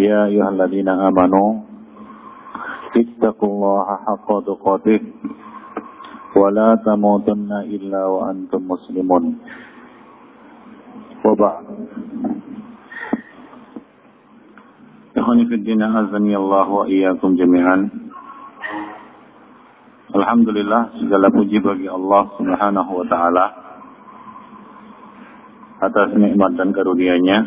[0.00, 1.48] يا أيها الذين آمنوا
[2.96, 5.00] اتقوا الله حق تقاته
[6.36, 9.24] ولا تموتن إلا وأنتم مسلمون
[11.24, 11.64] وبعد
[15.16, 17.78] إخواني في الدين أعزني الله وإياكم جميعا
[20.10, 23.46] Alhamdulillah segala puji bagi Allah Subhanahu wa taala
[25.78, 27.38] atas nikmat dan karunia-Nya.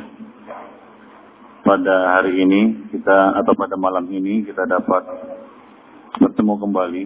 [1.69, 5.05] pada hari ini kita atau pada malam ini kita dapat
[6.16, 7.05] bertemu kembali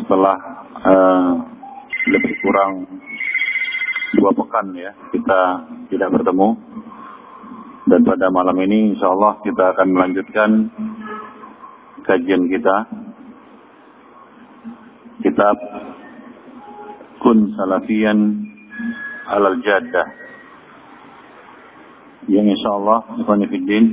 [0.00, 1.36] setelah uh,
[2.08, 2.88] lebih kurang
[4.16, 6.56] dua pekan ya kita tidak bertemu.
[7.92, 10.50] Dan pada malam ini insya Allah kita akan melanjutkan
[12.08, 12.88] kajian kita.
[15.20, 15.60] Kitab
[17.20, 18.48] Kun Salafian
[19.28, 20.23] Alal Jaddah
[22.28, 23.84] yang insya Allah Ikhwanifiddin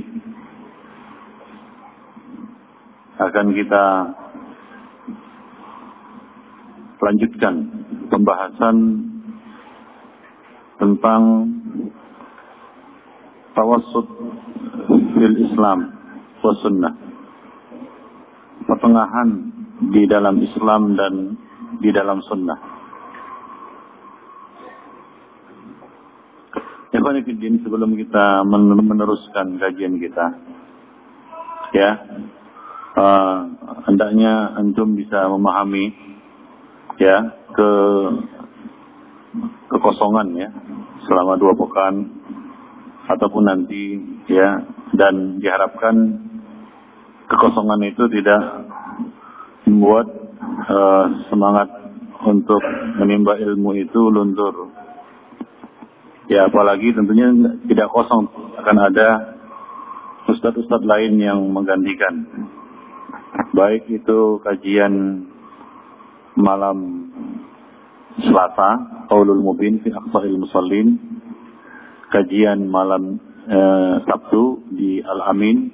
[3.20, 3.84] akan kita
[7.02, 7.54] lanjutkan
[8.08, 8.76] pembahasan
[10.78, 11.22] tentang
[13.52, 14.06] tawassut
[14.88, 15.78] fil Islam
[16.42, 16.94] wa sunnah
[18.66, 19.28] pertengahan
[19.92, 21.14] di dalam Islam dan
[21.82, 22.71] di dalam sunnah.
[26.92, 30.26] Ikhwanifiddin sebelum kita meneruskan kajian kita,
[31.72, 31.90] ya,
[33.00, 33.36] uh,
[33.88, 35.88] hendaknya antum bisa memahami,
[37.00, 37.70] ya, ke
[39.72, 40.48] kekosongan ya,
[41.08, 42.12] selama dua pekan
[43.08, 43.96] ataupun nanti,
[44.28, 44.60] ya,
[44.92, 45.96] dan diharapkan
[47.32, 48.68] kekosongan itu tidak
[49.64, 50.12] membuat
[50.68, 51.72] uh, semangat
[52.28, 52.60] untuk
[53.00, 54.81] menimba ilmu itu luntur.
[56.30, 57.32] Ya apalagi tentunya
[57.66, 58.30] tidak kosong.
[58.58, 59.38] Akan ada
[60.30, 62.26] ustadz-ustadz lain yang menggantikan.
[63.52, 65.26] Baik itu kajian
[66.38, 67.08] malam
[68.12, 68.70] Selasa,
[69.08, 71.00] Qaulul Mubin fi Aqsa'il Musallin,
[72.12, 73.16] kajian malam
[73.48, 75.72] eh, Sabtu di Al-Amin,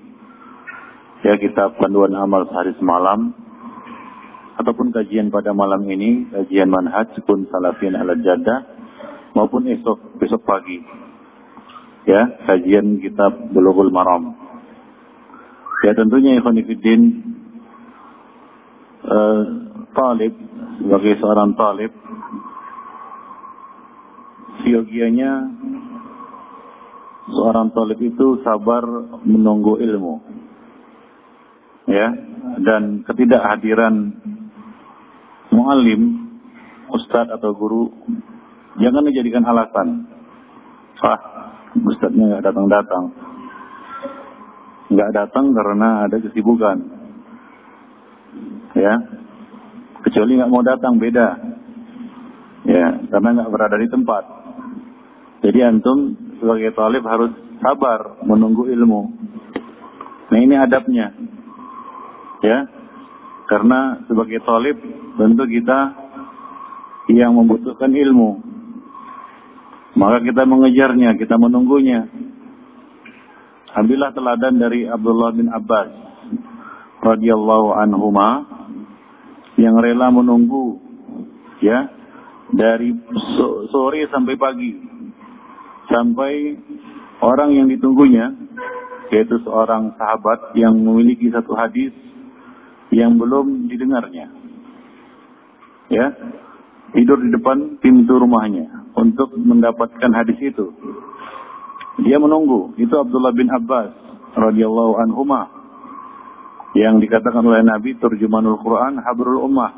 [1.26, 3.34] ya kitab panduan amal sehari semalam,
[4.54, 8.77] ataupun kajian pada malam ini, kajian manhaj pun salafin ala jada,
[9.36, 10.80] maupun esok, besok pagi.
[12.08, 14.32] Ya, kajian kitab Bulughul Maram.
[15.84, 17.02] Ya tentunya Ikhwanifiddin,
[19.04, 19.42] uh,
[19.92, 20.32] talib,
[20.80, 21.92] sebagai seorang talib,
[24.64, 25.32] siogianya
[27.28, 28.84] seorang talib itu sabar
[29.22, 30.14] menunggu ilmu.
[31.88, 32.12] Ya,
[32.60, 34.12] dan ketidakhadiran
[35.52, 36.02] muallim,
[36.92, 37.88] ustadz atau guru,
[38.78, 40.06] jangan dijadikan alasan.
[40.98, 41.20] Ah,
[41.74, 43.04] ustadznya nggak datang-datang.
[44.88, 46.78] Nggak datang karena ada kesibukan.
[48.78, 48.94] Ya,
[50.06, 51.28] kecuali nggak mau datang beda.
[52.68, 54.24] Ya, karena nggak berada di tempat.
[55.42, 59.02] Jadi antum sebagai talib harus sabar menunggu ilmu.
[60.28, 61.14] Nah ini adabnya.
[62.42, 62.70] Ya,
[63.50, 64.76] karena sebagai talib
[65.18, 65.78] tentu kita
[67.10, 68.47] yang membutuhkan ilmu.
[69.98, 72.06] Maka kita mengejarnya, kita menunggunya.
[73.74, 75.90] Ambillah teladan dari Abdullah bin Abbas
[77.02, 78.46] radhiyallahu anhuma
[79.58, 80.78] yang rela menunggu
[81.58, 81.90] ya
[82.54, 82.94] dari
[83.70, 84.72] sore sampai pagi
[85.90, 86.32] sampai
[87.20, 88.34] orang yang ditunggunya
[89.10, 91.92] yaitu seorang sahabat yang memiliki satu hadis
[92.92, 94.32] yang belum didengarnya.
[95.88, 96.12] Ya,
[96.96, 100.72] tidur di depan pintu rumahnya untuk mendapatkan hadis itu.
[102.04, 102.78] Dia menunggu.
[102.78, 103.90] Itu Abdullah bin Abbas
[104.38, 105.50] radhiyallahu anhuma
[106.78, 109.72] yang dikatakan oleh Nabi terjemahanul Quran habrul ummah.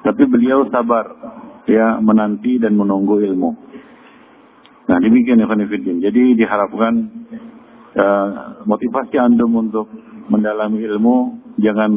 [0.00, 1.04] Tapi beliau sabar
[1.68, 3.50] ya menanti dan menunggu ilmu.
[4.86, 6.00] Nah demikian ya Fanifidin.
[6.00, 6.94] Jadi diharapkan
[7.94, 8.28] uh,
[8.64, 9.86] motivasi antum untuk
[10.30, 11.16] mendalami ilmu
[11.58, 11.90] jangan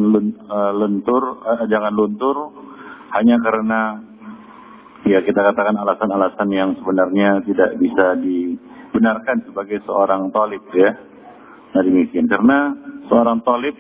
[0.74, 2.36] lentur uh, jangan luntur
[3.14, 3.82] hanya karena
[5.06, 8.18] ya kita katakan alasan-alasan yang sebenarnya tidak bisa
[8.90, 10.98] benarkan sebagai seorang talib ya.
[11.74, 12.26] Nah demikian.
[12.26, 12.74] Karena
[13.10, 13.76] seorang talib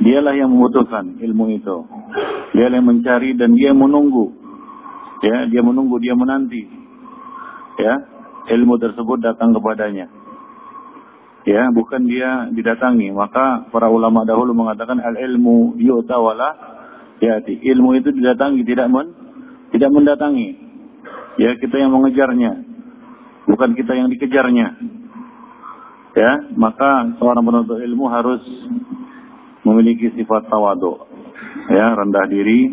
[0.00, 1.76] dialah yang membutuhkan ilmu itu.
[2.56, 4.32] Dialah yang mencari dan dia menunggu.
[5.24, 6.68] Ya, dia menunggu, dia menanti.
[7.80, 7.96] Ya,
[8.52, 10.12] ilmu tersebut datang kepadanya.
[11.48, 13.12] Ya, bukan dia didatangi.
[13.12, 16.73] Maka para ulama dahulu mengatakan al ilmu yu'ta wala
[17.24, 17.54] yati.
[17.64, 19.08] Ilmu itu didatangi, tidak men
[19.74, 20.48] tidak mendatangi.
[21.34, 22.62] Ya, kita yang mengejarnya.
[23.50, 24.68] Bukan kita yang dikejarnya.
[26.14, 28.38] Ya, maka seorang penuntut ilmu harus
[29.66, 31.02] memiliki sifat tawadu.
[31.74, 32.70] Ya, rendah diri.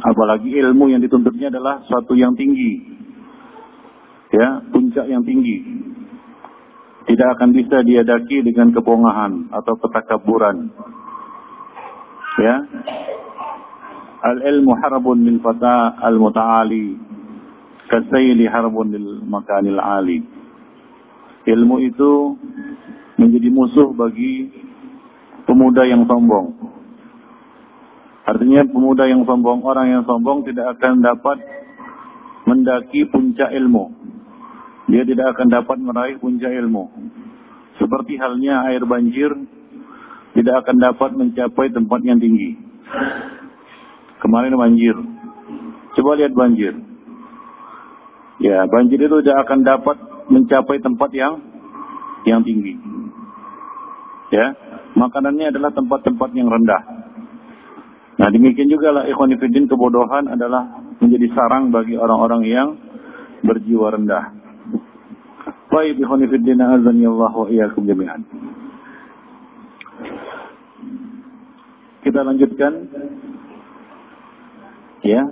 [0.00, 2.80] Apalagi ilmu yang dituntutnya adalah suatu yang tinggi.
[4.32, 5.60] Ya, puncak yang tinggi.
[7.02, 10.72] Tidak akan bisa diadaki dengan kepongahan atau ketakaburan.
[12.40, 12.64] Ya,
[14.22, 16.94] Al-ilmu harbun lil fata al-muta'ali.
[17.90, 20.22] Kasayli harbun lil makanil ali.
[21.42, 22.38] Ilmu itu
[23.18, 24.46] menjadi musuh bagi
[25.42, 26.54] pemuda yang sombong.
[28.22, 31.42] Artinya pemuda yang sombong, orang yang sombong tidak akan dapat
[32.46, 33.90] mendaki puncak ilmu.
[34.86, 36.86] Dia tidak akan dapat meraih puncak ilmu.
[37.82, 39.34] Seperti halnya air banjir
[40.32, 42.56] tidak akan dapat mencapai tempat yang tinggi.
[44.22, 44.96] Kemarin banjir.
[45.92, 46.72] Coba lihat banjir.
[48.40, 49.96] Ya, banjir itu tidak akan dapat
[50.32, 51.42] mencapai tempat yang
[52.24, 52.78] yang tinggi.
[54.32, 54.56] Ya,
[54.96, 56.82] makanannya adalah tempat-tempat yang rendah.
[58.16, 62.68] Nah, demikian juga lah ikhwanifidin kebodohan adalah menjadi sarang bagi orang-orang yang
[63.44, 64.32] berjiwa rendah.
[65.68, 68.22] Baik ikhwanifidin azan ya Allah wa iyyakum jami'an.
[72.12, 72.72] Kita lanjutkan.
[75.00, 75.24] Ya.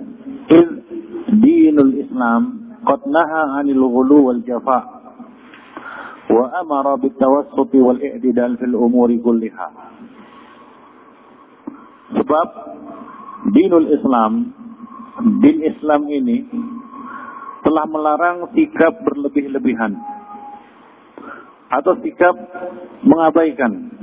[0.49, 0.81] Il
[1.29, 4.79] dinul Islam qad naha 'anil ghulu wal jafa
[6.25, 9.67] wa amara bit tawassuti wal i'tidal fil umuri kulliha.
[12.17, 12.47] Sebab
[13.53, 14.49] dinul Islam
[15.37, 16.49] din Islam ini
[17.61, 20.01] telah melarang sikap berlebih-lebihan
[21.69, 22.33] atau sikap
[23.05, 23.93] mengabaikan.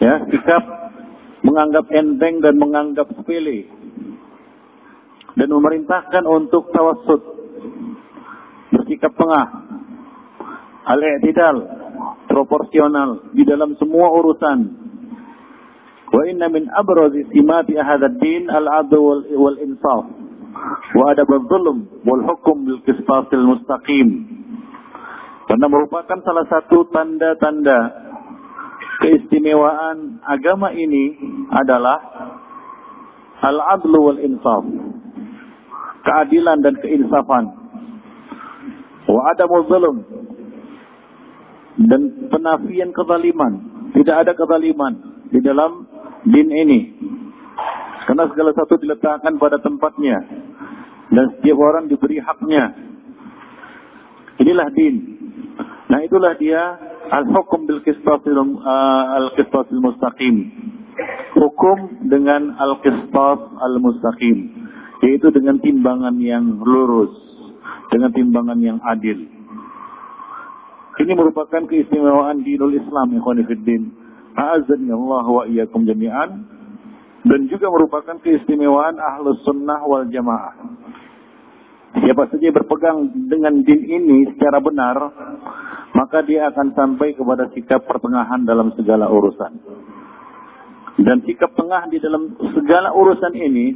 [0.00, 0.79] Ya sikap
[1.44, 3.68] menganggap enteng dan menganggap sepele.
[5.36, 7.22] Dan memerintahkan untuk tawassut.
[8.74, 9.46] Bersikap tengah.
[10.84, 11.56] Al-i'tidal.
[12.28, 13.32] Proporsional.
[13.32, 14.58] Di dalam semua urusan.
[16.10, 20.20] Wa inna min abrazi simati hadzal din al-'adl wal, wal insaf
[20.94, 24.08] wa adab al-zulm wal hukm bil qistasil mustaqim
[25.46, 28.09] karena merupakan salah satu tanda-tanda
[29.00, 31.16] keistimewaan agama ini
[31.50, 31.98] adalah
[33.40, 34.64] al-'adl wal insaf
[36.04, 37.44] keadilan dan keinsafan.
[39.10, 39.96] Wa adamul zulm
[41.80, 43.52] dan penafian kezaliman.
[43.90, 45.86] Tidak ada kezaliman di dalam
[46.26, 46.80] din ini.
[48.06, 50.18] Karena segala satu diletakkan pada tempatnya
[51.10, 52.74] dan setiap orang diberi haknya.
[54.40, 54.94] Inilah din.
[55.90, 56.78] Nah itulah dia
[57.10, 60.36] al-hukum bil uh, al-qistasil mustaqim.
[61.34, 64.68] Hukum dengan al-qistas al-mustaqim
[65.00, 67.12] yaitu dengan timbangan yang lurus,
[67.88, 69.16] dengan timbangan yang adil.
[71.00, 73.96] Ini merupakan keistimewaan dinul Islam ikhwanifiddin.
[74.36, 76.44] A'azani Allah wa iyyakum jami'an
[77.24, 80.52] dan juga merupakan keistimewaan ahlus sunnah wal jamaah.
[81.90, 84.96] Siapa saja berpegang dengan din ini secara benar,
[85.90, 89.52] maka dia akan sampai kepada sikap pertengahan dalam segala urusan.
[91.02, 93.74] Dan sikap tengah di dalam segala urusan ini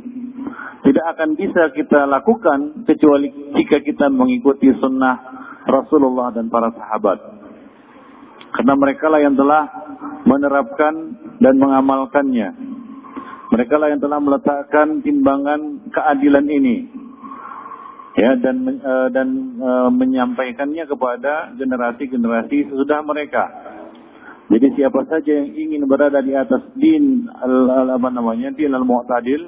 [0.87, 5.19] tidak akan bisa kita lakukan kecuali jika kita mengikuti sunnah
[5.67, 7.19] Rasulullah dan para sahabat.
[8.55, 9.67] Karena mereka lah yang telah
[10.23, 10.95] menerapkan
[11.43, 12.49] dan mengamalkannya.
[13.51, 16.94] Mereka lah yang telah meletakkan timbangan keadilan ini.
[18.15, 23.45] Ya dan uh, dan uh, menyampaikannya kepada generasi-generasi sesudah mereka.
[24.55, 29.43] Jadi siapa saja yang ingin berada di atas din al, al apa namanya din al-mu'tadil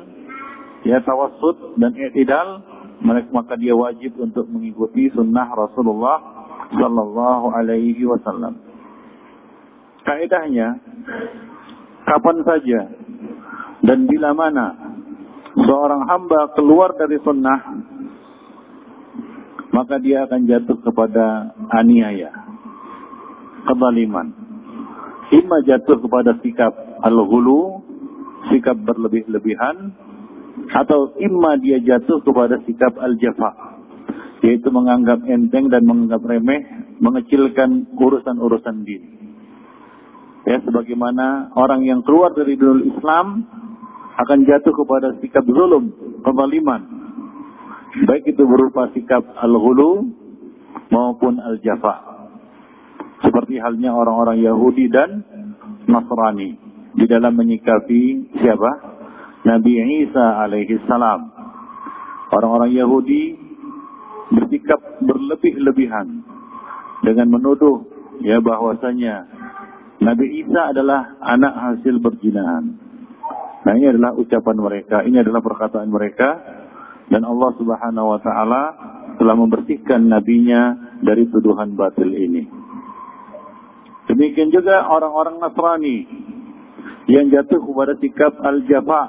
[0.83, 2.65] ya tawassut dan i'tidal
[3.05, 6.19] maka dia wajib untuk mengikuti sunnah Rasulullah
[6.73, 8.57] sallallahu alaihi wasallam.
[10.07, 10.81] Kaidahnya
[12.07, 12.81] kapan saja
[13.85, 14.67] dan bila mana
[15.55, 17.59] seorang hamba keluar dari sunnah
[19.77, 22.33] maka dia akan jatuh kepada aniaya,
[23.69, 24.33] kezaliman.
[25.37, 26.73] Ima jatuh kepada sikap
[27.05, 27.85] al-ghulu,
[28.49, 29.93] sikap berlebih-lebihan,
[30.73, 33.77] atau imma dia jatuh kepada sikap al-jafa
[34.45, 36.63] yaitu menganggap enteng dan menganggap remeh,
[37.01, 39.03] mengecilkan urusan-urusan din.
[40.47, 43.43] Ya, sebagaimana orang yang keluar dari dunia Islam
[44.17, 45.91] akan jatuh kepada sikap zulum,
[46.23, 46.96] kezaliman.
[47.97, 50.05] Baik itu berupa sikap al-ghulu
[50.93, 52.29] maupun al-jafa.
[53.25, 55.25] Seperti halnya orang-orang Yahudi dan
[55.89, 56.61] Nasrani
[56.93, 58.71] di dalam menyikapi siapa?
[59.49, 61.33] Nabi Isa alaihi salam.
[62.37, 63.33] Orang-orang Yahudi
[64.29, 66.21] bersikap berlebih-lebihan
[67.01, 67.81] dengan menuduh
[68.21, 69.25] ya bahwasanya
[70.05, 72.77] Nabi Isa adalah anak hasil berjinahan.
[73.65, 76.29] Nah ini adalah ucapan mereka, ini adalah perkataan mereka
[77.11, 78.63] dan Allah Subhanahu wa taala
[79.17, 82.45] telah membersihkan nabinya dari tuduhan batil ini.
[84.07, 85.99] Demikian juga orang-orang Nasrani
[87.11, 89.03] yang jatuh kepada sikap al-jafa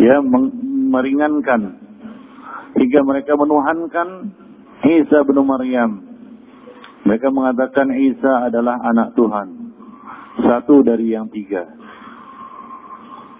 [0.00, 0.20] ya
[0.92, 1.80] meringankan
[2.74, 4.08] hingga mereka menuhankan
[4.84, 6.02] Isa bin Maryam.
[7.04, 9.48] Mereka mengatakan Isa adalah anak Tuhan.
[10.40, 11.68] Satu dari yang tiga.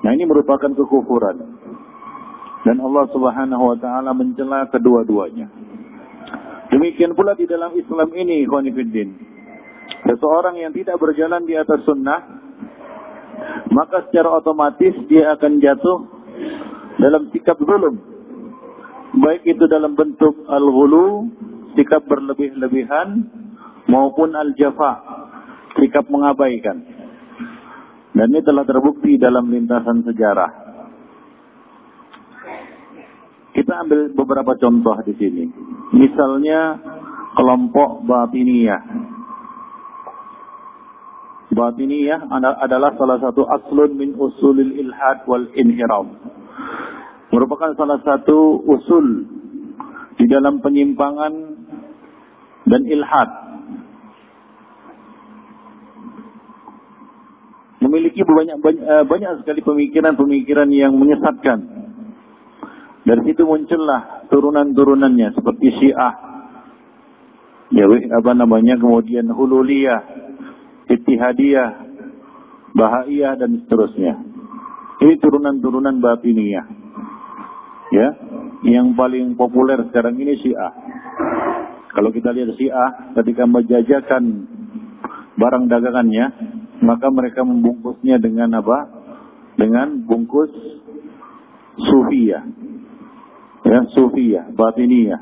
[0.05, 1.54] Nah ini merupakan kekufuran.
[2.65, 5.53] Dan Allah subhanahu wa ta'ala mencela kedua-duanya.
[6.73, 9.09] Demikian pula di dalam Islam ini, Khonifuddin.
[10.09, 12.25] Seseorang yang tidak berjalan di atas sunnah,
[13.69, 15.99] maka secara otomatis dia akan jatuh
[16.97, 18.15] dalam sikap zulum
[19.15, 21.31] baik itu dalam bentuk al-ghulu,
[21.79, 23.23] sikap berlebih-lebihan,
[23.87, 25.03] maupun al-jafa,
[25.79, 26.83] sikap mengabaikan.
[28.15, 30.64] Dan ini telah terbukti dalam lintasan sejarah.
[33.55, 35.45] Kita ambil beberapa contoh di sini.
[35.95, 36.79] Misalnya
[37.39, 38.83] kelompok Batiniyah.
[41.55, 46.35] Batiniyah adalah salah satu aslun min usulil ilhad wal inhiraf
[47.35, 49.27] merupakan salah satu usul
[50.15, 51.35] di dalam penyimpangan
[52.71, 53.31] dan ilhad.
[57.83, 61.74] Memiliki banyak banyak, eh, banyak sekali pemikiran-pemikiran yang menyesatkan.
[63.05, 66.15] Dari situ muncullah turunan-turunannya seperti Syiah,
[67.69, 67.85] ya
[68.17, 70.01] apa namanya, kemudian Hululiyah,
[70.89, 71.71] Ittihadiyah,
[72.73, 74.15] Bahaiyah dan seterusnya.
[75.05, 76.85] Ini turunan-turunan batiniyah
[77.93, 78.09] ya
[78.65, 80.73] yang paling populer sekarang ini Syiah.
[81.95, 84.23] Kalau kita lihat Syiah ketika menjajakan
[85.39, 86.25] barang dagangannya,
[86.83, 88.79] maka mereka membungkusnya dengan apa?
[89.55, 90.51] Dengan bungkus
[91.79, 92.43] sufiyah.
[93.65, 95.21] Ya, sufiyah, batiniyah.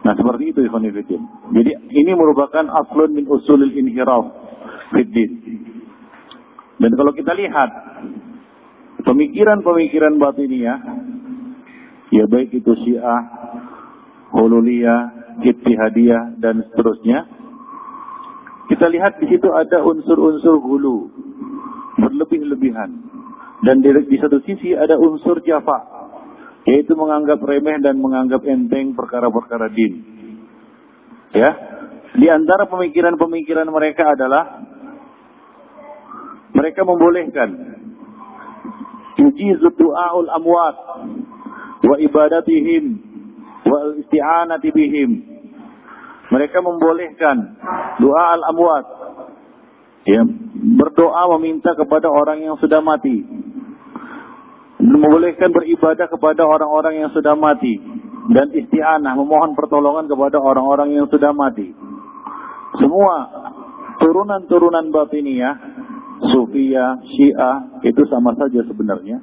[0.00, 4.32] Nah, seperti itu ikhwan Jadi ini merupakan aslun min usulil inhiraf
[4.92, 5.30] fiddin.
[6.80, 7.70] Dan kalau kita lihat
[9.04, 10.78] pemikiran-pemikiran batiniyah
[12.10, 13.22] ya baik itu Syiah,
[14.32, 15.00] Hululiyah,
[15.44, 17.28] Ittihadiyah dan seterusnya.
[18.72, 21.10] Kita lihat di situ ada unsur-unsur hulu,
[21.98, 22.90] berlebih-lebihan.
[23.66, 25.99] Dan di, di satu sisi ada unsur jafa,
[26.68, 30.04] yaitu menganggap remeh dan menganggap enteng perkara-perkara din.
[31.30, 31.50] Ya,
[32.16, 34.66] di antara pemikiran-pemikiran mereka adalah
[36.50, 37.48] mereka membolehkan
[39.20, 40.76] yujizu du'aul amwat
[41.86, 42.84] wa ibadatihim
[43.64, 45.10] wa isti'anati bihim.
[46.30, 47.58] Mereka membolehkan
[47.98, 48.86] doa al-amwat.
[50.06, 50.22] Ya,
[50.80, 53.26] berdoa meminta kepada orang yang sudah mati.
[54.80, 57.76] Membolehkan beribadah kepada orang-orang yang sudah mati
[58.32, 61.72] dan isti'anah memohon pertolongan kepada orang-orang yang sudah mati.
[62.80, 63.28] Semua
[64.00, 65.54] turunan-turunan batiniah,
[66.32, 69.20] Sufia, Syiah itu sama saja sebenarnya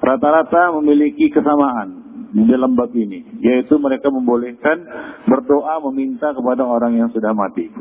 [0.00, 4.84] rata-rata memiliki kesamaan di dalam bab ini, yaitu mereka membolehkan
[5.24, 7.72] berdoa meminta kepada orang yang sudah mati.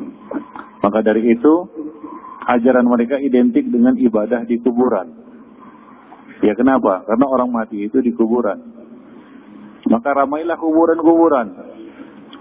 [0.79, 1.53] Maka dari itu,
[2.45, 5.24] ajaran mereka identik dengan ibadah di kuburan.
[6.43, 7.07] Ya kenapa?
[7.07, 8.59] Karena orang mati itu di kuburan.
[9.85, 11.47] Maka ramailah kuburan-kuburan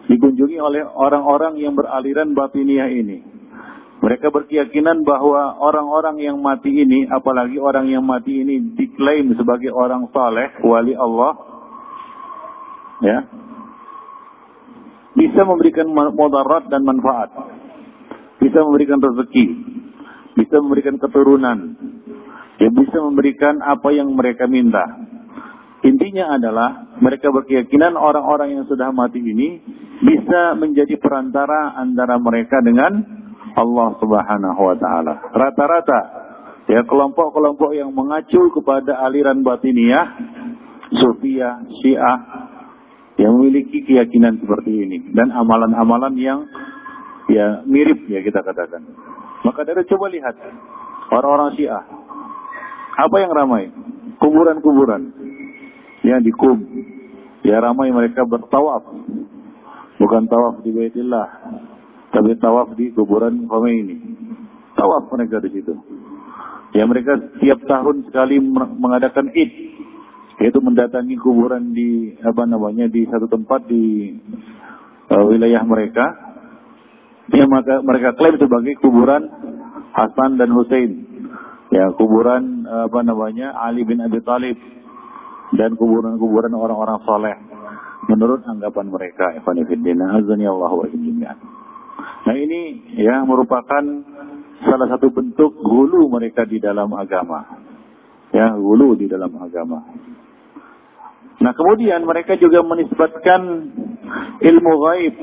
[0.08, 3.20] dikunjungi oleh orang-orang yang beraliran batiniah ini.
[4.04, 10.12] Mereka berkeyakinan bahwa orang-orang yang mati ini, apalagi orang yang mati ini diklaim sebagai orang
[10.12, 11.32] saleh, wali Allah,
[13.00, 13.18] ya,
[15.16, 17.32] bisa memberikan mudarat dan manfaat,
[18.44, 19.46] bisa memberikan rezeki,
[20.36, 21.58] bisa memberikan keturunan,
[22.70, 24.84] bisa memberikan apa yang mereka minta.
[25.84, 29.60] Intinya adalah mereka berkeyakinan orang-orang yang sudah mati ini
[30.00, 33.04] bisa menjadi perantara antara mereka dengan
[33.52, 35.14] Allah Subhanahu wa taala.
[35.28, 36.00] Rata-rata
[36.72, 40.08] ya kelompok-kelompok yang mengacu kepada aliran batiniah,
[40.88, 42.18] Sufiyah, Syiah
[43.20, 46.48] yang memiliki keyakinan seperti ini dan amalan-amalan yang
[47.30, 48.82] ya mirip ya kita katakan.
[49.44, 50.34] Maka dari coba lihat
[51.12, 51.84] orang-orang Syiah.
[52.94, 53.70] Apa yang ramai?
[54.22, 55.02] Kuburan-kuburan.
[56.06, 56.58] Yang di Kum.
[57.42, 58.86] Ya ramai mereka bertawaf.
[59.94, 61.28] Bukan tawaf di Baitillah,
[62.10, 63.94] tapi tawaf di kuburan Khomeini.
[64.74, 65.74] Tawaf mereka di situ.
[66.74, 69.50] Ya mereka tiap tahun sekali mengadakan Id
[70.42, 74.18] yaitu mendatangi kuburan di apa namanya di satu tempat di
[75.14, 76.10] uh, wilayah mereka
[77.30, 79.30] yang maka mereka klaim sebagai kuburan
[79.94, 80.90] Hasan dan Hussein
[81.70, 84.58] ya kuburan apa namanya Ali bin Abi Thalib
[85.54, 87.36] dan kuburan-kuburan orang-orang soleh
[88.08, 89.32] menurut anggapan mereka
[92.24, 92.60] Nah ini
[92.96, 93.84] ya merupakan
[94.64, 97.44] salah satu bentuk gulu mereka di dalam agama.
[98.34, 99.84] Ya, gulu di dalam agama.
[101.38, 103.40] Nah kemudian mereka juga menisbatkan
[104.40, 105.14] ilmu gaib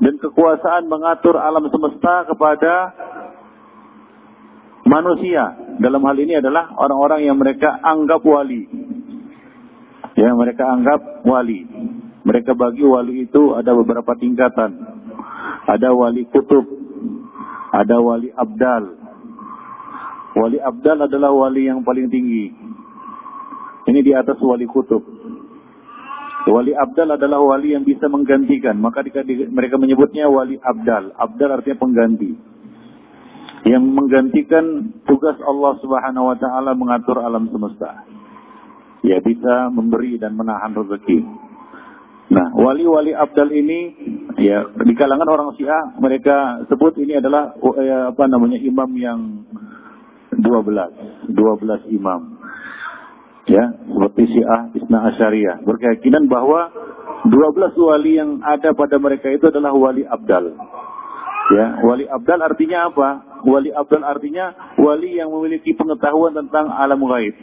[0.00, 2.72] dan kekuasaan mengatur alam semesta kepada
[4.86, 5.56] manusia.
[5.80, 8.68] Dalam hal ini adalah orang-orang yang mereka anggap wali.
[10.16, 11.64] Ya, mereka anggap wali.
[12.20, 14.76] Mereka bagi wali itu ada beberapa tingkatan.
[15.64, 16.68] Ada wali kutub,
[17.72, 19.00] ada wali abdal.
[20.36, 22.52] Wali abdal adalah wali yang paling tinggi.
[23.88, 25.00] Ini di atas wali kutub.
[26.50, 28.76] Wali abdal adalah wali yang bisa menggantikan.
[28.76, 29.00] Maka
[29.48, 31.12] mereka menyebutnya wali abdal.
[31.16, 32.49] Abdal artinya pengganti.
[33.68, 34.64] Yang menggantikan
[35.04, 38.08] tugas Allah subhanahu wa ta'ala mengatur alam semesta.
[39.04, 41.50] Ya bisa memberi dan menahan rezeki.
[42.30, 43.80] Nah, wali-wali abdal ini
[44.38, 49.20] ya di kalangan orang Syiah mereka sebut ini adalah ya, apa namanya imam yang
[50.38, 52.38] 12, 12 imam
[53.50, 56.70] ya seperti Syiah Isna Asyariah berkeyakinan bahwa
[57.26, 60.54] 12 wali yang ada pada mereka itu adalah wali abdal.
[61.50, 63.08] Ya, wali abdal artinya apa?
[63.40, 67.34] Wali abdal artinya wali yang memiliki pengetahuan tentang alam gaib.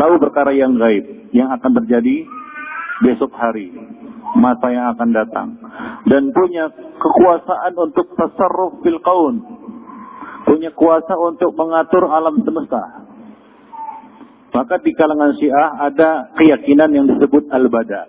[0.00, 2.24] Tahu perkara yang gaib yang akan terjadi
[3.04, 3.68] besok hari,
[4.36, 5.48] masa yang akan datang
[6.08, 9.36] dan punya kekuasaan untuk tasarruf fil qaun.
[10.40, 13.00] Punya kuasa untuk mengatur alam semesta
[14.50, 18.02] maka di kalangan Syiah ada keyakinan yang disebut al-bada.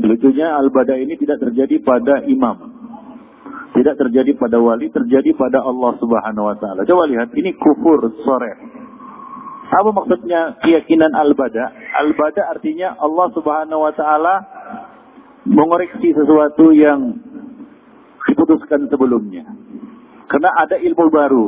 [0.00, 2.73] Lucunya al-bada ini tidak terjadi pada imam.
[3.74, 6.86] Tidak terjadi pada wali, terjadi pada Allah Subhanahu wa taala.
[6.86, 8.52] Coba lihat, ini kufur sore.
[9.74, 11.74] Apa maksudnya keyakinan al-bada?
[11.98, 14.34] Al-bada artinya Allah Subhanahu wa taala
[15.42, 17.18] mengoreksi sesuatu yang
[18.30, 19.44] diputuskan sebelumnya.
[20.30, 21.44] Karena ada ilmu baru,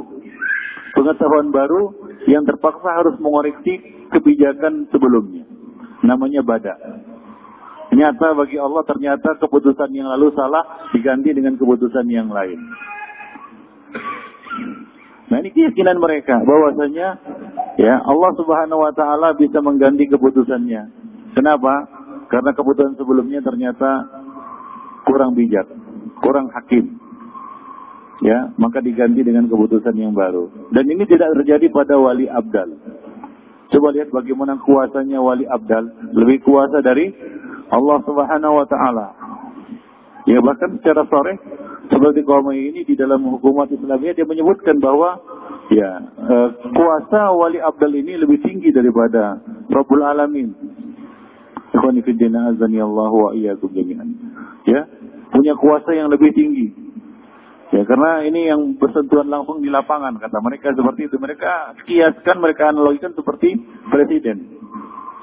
[0.99, 1.95] pengetahuan baru
[2.27, 5.47] yang terpaksa harus mengoreksi kebijakan sebelumnya.
[6.03, 6.75] Namanya bada.
[7.91, 12.59] Ternyata bagi Allah ternyata keputusan yang lalu salah diganti dengan keputusan yang lain.
[15.27, 17.09] Nah ini keyakinan mereka bahwasanya
[17.79, 20.83] ya Allah Subhanahu wa taala bisa mengganti keputusannya.
[21.35, 21.89] Kenapa?
[22.27, 24.07] Karena keputusan sebelumnya ternyata
[25.07, 25.67] kurang bijak,
[26.21, 27.07] kurang hakim
[28.25, 32.73] ya maka diganti dengan keputusan yang baru dan ini tidak terjadi pada wali abdal
[33.69, 35.85] coba lihat bagaimana kuasanya wali abdal
[36.17, 37.13] lebih kuasa dari
[37.71, 39.07] Allah Subhanahu wa taala
[40.27, 41.39] ya bahkan secara sore
[41.87, 45.19] seperti kaum ini di dalam hukumat Islamiyah dia menyebutkan bahwa
[45.71, 49.39] ya eh, kuasa wali abdal ini lebih tinggi daripada
[49.71, 50.51] Rabbul Alamin
[51.75, 54.09] Ikhwani azani Allah wa iyyakum jami'an
[54.67, 54.87] ya
[55.31, 56.87] punya kuasa yang lebih tinggi
[57.75, 61.19] Ya karena ini yang bersentuhan langsung di lapangan kata mereka seperti itu.
[61.19, 63.59] Mereka kiaskan, mereka analogikan seperti
[63.91, 64.66] presiden.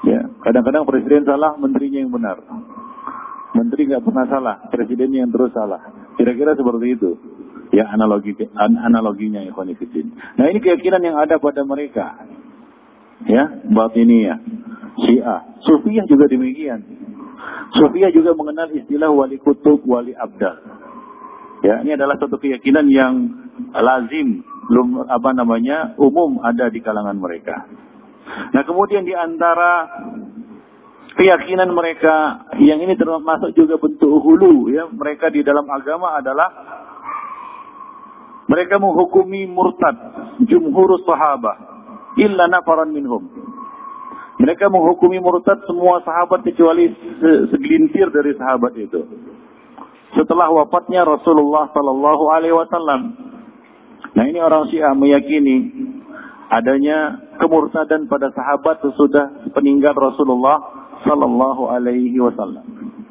[0.04, 2.44] Ya, kadang-kadang presiden salah, menterinya yang benar.
[3.54, 5.80] Menteri nggak pernah salah, presiden yang terus salah.
[6.18, 7.10] Kira-kira seperti itu.
[7.74, 12.22] Ya analogi an analoginya ya Nah ini keyakinan yang ada pada mereka.
[13.24, 13.62] Ya,
[13.98, 14.36] ini ya.
[14.94, 15.40] Syiah.
[15.64, 16.84] Sufiyah juga demikian.
[17.74, 20.60] Sufiyah juga mengenal istilah wali kutub, wali abdal.
[21.64, 23.14] Ya, ini adalah satu keyakinan yang
[23.72, 27.64] lazim, belum apa namanya, umum ada di kalangan mereka.
[28.24, 29.88] Nah, kemudian di antara
[31.14, 36.48] keyakinan mereka yang ini termasuk juga bentuk hulu ya, mereka di dalam agama adalah
[38.48, 39.96] mereka menghukumi murtad
[40.44, 41.58] jumhur sahabat
[42.20, 43.24] illa nafaran minhum.
[44.40, 46.92] Mereka menghukumi murtad semua sahabat kecuali
[47.48, 49.00] segelintir dari sahabat itu
[50.14, 53.00] setelah wafatnya Rasulullah Sallallahu Alaihi Wasallam.
[54.14, 55.74] Nah ini orang Syiah meyakini
[56.48, 60.60] adanya kemurtadan pada sahabat sesudah peninggal Rasulullah
[61.04, 62.64] sallallahu alaihi wasallam.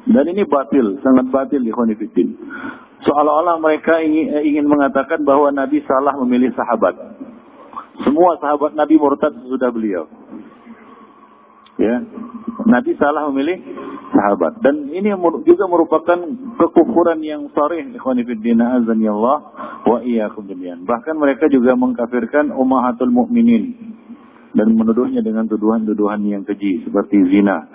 [0.04, 2.36] Dan ini batil, sangat batil ikhwan fillah.
[3.04, 6.96] Seolah-olah mereka ingin, ingin mengatakan bahwa Nabi salah memilih sahabat.
[8.04, 10.04] Semua sahabat Nabi murtad sesudah beliau.
[11.74, 12.06] Ya,
[12.70, 13.58] Nabi salah memilih
[14.14, 15.10] sahabat dan ini
[15.42, 16.18] juga merupakan
[16.54, 19.36] kekufuran yang sarih ikhwan fillah azanillah
[19.82, 20.86] wa iyyakum jami'an.
[20.86, 23.93] Bahkan mereka juga mengkafirkan ummahatul mukminin
[24.54, 27.66] dan menuduhnya dengan tuduhan-tuduhan yang keji seperti zina.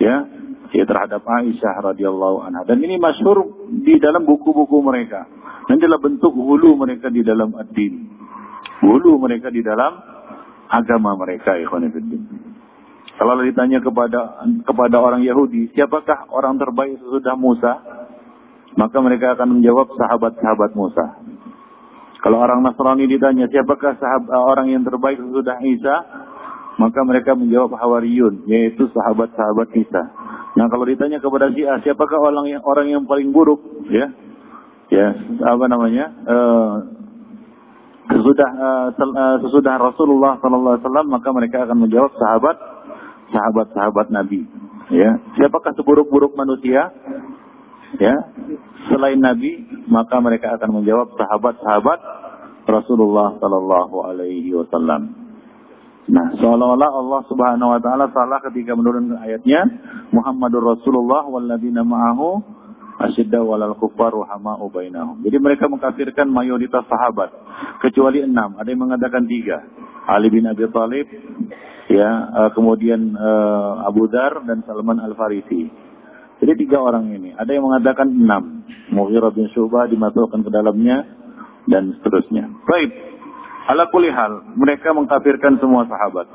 [0.00, 0.24] Ya,
[0.72, 5.26] ya terhadap Aisyah radhiyallahu anha dan ini masyhur di dalam buku-buku mereka.
[5.68, 8.10] Dan adalah bentuk hulu mereka di dalam ad-din.
[8.82, 10.02] Hulu mereka di dalam
[10.66, 11.86] agama mereka ikhwan.
[13.20, 17.72] Kalau ditanya kepada kepada orang Yahudi, siapakah orang terbaik sesudah Musa?
[18.80, 21.19] Maka mereka akan menjawab sahabat-sahabat Musa.
[22.20, 25.96] Kalau orang Nasrani ditanya, siapakah sahabat, orang yang terbaik sesudah Isa?
[26.76, 30.02] Maka mereka menjawab Hawariyun, yaitu sahabat-sahabat Isa.
[30.56, 33.60] Nah, kalau ditanya kepada Syiah, siapakah orang yang orang yang paling buruk?
[33.88, 34.12] Ya,
[34.92, 35.06] ya,
[35.44, 36.06] apa namanya?
[36.24, 36.74] Uh,
[38.10, 38.50] sesudah
[38.92, 42.56] uh, sesudah Rasulullah Sallallahu Alaihi Wasallam, maka mereka akan menjawab sahabat
[43.30, 44.44] sahabat-sahabat Nabi.
[44.90, 46.90] Ya, siapakah seburuk-buruk manusia?
[47.98, 48.14] Ya,
[48.86, 51.98] selain Nabi, maka mereka akan menjawab sahabat-sahabat
[52.70, 55.10] Rasulullah Sallallahu Alaihi Wasallam.
[56.10, 59.62] Nah, seolah-olah Allah Subhanahu Wa Taala salah ketika menurunkan ayatnya
[60.14, 62.60] Muhammadur Rasulullah walladzina ma'ahu
[63.00, 65.24] asyidda walal kufar ruhama'u bainahum.
[65.24, 67.32] Jadi mereka mengkafirkan mayoritas sahabat
[67.80, 68.60] kecuali enam.
[68.60, 69.64] Ada yang mengatakan tiga.
[70.10, 71.06] Ali bin Abi Thalib,
[71.88, 75.89] ya uh, kemudian uh, Abu Dar dan Salman Al Farisi.
[76.40, 77.36] Jadi tiga orang ini.
[77.36, 78.64] Ada yang mengatakan enam.
[78.90, 81.04] Mughirah bin Syubah dimasukkan ke dalamnya
[81.68, 82.48] dan seterusnya.
[82.64, 82.90] Baik.
[83.70, 86.26] Ala kulihal, mereka mengkafirkan semua sahabat.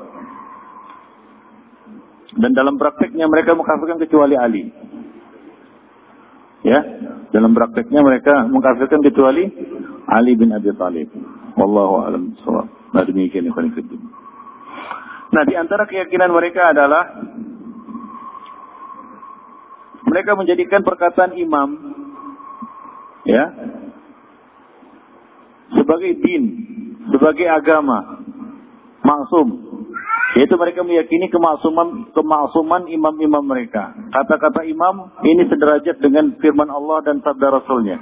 [2.36, 4.70] Dan dalam prakteknya mereka mengkafirkan kecuali Ali.
[6.64, 6.80] Ya,
[7.34, 9.44] dalam prakteknya mereka mengkafirkan kecuali
[10.06, 11.10] Ali bin Abi Thalib.
[11.58, 12.66] Wallahu a'lam bishawab.
[12.94, 14.00] Nah demikian fillah.
[15.26, 17.02] Nah, di antara keyakinan mereka adalah
[20.06, 21.68] mereka menjadikan perkataan imam
[23.26, 23.44] ya
[25.74, 26.42] sebagai din,
[27.10, 28.22] sebagai agama
[29.02, 29.66] maksum.
[30.36, 33.96] Yaitu mereka meyakini kemaksuman kemaksuman imam-imam mereka.
[34.12, 37.96] Kata-kata imam ini sederajat dengan firman Allah dan sabda Rasulnya.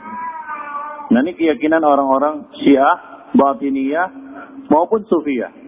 [1.15, 4.09] Nah ini keyakinan orang-orang Syiah, Batiniyah
[4.67, 5.65] maupun Sufiyah.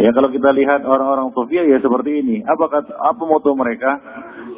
[0.00, 2.36] Ya kalau kita lihat orang-orang sufia ya seperti ini.
[2.40, 4.00] Apa kata, apa moto mereka?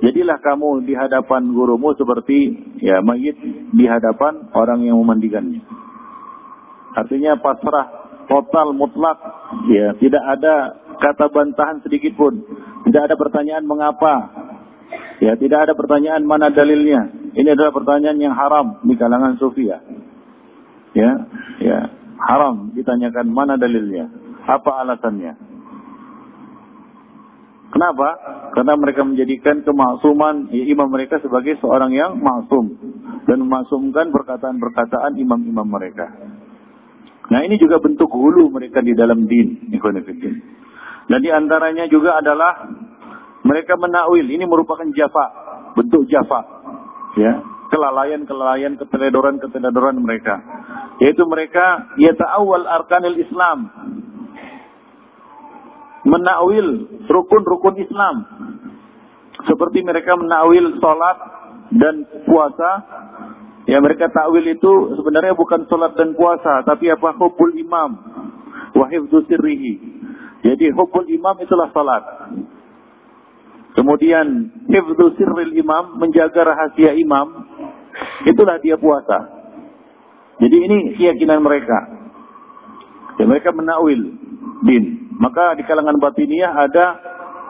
[0.03, 3.39] Jadilah kamu di hadapan gurumu seperti ya mayit
[3.71, 5.63] di hadapan orang yang memandikannya.
[6.99, 7.87] Artinya pasrah
[8.27, 9.23] total mutlak
[9.71, 12.43] ya tidak ada kata bantahan sedikit pun.
[12.83, 14.15] Tidak ada pertanyaan mengapa.
[15.23, 17.31] Ya tidak ada pertanyaan mana dalilnya.
[17.39, 19.87] Ini adalah pertanyaan yang haram di kalangan sufia.
[20.99, 21.31] Ya,
[21.63, 21.79] ya
[22.19, 24.11] haram ditanyakan mana dalilnya.
[24.51, 25.52] Apa alasannya?
[27.73, 28.09] Kenapa?
[28.53, 32.77] Karena mereka menjadikan kemaksuman ya, imam mereka sebagai seorang yang maksum
[33.25, 36.13] dan memaksumkan perkataan-perkataan imam-imam mereka.
[37.33, 39.73] Nah ini juga bentuk hulu mereka di dalam din.
[41.09, 42.69] Dan di antaranya juga adalah
[43.41, 44.29] mereka menakwil.
[44.29, 45.27] Ini merupakan jafa,
[45.73, 46.41] bentuk jafa,
[47.17, 47.41] ya
[47.73, 50.45] kelalaian-kelalaian, keteledoran-keteledoran mereka.
[51.01, 53.59] Yaitu mereka yata'awwal arkanil Islam
[56.07, 56.69] menakwil
[57.07, 58.17] rukun-rukun Islam.
[59.43, 61.19] Seperti mereka menakwil sholat
[61.75, 62.71] dan puasa.
[63.63, 66.67] Ya mereka takwil itu sebenarnya bukan sholat dan puasa.
[66.67, 67.15] Tapi apa?
[67.15, 67.91] Hubul imam.
[68.75, 69.75] Wahifdu sirrihi.
[70.43, 72.05] Jadi hubul imam itulah sholat.
[73.79, 75.97] Kemudian hifdu sirril imam.
[76.03, 77.47] Menjaga rahasia imam.
[78.27, 79.31] Itulah dia puasa.
[80.43, 81.79] Jadi ini keyakinan mereka.
[83.21, 84.19] Ya, mereka menakwil
[84.67, 85.02] din.
[85.19, 86.87] Maka di kalangan batiniyah ada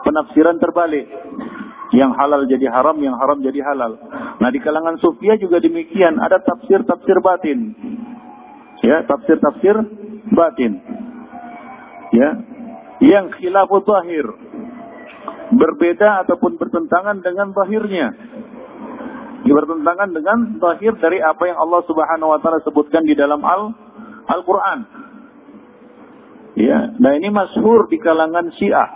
[0.03, 1.07] penafsiran terbalik.
[1.93, 4.01] Yang halal jadi haram, yang haram jadi halal.
[4.41, 6.17] Nah di kalangan sufia juga demikian.
[6.17, 7.59] Ada tafsir-tafsir batin.
[8.81, 9.77] Ya, tafsir-tafsir
[10.33, 10.81] batin.
[12.11, 12.29] Ya,
[12.99, 14.25] yang khilafu zahir.
[15.53, 18.09] Berbeda ataupun bertentangan dengan zahirnya.
[19.43, 23.69] Bertentangan dengan zahir dari apa yang Allah Subhanahu wa taala sebutkan di dalam Al
[24.23, 25.02] Al-Qur'an.
[26.53, 28.89] Ya, nah ini masyhur di kalangan Syiah.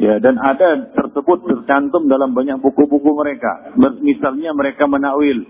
[0.00, 3.76] Ya, dan ada tersebut tercantum dalam banyak buku-buku mereka.
[4.00, 5.44] Misalnya mereka menakwil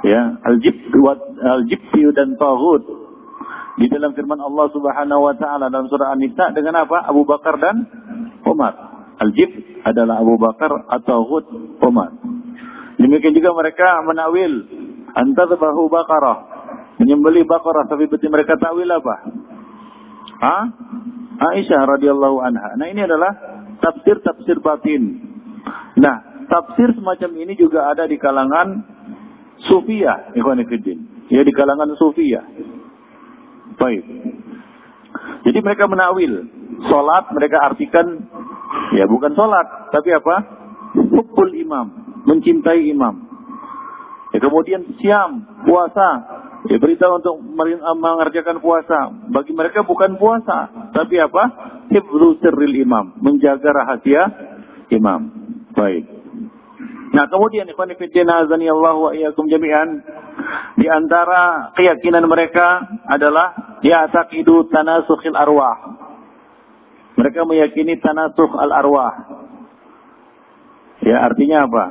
[0.00, 0.88] ya, al-jibt
[1.44, 3.04] al-jibti dan taghut.
[3.74, 7.10] di dalam firman Allah Subhanahu wa taala dalam surah An-Nisa dengan apa?
[7.10, 7.82] Abu Bakar dan
[8.46, 8.94] Umar.
[9.18, 9.50] Al-Jib
[9.82, 11.46] adalah Abu Bakar atau Hud
[11.82, 12.14] Umar.
[12.98, 14.52] Demikian juga mereka menakwil
[15.14, 16.38] antadbahu bakarah.
[17.02, 19.14] Menyembeli bakarah tapi betul mereka takwil apa?
[20.40, 20.58] Ha?
[21.34, 22.78] Aisyah radhiyallahu anha.
[22.78, 23.32] Nah, ini adalah
[23.82, 25.02] tafsir-tafsir batin.
[25.98, 28.82] Nah, tafsir semacam ini juga ada di kalangan
[29.66, 30.62] sufiyah, ikhwan
[31.30, 32.44] Ya, di kalangan sufiyah.
[33.74, 34.04] Baik.
[35.44, 36.32] Jadi mereka menawil.
[36.90, 38.26] Salat mereka artikan
[38.92, 40.36] ya bukan salat, tapi apa?
[40.94, 41.86] Hubbul imam,
[42.26, 43.24] mencintai imam.
[44.34, 46.42] Ya, kemudian siam, puasa.
[46.64, 49.12] Berita untuk mengerjakan puasa.
[49.28, 51.44] Bagi mereka bukan puasa, tapi apa?
[51.92, 54.22] Hibru sirril imam, menjaga rahasia
[54.88, 55.28] imam.
[55.76, 56.08] Baik.
[57.14, 60.02] Nah, kemudian ikhwan azani Allah wa iyyakum jami'an
[60.74, 66.00] di antara keyakinan mereka adalah ya'taqidu tanasukhil arwah.
[67.14, 69.14] Mereka meyakini tanasukh al arwah.
[71.04, 71.84] Ya, artinya apa?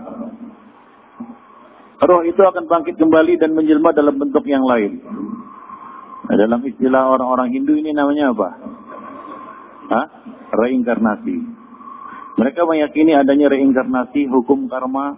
[2.04, 5.00] Roh itu akan bangkit kembali dan menjelma dalam bentuk yang lain.
[6.24, 8.50] Nah, dalam istilah orang-orang Hindu ini namanya apa?
[9.92, 10.06] Hah?
[10.52, 11.38] Reinkarnasi.
[12.34, 15.16] Mereka meyakini adanya reinkarnasi, hukum karma,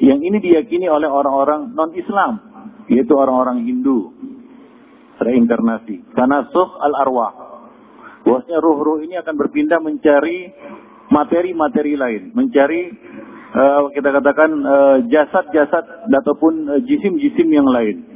[0.00, 2.40] yang ini diyakini oleh orang-orang non-Islam,
[2.86, 4.12] yaitu orang-orang Hindu.
[5.20, 6.16] Reinkarnasi.
[6.16, 7.32] Tanasuh al-arwah.
[8.24, 10.52] Bahwasanya ruh-ruh ini akan berpindah mencari
[11.08, 12.92] materi-materi lain, mencari
[13.54, 18.06] uh, kita katakan uh, jasad-jasad ataupun uh, jisim-jisim yang lain.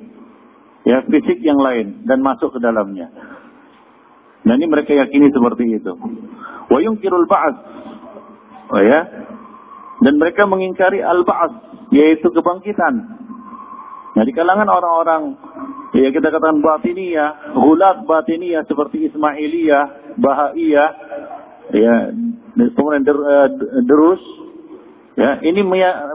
[0.85, 3.09] Ya, fisik yang lain dan masuk ke dalamnya.
[4.45, 5.93] Nah, ini mereka yakini seperti itu.
[6.69, 7.61] Wa yungkirul ba'ats.
[8.69, 9.01] Oh ya.
[10.05, 12.95] Dan mereka mengingkari al-ba'ats, yaitu kebangkitan.
[14.15, 15.23] Nah, di kalangan orang-orang
[15.97, 20.91] ya kita katakan batiniyah, gulat batiniyah seperti Ismailiyah, Bahaiyah,
[21.73, 21.95] ya,
[22.55, 23.49] kemudian der, uh,
[23.83, 24.23] derus,
[25.15, 25.63] ya, ini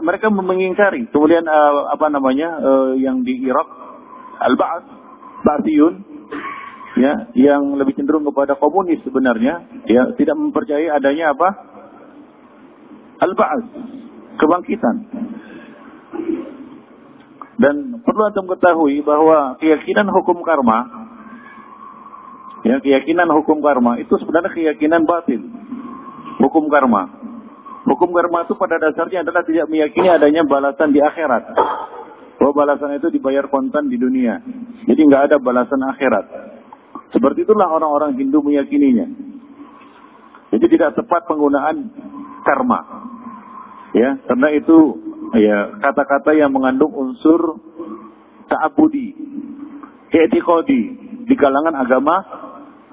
[0.04, 1.08] mereka mengingkari.
[1.08, 3.68] Kemudian uh, apa namanya uh, yang di Irak,
[4.40, 4.86] Al-Ba'ath,
[5.44, 5.94] Ba'athiyun,
[7.00, 11.48] ya, yang lebih cenderung kepada komunis sebenarnya, ya, tidak mempercayai adanya apa?
[13.20, 13.66] Al-Ba'ath,
[14.40, 14.96] kebangkitan.
[17.60, 20.88] Dan perlu antum ketahui bahwa keyakinan hukum karma,
[22.64, 25.44] ya keyakinan hukum karma itu sebenarnya keyakinan batin.
[26.40, 27.20] Hukum karma.
[27.90, 31.58] Hukum karma itu pada dasarnya adalah tidak meyakini adanya balasan di akhirat.
[32.38, 34.38] Bahwa balasan itu dibayar kontan di dunia.
[34.86, 36.26] Jadi nggak ada balasan akhirat.
[37.10, 39.10] Seperti itulah orang-orang Hindu meyakininya.
[40.54, 41.90] Jadi tidak tepat penggunaan
[42.46, 42.80] karma.
[43.90, 44.78] Ya, karena itu
[45.34, 47.58] ya kata-kata yang mengandung unsur
[48.46, 49.18] ta'abudi,
[50.14, 50.82] etikodi
[51.26, 52.22] di kalangan agama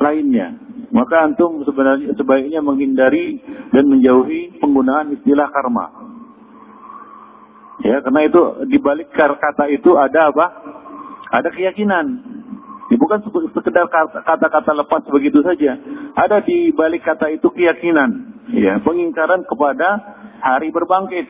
[0.02, 0.67] lainnya.
[0.88, 3.44] Maka antum sebenarnya sebaiknya menghindari
[3.76, 5.86] dan menjauhi penggunaan istilah karma.
[7.84, 10.46] Ya, karena itu di balik kata itu ada apa?
[11.30, 12.06] Ada keyakinan.
[12.88, 13.20] Ini bukan
[13.52, 13.92] sekedar
[14.24, 15.76] kata-kata lepas begitu saja.
[16.16, 20.00] Ada di balik kata itu keyakinan, ya, pengingkaran kepada
[20.40, 21.28] hari berbangkit.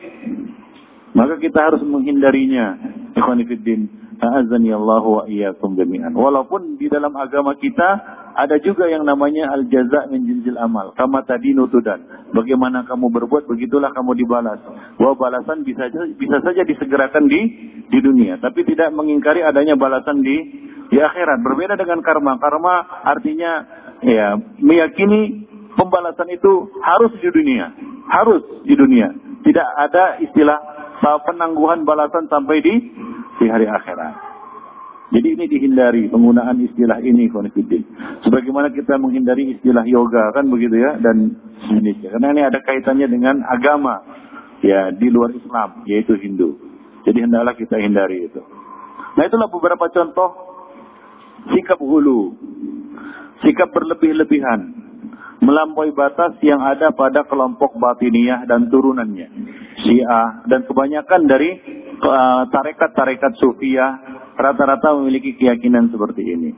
[1.18, 2.78] Maka kita harus menghindarinya.
[3.18, 3.90] Ikhwanifiddin.
[4.18, 6.14] A'azani Allah wa iyyakum jami'an.
[6.14, 10.94] Walaupun di dalam agama kita ada juga yang namanya al-jaza min jinsil amal.
[10.94, 12.30] Kama tadi nutudan.
[12.30, 14.62] Bagaimana kamu berbuat, begitulah kamu dibalas.
[14.94, 17.40] Bahwa balasan bisa bisa saja disegerakan di
[17.90, 20.38] di dunia, tapi tidak mengingkari adanya balasan di
[20.86, 21.42] di akhirat.
[21.42, 22.38] Berbeda dengan karma.
[22.38, 23.52] Karma artinya
[24.06, 27.74] ya meyakini pembalasan itu harus di dunia,
[28.06, 29.18] harus di dunia.
[29.42, 30.58] Tidak ada istilah
[31.26, 32.74] penangguhan balasan sampai di
[33.42, 34.27] di hari akhirat.
[35.08, 37.80] Jadi ini dihindari penggunaan istilah ini konfidin.
[38.28, 41.32] Sebagaimana kita menghindari istilah yoga kan begitu ya dan
[41.72, 44.04] ini karena ini ada kaitannya dengan agama
[44.60, 46.60] ya di luar Islam yaitu Hindu.
[47.08, 48.44] Jadi hendaklah kita hindari itu.
[49.16, 50.30] Nah itulah beberapa contoh
[51.56, 52.36] sikap hulu,
[53.40, 54.60] sikap berlebih-lebihan,
[55.40, 59.56] melampaui batas yang ada pada kelompok batiniyah dan turunannya.
[59.88, 61.56] Syiah dan kebanyakan dari
[62.02, 63.92] uh, tarekat-tarekat sufiyah
[64.38, 66.50] rata-rata memiliki keyakinan seperti ini.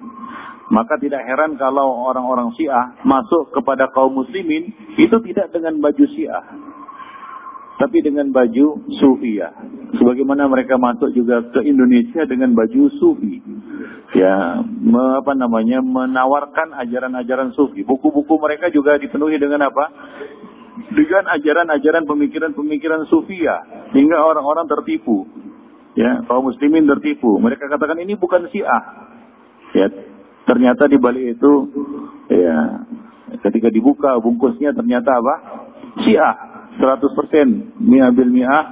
[0.71, 6.45] Maka tidak heran kalau orang-orang Syiah masuk kepada kaum muslimin itu tidak dengan baju Syiah.
[7.81, 9.57] Tapi dengan baju Sufiyah.
[9.97, 13.41] Sebagaimana mereka masuk juga ke Indonesia dengan baju Sufi.
[14.13, 17.81] Ya, me, apa namanya, menawarkan ajaran-ajaran Sufi.
[17.81, 19.89] Buku-buku mereka juga dipenuhi dengan apa?
[20.91, 23.63] dengan ajaran-ajaran pemikiran-pemikiran sufia
[23.93, 25.27] hingga orang-orang tertipu.
[25.99, 27.39] Ya, kaum muslimin tertipu.
[27.43, 28.83] Mereka katakan ini bukan Syiah.
[29.75, 29.87] Ya,
[30.51, 31.53] Ternyata di balik itu
[32.27, 32.83] ya
[33.39, 35.35] ketika dibuka bungkusnya ternyata apa?
[36.03, 36.35] Syiah
[36.83, 38.67] 100% mi'ah bil mi'ah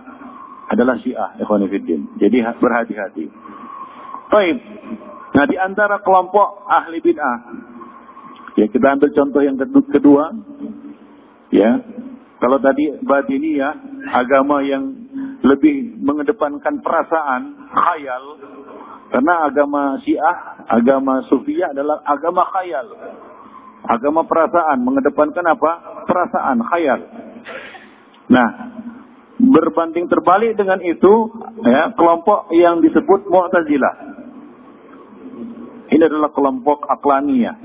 [0.74, 2.18] adalah Syiah ikhwanifiddin.
[2.18, 3.30] Jadi berhati-hati.
[4.26, 4.58] Baik.
[5.38, 7.38] Nah di antara kelompok ahli bid'ah
[8.58, 9.54] ya kita ambil contoh yang
[9.86, 10.34] kedua
[11.54, 11.78] ya
[12.42, 13.70] kalau tadi batini ya
[14.10, 14.97] agama yang
[15.42, 18.24] lebih mengedepankan perasaan khayal
[19.08, 22.86] karena agama Syiah, agama Sufiyah adalah agama khayal.
[23.88, 26.04] Agama perasaan, mengedepankan apa?
[26.04, 27.00] Perasaan, khayal.
[28.28, 28.48] Nah,
[29.40, 31.32] berbanding terbalik dengan itu,
[31.64, 33.94] ya, kelompok yang disebut Mu'tazilah.
[35.88, 37.56] Ini adalah kelompok aklaniyah.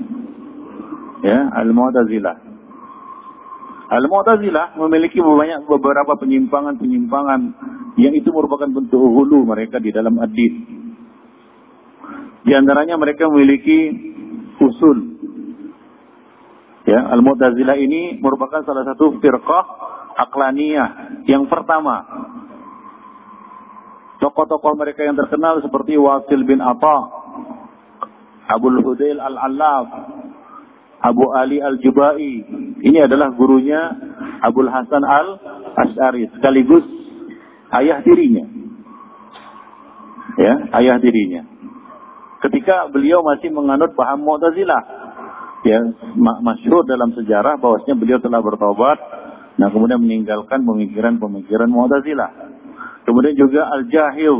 [1.20, 2.53] Ya, Al-Mu'tazilah.
[3.84, 7.40] Al-Mu'tazilah memiliki banyak beberapa penyimpangan-penyimpangan
[8.00, 10.54] yang itu merupakan bentuk hulu mereka di dalam ad-din.
[12.44, 13.92] Di antaranya mereka memiliki
[14.60, 14.98] usul.
[16.84, 19.64] Ya, Al-Mu'tazilah ini merupakan salah satu firqah
[20.20, 22.04] aklaniyah yang pertama.
[24.20, 26.98] Tokoh-tokoh mereka yang terkenal seperti Wasil bin Atta,
[28.48, 29.86] Abu Hudail Al-Allaf,
[31.04, 32.32] Abu Ali Al-Jubai.
[32.84, 33.80] Ini adalah gurunya
[34.44, 36.84] Abu Hasan Al-Ash'ari sekaligus
[37.72, 38.44] ayah dirinya.
[40.34, 41.54] Ya, ayah dirinya
[42.44, 44.82] ketika beliau masih menganut paham Mu'tazilah.
[45.64, 45.80] Ya,
[46.44, 49.00] masyhur dalam sejarah bahwasanya beliau telah bertobat,
[49.56, 52.30] nah kemudian meninggalkan pemikiran-pemikiran Mu'tazilah.
[53.08, 54.36] Kemudian juga Al-Jahil.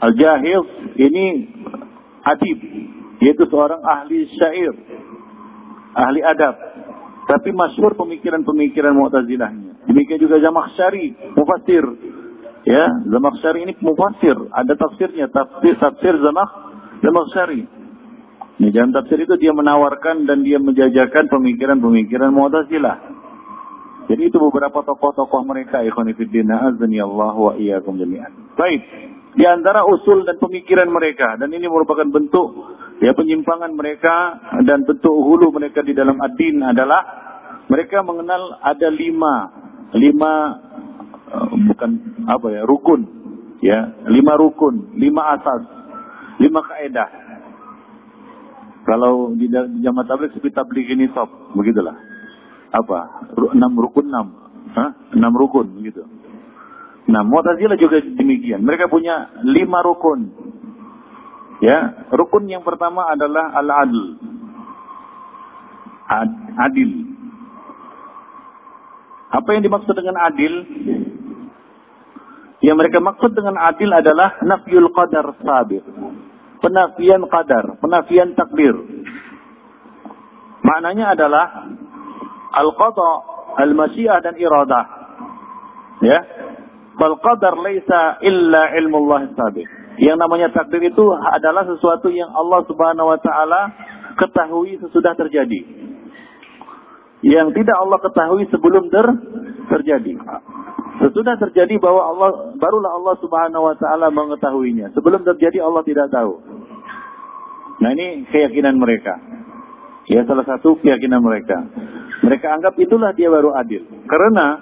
[0.00, 0.60] Al-Jahil
[1.00, 1.24] ini
[2.20, 2.58] adib,
[3.24, 4.76] yaitu seorang ahli syair,
[5.94, 6.54] ahli adab.
[7.30, 9.86] Tapi masyhur pemikiran-pemikiran Mu'tazilahnya.
[9.86, 11.86] Demikian juga Zamakhsyari, mufassir
[12.60, 16.50] Ya, Zamakhsyari ini mufassir, ada tafsirnya, tafsir tafsir Zamakh
[17.00, 17.64] Zamakhsyari.
[18.60, 22.96] Di dalam tafsir itu dia menawarkan dan dia menjajakan pemikiran-pemikiran Mu'tazilah.
[24.12, 28.52] Jadi itu beberapa tokoh-tokoh mereka ikhwan fillah azani Allah wa iyyakum jami'an.
[28.58, 28.82] Baik.
[29.38, 32.50] Di antara usul dan pemikiran mereka dan ini merupakan bentuk
[33.00, 37.02] ya penyimpangan mereka dan bentuk hulu mereka di dalam ad-din adalah
[37.66, 39.34] mereka mengenal ada lima
[39.96, 40.32] lima
[41.32, 41.90] uh, bukan
[42.28, 43.18] apa ya rukun.
[43.60, 45.64] Ya lima rukun lima asas
[46.40, 47.10] lima kaedah.
[48.88, 49.46] Kalau di
[49.84, 51.94] jamaah tabligh seperti tabligh ini top begitulah.
[52.72, 53.28] Apa?
[53.52, 54.26] Enam rukun enam.
[54.70, 54.90] Hah?
[55.14, 56.06] enam rukun begitu.
[57.10, 58.62] Nah Mu'tazilah juga demikian.
[58.62, 60.30] Mereka punya lima rukun
[61.60, 64.18] ya rukun yang pertama adalah al-adl
[66.10, 66.90] Ad, adil
[69.30, 70.54] apa yang dimaksud dengan adil
[72.60, 75.80] yang mereka maksud dengan adil adalah nafyul qadar sabir.
[76.60, 78.76] Penafian qadar, penafian takdir.
[80.60, 81.72] Maknanya adalah
[82.52, 83.10] al-qada,
[83.64, 84.86] al-masyiah dan iradah.
[86.04, 86.20] Ya.
[87.00, 89.79] Fal qadar laisa illa ilmu Allah sabir.
[89.98, 93.60] Yang namanya takdir itu adalah sesuatu yang Allah Subhanahu wa taala
[94.14, 95.60] ketahui sesudah terjadi.
[97.20, 99.06] Yang tidak Allah ketahui sebelum ter
[99.68, 100.14] terjadi.
[101.00, 104.92] Sesudah terjadi bahwa Allah barulah Allah Subhanahu wa taala mengetahuinya.
[104.94, 106.38] Sebelum terjadi Allah tidak tahu.
[107.80, 109.16] Nah, ini keyakinan mereka.
[110.08, 111.56] Ya, salah satu keyakinan mereka.
[112.20, 113.84] Mereka anggap itulah dia baru adil.
[114.04, 114.60] Karena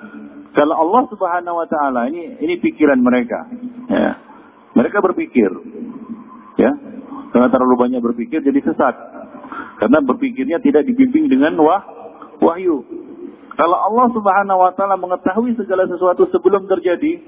[0.54, 3.46] kalau Allah Subhanahu wa taala ini ini pikiran mereka.
[3.90, 4.27] Ya.
[4.78, 5.50] Mereka berpikir.
[6.54, 6.70] Ya.
[7.34, 8.94] Karena terlalu banyak berpikir jadi sesat.
[9.82, 11.82] Karena berpikirnya tidak dibimbing dengan wah,
[12.38, 12.86] wahyu.
[13.58, 17.18] Kalau Allah Subhanahu wa taala mengetahui segala sesuatu sebelum terjadi,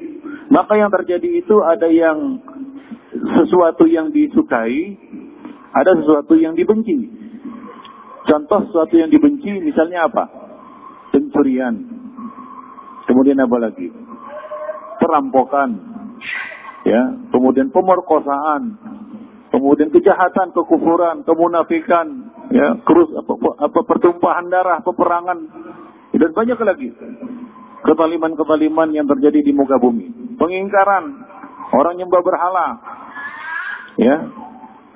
[0.55, 2.39] maka yang terjadi itu ada yang
[3.11, 4.95] sesuatu yang disukai,
[5.75, 7.11] ada sesuatu yang dibenci.
[8.31, 10.31] Contoh sesuatu yang dibenci misalnya apa?
[11.11, 11.75] Pencurian.
[13.11, 13.91] Kemudian apa lagi?
[15.03, 15.90] Perampokan.
[16.81, 18.81] Ya, kemudian pemerkosaan,
[19.53, 25.39] kemudian kejahatan, kekufuran, kemunafikan, ya, kerus apa, apa pertumpahan darah, peperangan,
[26.17, 26.89] dan banyak lagi
[27.85, 30.37] ketaliman-ketaliman yang terjadi di muka bumi.
[30.41, 31.05] Pengingkaran,
[31.77, 32.67] orang nyembah berhala,
[34.01, 34.17] ya,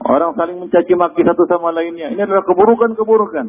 [0.08, 2.12] orang saling mencaci maki satu sama lainnya.
[2.12, 3.46] Ini adalah keburukan-keburukan.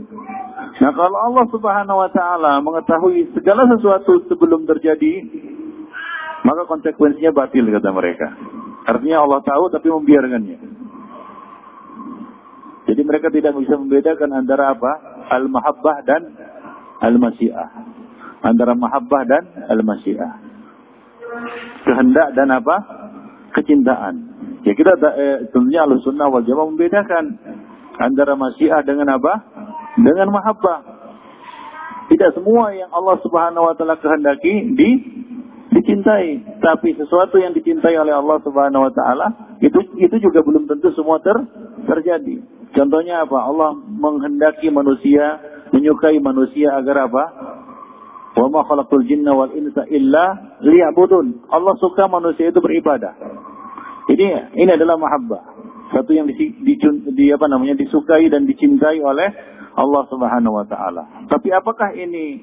[0.76, 5.24] Nah, kalau Allah Subhanahu wa taala mengetahui segala sesuatu sebelum terjadi,
[6.46, 8.28] maka konsekuensinya batil kata mereka.
[8.86, 10.58] Artinya Allah tahu tapi membiarkannya.
[12.86, 14.92] Jadi mereka tidak bisa membedakan antara apa?
[15.34, 16.22] Al-mahabbah dan
[17.02, 17.70] al-masyiah.
[18.46, 19.44] Antara mahabbah dan
[19.74, 20.38] al-masyiah.
[21.82, 22.78] Kehendak dan apa?
[23.58, 24.16] Kecintaan.
[24.62, 27.42] Ya kita eh, tentunya al sunnah wal jamaah membedakan
[27.98, 29.34] antara masyiah dengan apa?
[29.98, 30.94] Dengan mahabbah.
[32.06, 34.90] Tidak semua yang Allah Subhanahu wa taala kehendaki di
[35.86, 39.28] dicintai, tapi sesuatu yang dicintai oleh Allah Subhanahu wa taala
[39.62, 41.38] itu itu juga belum tentu semua ter,
[41.86, 42.42] terjadi.
[42.74, 43.38] Contohnya apa?
[43.46, 45.38] Allah menghendaki manusia
[45.70, 47.24] menyukai manusia agar apa?
[48.36, 51.48] Wa ma khalaqul jinna wal insa illa liya'budun.
[51.54, 53.14] Allah suka manusia itu beribadah.
[54.10, 55.44] Ini ini adalah mahabbah.
[55.94, 56.76] Satu yang di, di,
[57.14, 59.30] di apa namanya disukai dan dicintai oleh
[59.78, 61.30] Allah Subhanahu wa taala.
[61.30, 62.42] Tapi apakah ini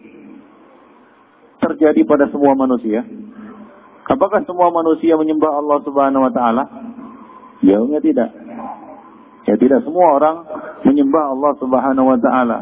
[1.60, 3.04] terjadi pada semua manusia?
[4.12, 6.64] Apakah semua manusia menyembah Allah Subhanahu wa taala?
[7.64, 8.28] Jawabnya tidak.
[9.48, 10.36] Ya tidak semua orang
[10.84, 12.58] menyembah Allah Subhanahu wa taala.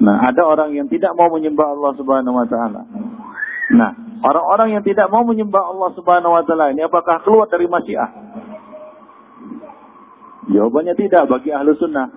[0.00, 2.80] Nah, ada orang yang tidak mau menyembah Allah Subhanahu wa taala.
[3.76, 3.92] Nah,
[4.24, 8.10] orang-orang yang tidak mau menyembah Allah Subhanahu wa taala ini apakah keluar dari Masyiah?
[10.48, 12.08] Jawabannya tidak bagi ahlu sunnah.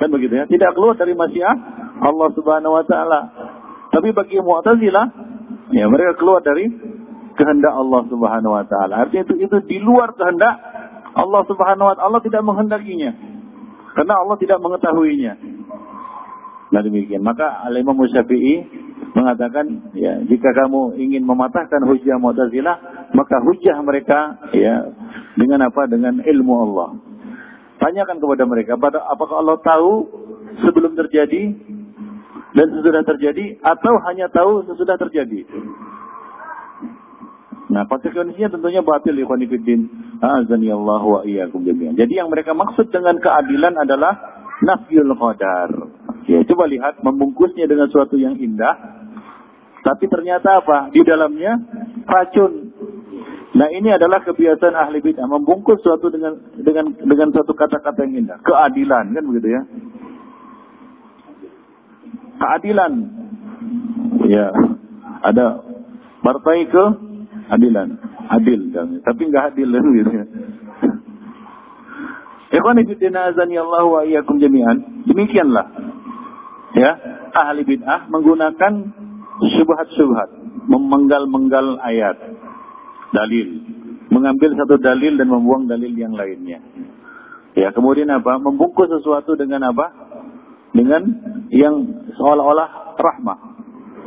[0.00, 0.48] Kan begitu ya?
[0.48, 1.54] Tidak keluar dari Masyiah
[2.00, 3.51] Allah Subhanahu wa taala.
[3.92, 5.06] Tapi bagi Mu'tazilah,
[5.76, 6.64] ya mereka keluar dari
[7.36, 9.04] kehendak Allah Subhanahu wa taala.
[9.04, 10.54] Artinya itu itu di luar kehendak
[11.12, 12.08] Allah Subhanahu wa taala.
[12.08, 13.12] Allah tidak menghendakinya.
[13.92, 15.32] Karena Allah tidak mengetahuinya.
[16.72, 17.20] Nah demikian.
[17.20, 18.64] Maka Al-Imam Syafi'i
[19.12, 22.76] mengatakan, ya, jika kamu ingin mematahkan hujah Mu'tazilah,
[23.12, 24.88] maka hujah mereka ya
[25.36, 25.84] dengan apa?
[25.84, 26.96] Dengan ilmu Allah.
[27.76, 29.92] Tanyakan kepada mereka, apakah Allah tahu
[30.64, 31.52] sebelum terjadi
[32.52, 35.48] dan sesudah terjadi atau hanya tahu sesudah terjadi?
[37.72, 39.88] Nah, konsekuensinya tentunya batil ikhwan fillah.
[40.22, 41.96] Azani Allah wa iyyakum jami'an.
[41.96, 44.12] Jadi yang mereka maksud dengan keadilan adalah
[44.60, 45.72] nafyul qadar.
[46.28, 49.02] Ya, coba lihat membungkusnya dengan suatu yang indah.
[49.82, 50.94] Tapi ternyata apa?
[50.94, 51.58] Di dalamnya
[52.06, 52.70] racun.
[53.52, 58.38] Nah, ini adalah kebiasaan ahli bid'ah membungkus suatu dengan dengan dengan suatu kata-kata yang indah.
[58.46, 59.62] Keadilan kan begitu ya.
[62.38, 62.92] Keadilan.
[64.28, 64.48] Ya.
[65.22, 65.62] Ada
[66.22, 66.84] partai ke
[67.50, 67.98] adilan,
[68.30, 70.26] adil Tapi nggak adil kan gitu ya.
[72.52, 75.08] Ikhwan fillah azani Allah wa jami'an.
[75.08, 75.66] Demikianlah.
[76.72, 76.90] Ya,
[77.32, 78.72] ahli bid'ah menggunakan
[79.56, 80.30] syubhat-syubhat,
[80.68, 82.16] memenggal-menggal ayat,
[83.12, 83.60] dalil,
[84.08, 86.64] mengambil satu dalil dan membuang dalil yang lainnya.
[87.52, 88.40] Ya, kemudian apa?
[88.40, 89.92] Membungkus sesuatu dengan apa?
[90.72, 91.02] Dengan
[91.52, 93.38] yang seolah-olah rahmah.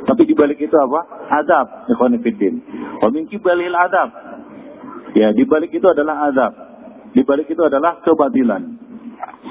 [0.05, 1.29] Tapi di balik itu apa?
[1.29, 1.89] Azab.
[1.89, 2.53] Ikhwanifidin.
[3.01, 4.09] Wa min kibalil azab.
[5.17, 6.53] Ya, di balik itu adalah azab.
[7.15, 8.77] Di balik itu adalah kebatilan.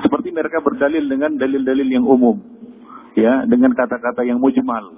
[0.05, 2.37] Seperti mereka berdalil dengan dalil-dalil yang umum.
[3.15, 4.95] Ya, dengan kata-kata yang mujmal.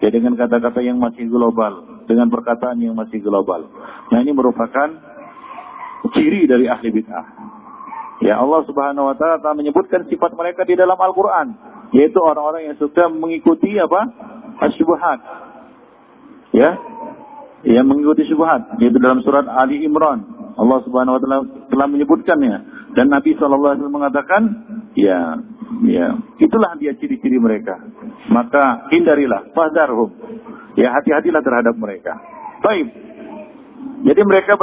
[0.00, 2.04] Ya, dengan kata-kata yang masih global.
[2.06, 3.66] Dengan perkataan yang masih global.
[4.12, 4.88] Nah, ini merupakan
[6.14, 7.26] ciri dari ahli bid'ah.
[8.24, 11.52] Ya, Allah Subhanahu wa taala telah menyebutkan sifat mereka di dalam Al-Qur'an,
[11.92, 14.08] yaitu orang-orang yang suka mengikuti apa?
[14.56, 15.20] asyubuhat.
[16.56, 16.80] Ya.
[17.66, 20.24] Yang mengikuti syubhat yaitu dalam surat Ali Imran.
[20.56, 21.38] Allah Subhanahu wa taala
[21.68, 22.56] telah menyebutkannya
[22.96, 24.42] dan Nabi sallallahu alaihi wasallam mengatakan,
[24.96, 25.36] ya,
[25.84, 27.76] ya, itulah dia ciri-ciri mereka.
[28.32, 30.16] Maka hindarilah, fahdarhum.
[30.80, 32.16] Ya, hati-hatilah terhadap mereka.
[32.64, 32.88] Baik.
[34.08, 34.56] Jadi mereka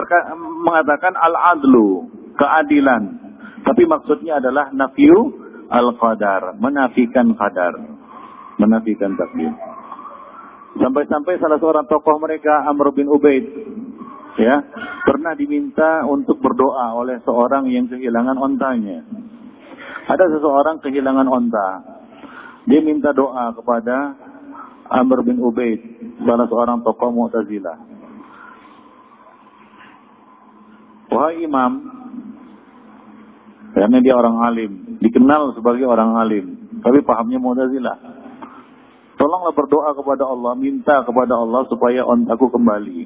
[0.66, 2.10] mengatakan al-adlu,
[2.42, 3.23] keadilan.
[3.64, 5.32] Tapi maksudnya adalah nafiu
[5.72, 7.74] al-qadar, menafikan qadar,
[8.60, 9.52] menafikan takdir.
[10.74, 13.46] Sampai-sampai salah seorang tokoh mereka Amr bin Ubaid
[14.42, 14.66] ya
[15.06, 19.06] pernah diminta untuk berdoa oleh seorang yang kehilangan ontanya.
[20.10, 21.70] Ada seseorang kehilangan onta.
[22.66, 24.18] Dia minta doa kepada
[24.90, 25.80] Amr bin Ubaid,
[26.26, 27.78] salah seorang tokoh Mu'tazilah.
[31.14, 31.72] Wahai imam,
[33.74, 34.72] karena dia orang alim,
[35.02, 36.46] dikenal sebagai orang alim,
[36.86, 37.98] tapi pahamnya Mu'tazilah.
[39.18, 43.00] Tolonglah berdoa kepada Allah, minta kepada Allah supaya ontaku kembali.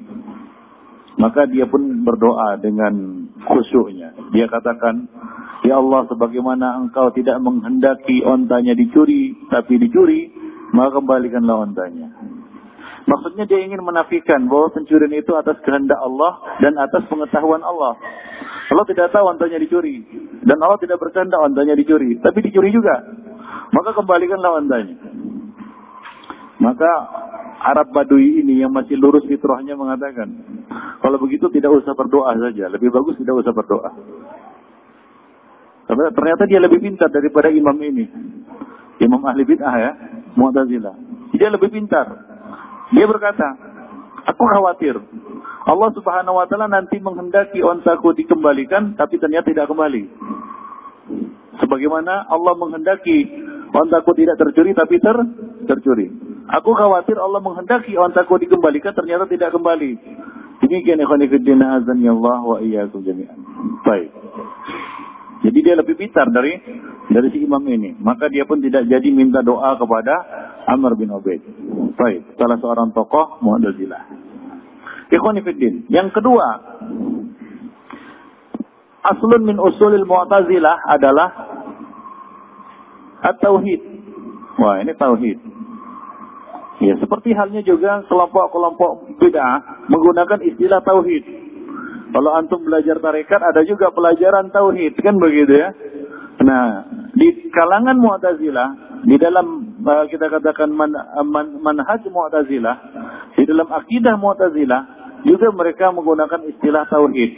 [1.18, 4.14] Maka dia pun berdoa dengan khusyuknya.
[4.30, 5.10] Dia katakan,
[5.66, 10.30] Ya Allah, sebagaimana engkau tidak menghendaki ontanya dicuri, tapi dicuri,
[10.70, 12.08] maka kembalikanlah ontanya.
[13.08, 17.96] Maksudnya dia ingin menafikan bahwa pencurian itu atas kehendak Allah dan atas pengetahuan Allah.
[18.68, 20.04] Allah tidak tahu ontanya dicuri.
[20.44, 22.20] Dan Allah tidak berkehendak ontanya dicuri.
[22.20, 23.00] Tapi dicuri juga.
[23.72, 24.96] Maka kembalikanlah ontanya.
[26.58, 26.90] Maka
[27.58, 30.30] Arab Badui ini yang masih lurus fitrahnya mengatakan,
[31.00, 33.90] kalau begitu tidak usah berdoa saja, lebih bagus tidak usah berdoa.
[35.88, 38.04] Karena ternyata dia lebih pintar daripada imam ini.
[39.00, 39.90] Imam ahli bid'ah ya,
[40.36, 40.94] Mu'tazilah.
[41.32, 42.06] Dia lebih pintar.
[42.92, 43.67] Dia berkata,
[44.28, 44.94] aku khawatir
[45.68, 50.08] Allah Subhanahu wa taala nanti menghendaki ontaku dikembalikan tapi ternyata tidak kembali.
[51.60, 53.28] Sebagaimana Allah menghendaki
[53.68, 55.16] ontaku tidak tercuri tapi ter
[55.68, 56.08] tercuri.
[56.48, 60.00] Aku khawatir Allah menghendaki ontaku dikembalikan ternyata tidak kembali.
[60.64, 63.36] Demikian ikhwan fillah azan ya Allah wa iyyakum jami'an.
[63.84, 64.10] Baik.
[65.44, 66.56] Jadi dia lebih pintar dari
[67.12, 67.94] dari si imam ini.
[68.00, 70.14] Maka dia pun tidak jadi minta doa kepada
[70.66, 71.44] Amr bin Ubaid.
[71.94, 74.17] Baik, salah seorang tokoh Mu'tazilah.
[75.08, 75.88] Ikhwan fiddin.
[75.88, 76.46] Yang kedua,
[79.08, 81.28] aslun min usulil Mu'tazilah adalah
[83.24, 83.80] at-tauhid.
[84.60, 85.38] Wah, ini tauhid.
[86.78, 91.24] Ya, seperti halnya juga kelompok-kelompok bid'ah menggunakan istilah tauhid.
[92.08, 95.68] Kalau antum belajar tarekat ada juga pelajaran tauhid, kan begitu ya?
[96.38, 96.86] Nah,
[97.18, 100.94] di kalangan Mu'tazilah, di dalam uh, kita katakan man,
[101.26, 102.76] man, manhaj Mu'tazilah,
[103.34, 107.32] di dalam akidah Mu'tazilah juga mereka menggunakan istilah tauhid.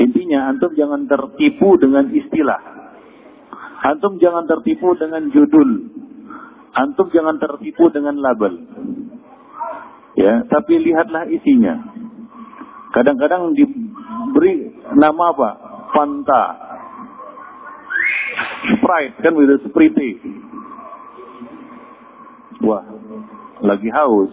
[0.00, 2.60] Intinya antum jangan tertipu dengan istilah.
[3.82, 5.70] Antum jangan tertipu dengan judul.
[6.72, 8.54] Antum jangan tertipu dengan label.
[10.16, 11.92] Ya, tapi lihatlah isinya.
[12.92, 15.50] Kadang-kadang diberi nama apa?
[15.92, 16.44] Fanta.
[18.62, 20.08] Sprite kan begitu Sprite.
[22.62, 22.84] Wah,
[23.64, 24.32] lagi haus.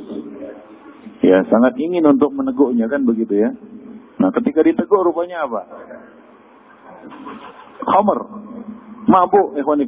[1.19, 3.51] Ya, sangat ingin untuk meneguknya kan begitu ya.
[4.19, 5.61] Nah, ketika diteguk rupanya apa?
[7.83, 8.19] Khamr.
[9.09, 9.81] Mabuk, ikhwan.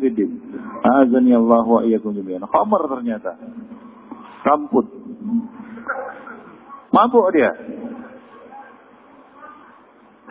[0.82, 2.44] Azani Allah wa iyyakum jami'an.
[2.50, 3.38] Khamar ternyata.
[4.42, 4.88] Kamput.
[6.90, 7.54] Mabuk dia.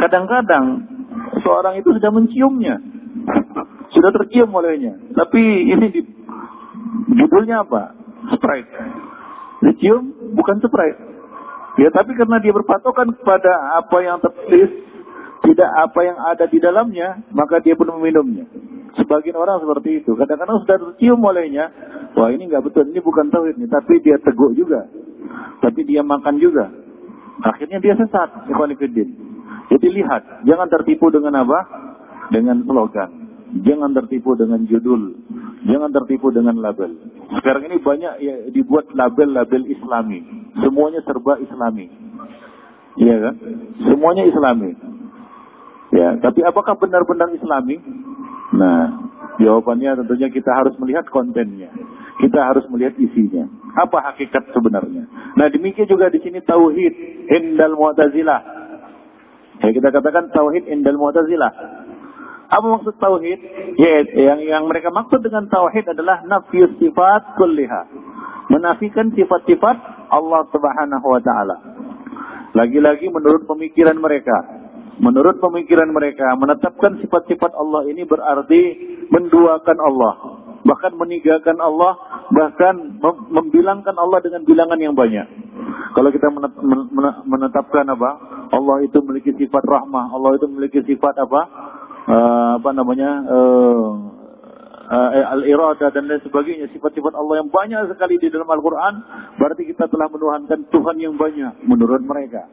[0.00, 0.64] Kadang-kadang
[1.44, 2.80] seorang itu sudah menciumnya.
[3.92, 4.96] Sudah tercium olehnya.
[5.12, 6.00] Tapi ini di,
[7.14, 7.94] judulnya apa?
[8.32, 8.72] Sprite.
[9.60, 11.00] Dicium bukan Sprite.
[11.78, 14.68] Ya, tapi karena dia berpatokan kepada apa yang tertulis,
[15.46, 18.44] tidak apa yang ada di dalamnya, maka dia pun meminumnya.
[18.98, 20.18] Sebagian orang seperti itu.
[20.18, 21.70] Kadang-kadang sudah tercium olehnya.
[22.18, 22.90] Wah ini nggak betul.
[22.90, 23.70] Ini bukan tauhid nih.
[23.70, 24.90] Tapi dia teguk juga.
[25.62, 26.66] Tapi dia makan juga.
[27.46, 28.50] Akhirnya dia sesat.
[29.70, 30.42] Jadi lihat.
[30.42, 31.58] Jangan tertipu dengan apa?
[32.34, 33.19] Dengan slogan.
[33.50, 35.18] Jangan tertipu dengan judul.
[35.66, 36.94] Jangan tertipu dengan label.
[37.34, 40.22] Sekarang ini banyak ya, dibuat label-label islami.
[40.62, 41.90] Semuanya serba islami.
[42.94, 43.34] Iya kan?
[43.90, 44.70] Semuanya islami.
[45.90, 47.82] Ya, tapi apakah benar-benar islami?
[48.54, 49.10] Nah,
[49.42, 51.74] jawabannya tentunya kita harus melihat kontennya.
[52.22, 53.50] Kita harus melihat isinya.
[53.74, 55.10] Apa hakikat sebenarnya?
[55.34, 56.94] Nah, demikian juga di sini tauhid
[57.26, 58.40] indal mu'tazilah.
[59.60, 61.79] Ya, kita katakan tauhid indal mu'tazilah.
[62.50, 63.38] Apa maksud tauhid?
[63.78, 67.86] Ya, yang yang mereka maksud dengan tauhid adalah nafiyus sifat kulliha.
[68.50, 69.76] Menafikan sifat-sifat
[70.10, 71.56] Allah Subhanahu wa taala.
[72.50, 74.34] Lagi-lagi menurut pemikiran mereka.
[75.00, 78.62] Menurut pemikiran mereka, menetapkan sifat-sifat Allah ini berarti
[79.08, 80.14] menduakan Allah.
[80.60, 81.96] Bahkan meninggalkan Allah,
[82.28, 83.00] bahkan
[83.32, 85.24] membilangkan Allah dengan bilangan yang banyak.
[85.96, 86.28] Kalau kita
[87.24, 88.10] menetapkan apa?
[88.50, 91.40] Allah itu memiliki sifat rahmah, Allah itu memiliki sifat apa?
[92.08, 93.10] Uh, apa namanya?
[93.28, 93.88] Uh,
[94.88, 98.94] uh, al-irada dan lain sebagainya, sifat-sifat Allah yang banyak sekali di dalam Al-Quran,
[99.36, 102.48] berarti kita telah menuhankan Tuhan yang banyak menurut mereka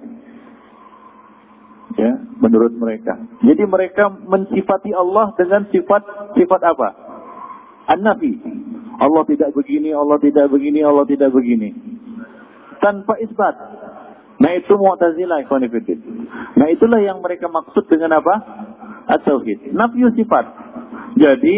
[1.97, 3.17] ya menurut mereka.
[3.41, 6.89] Jadi mereka mensifati Allah dengan sifat sifat apa?
[7.89, 8.37] An-nafi.
[8.97, 11.73] Allah tidak begini, Allah tidak begini, Allah tidak begini.
[12.81, 13.55] Tanpa isbat.
[14.37, 15.99] Nah itu Mu'tazilah ikhwanifidin.
[16.61, 18.35] Nah itulah yang mereka maksud dengan apa?
[19.07, 19.71] At-tauhid.
[19.71, 20.45] Nafiyu sifat.
[21.17, 21.57] Jadi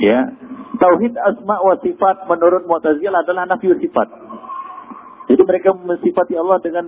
[0.00, 0.32] ya
[0.78, 4.08] tauhid asma wa sifat menurut Mu'tazilah adalah nafiyu sifat.
[5.30, 6.84] Jadi mereka mensifati Allah dengan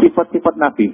[0.00, 0.88] sifat-sifat nafi.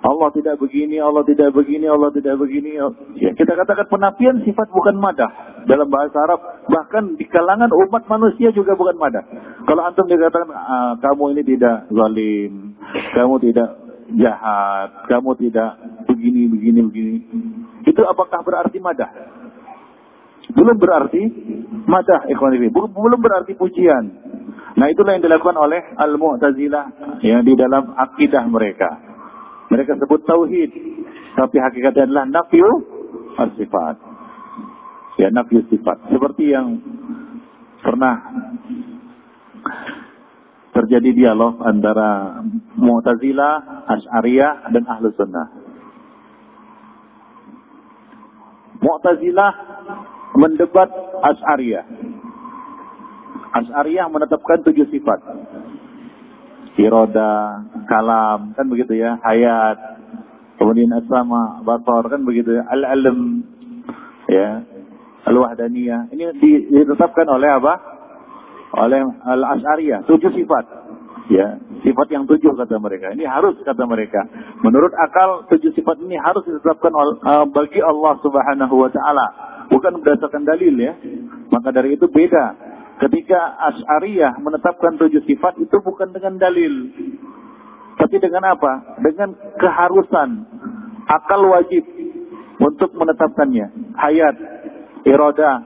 [0.00, 2.80] Allah tidak begini, Allah tidak begini, Allah tidak begini.
[3.20, 5.28] Ya, kita katakan penafian sifat bukan madah
[5.68, 6.40] dalam bahasa Arab.
[6.72, 9.20] Bahkan di kalangan umat manusia juga bukan madah.
[9.68, 12.78] Kalau antum dikatakan ah, kamu ini tidak zalim,
[13.12, 13.68] kamu tidak
[14.16, 15.70] jahat, kamu tidak
[16.08, 17.18] begini, begini, begini.
[17.86, 19.10] Itu apakah berarti madah?
[20.50, 21.22] Belum berarti
[21.86, 24.04] madah, ikhwan Belum berarti pujian.
[24.74, 26.84] Nah itulah yang dilakukan oleh Al-Mu'tazilah
[27.22, 28.90] ya, di dalam akidah mereka.
[29.70, 30.70] Mereka sebut tauhid,
[31.38, 32.68] tapi hakikatnya adalah nafyu
[33.54, 33.96] sifat.
[35.20, 36.10] Ya, nafyu sifat.
[36.10, 36.80] Seperti yang
[37.84, 38.18] pernah
[40.74, 42.40] terjadi dialog antara
[42.78, 45.59] Mu'tazilah, Asy'ariyah dan Ahlus Sunnah.
[48.80, 49.52] Mu'tazilah
[50.36, 51.84] mendebat Asy'ariyah.
[53.50, 55.20] Asy'ariyah menetapkan tujuh sifat.
[56.80, 59.76] Iroda, kalam, kan begitu ya, hayat,
[60.56, 63.44] kemudian as-sama, basar, kan begitu ya, al-alam,
[64.24, 64.64] ya,
[65.28, 66.08] al-wahdaniyah.
[66.08, 66.40] Ini
[66.72, 67.74] ditetapkan oleh apa?
[68.80, 70.79] Oleh al-as'ariyah, tujuh sifat.
[71.30, 73.14] Ya, sifat yang tujuh kata mereka.
[73.14, 74.26] Ini harus kata mereka.
[74.66, 79.26] Menurut akal tujuh sifat ini harus ditetapkan uh, bagi Allah Subhanahu wa taala,
[79.70, 80.98] bukan berdasarkan dalil ya.
[81.54, 82.58] Maka dari itu beda.
[82.98, 86.90] Ketika Asy'ariyah menetapkan tujuh sifat itu bukan dengan dalil.
[87.94, 88.98] Tapi dengan apa?
[88.98, 90.28] Dengan keharusan.
[91.06, 91.86] Akal wajib
[92.58, 93.94] untuk menetapkannya.
[93.94, 94.36] Hayat,
[95.06, 95.62] iroda,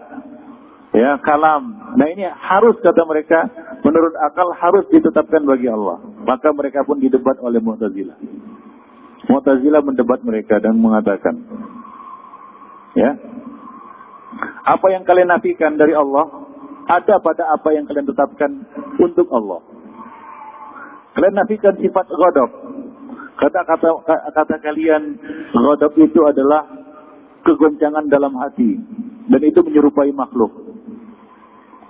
[0.92, 1.96] ya, kalam.
[1.96, 6.00] Nah ini harus kata mereka menurut akal harus ditetapkan bagi Allah.
[6.24, 8.16] Maka mereka pun didebat oleh Mu'tazilah.
[9.28, 11.36] Mu'tazilah mendebat mereka dan mengatakan,
[12.96, 13.12] ya,
[14.64, 16.48] apa yang kalian nafikan dari Allah
[16.88, 18.50] ada pada apa yang kalian tetapkan
[18.96, 19.60] untuk Allah.
[21.14, 22.50] Kalian nafikan sifat ghadab.
[23.34, 25.02] Kata-kata kata kalian
[25.52, 26.64] ghadab itu adalah
[27.44, 28.80] kegoncangan dalam hati
[29.28, 30.63] dan itu menyerupai makhluk.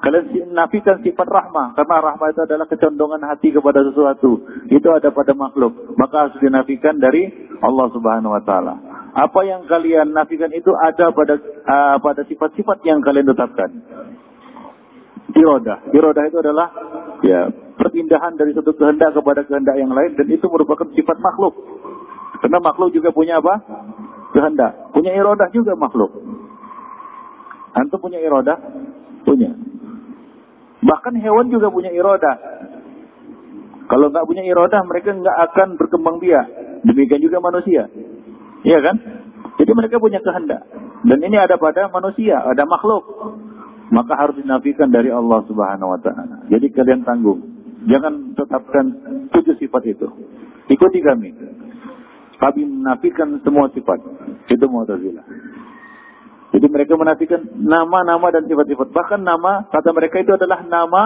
[0.05, 1.73] Kalian nafikan sifat rahmah.
[1.73, 4.37] Karena rahmah itu adalah kecondongan hati kepada sesuatu.
[4.69, 5.97] Itu ada pada makhluk.
[5.97, 7.33] Maka harus dinafikan dari
[7.65, 8.75] Allah subhanahu wa ta'ala.
[9.17, 13.73] Apa yang kalian nafikan itu ada pada uh, pada sifat-sifat yang kalian tetapkan.
[15.33, 15.89] Irodah.
[15.89, 16.69] Irodah itu adalah
[17.25, 17.49] ya
[17.81, 20.21] perpindahan dari satu kehendak kepada kehendak yang lain.
[20.21, 21.57] Dan itu merupakan sifat makhluk.
[22.45, 23.57] Karena makhluk juga punya apa?
[24.37, 24.93] Kehendak.
[24.93, 26.13] Punya irodah juga makhluk.
[27.73, 28.61] Antum punya irodah?
[29.25, 29.74] Punya.
[30.85, 32.37] Bahkan hewan juga punya iroda.
[33.89, 36.47] Kalau nggak punya iroda, mereka nggak akan berkembang biak.
[36.85, 37.89] Demikian juga manusia.
[38.64, 38.97] Iya kan?
[39.61, 40.64] Jadi mereka punya kehendak.
[41.05, 43.05] Dan ini ada pada manusia, ada makhluk.
[43.93, 46.49] Maka harus dinafikan dari Allah Subhanahu wa taala.
[46.49, 47.45] Jadi kalian tanggung.
[47.85, 48.85] Jangan tetapkan
[49.28, 50.09] tujuh sifat itu.
[50.72, 51.37] Ikuti kami.
[52.41, 54.01] Kami menafikan semua sifat.
[54.49, 55.24] Itu Mu'tazilah.
[56.55, 58.95] Jadi mereka menafikan nama-nama dan sifat-sifat.
[58.95, 61.03] Bahkan nama, kata mereka itu adalah nama,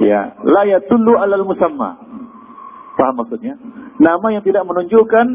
[0.00, 2.00] ya, layatullu alal musamma.
[2.96, 3.60] Paham maksudnya?
[4.00, 5.26] Nama yang tidak menunjukkan,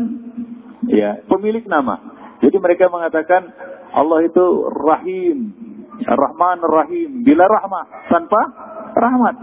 [0.90, 2.02] ya, pemilik nama.
[2.42, 3.54] Jadi mereka mengatakan
[3.94, 5.38] Allah itu Rahim,
[6.04, 8.42] Rahman Rahim, bila rahmah, tanpa
[8.98, 9.36] rahmat.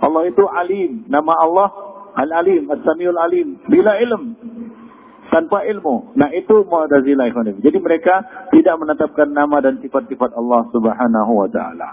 [0.00, 1.68] Allah itu Alim, nama Allah
[2.16, 4.22] Al-Alim, As-Samiul Alim, bila ilm,
[5.30, 6.14] tanpa ilmu.
[6.14, 11.90] Nah itu Mu'tazilah Jadi mereka tidak menetapkan nama dan sifat-sifat Allah Subhanahu wa taala.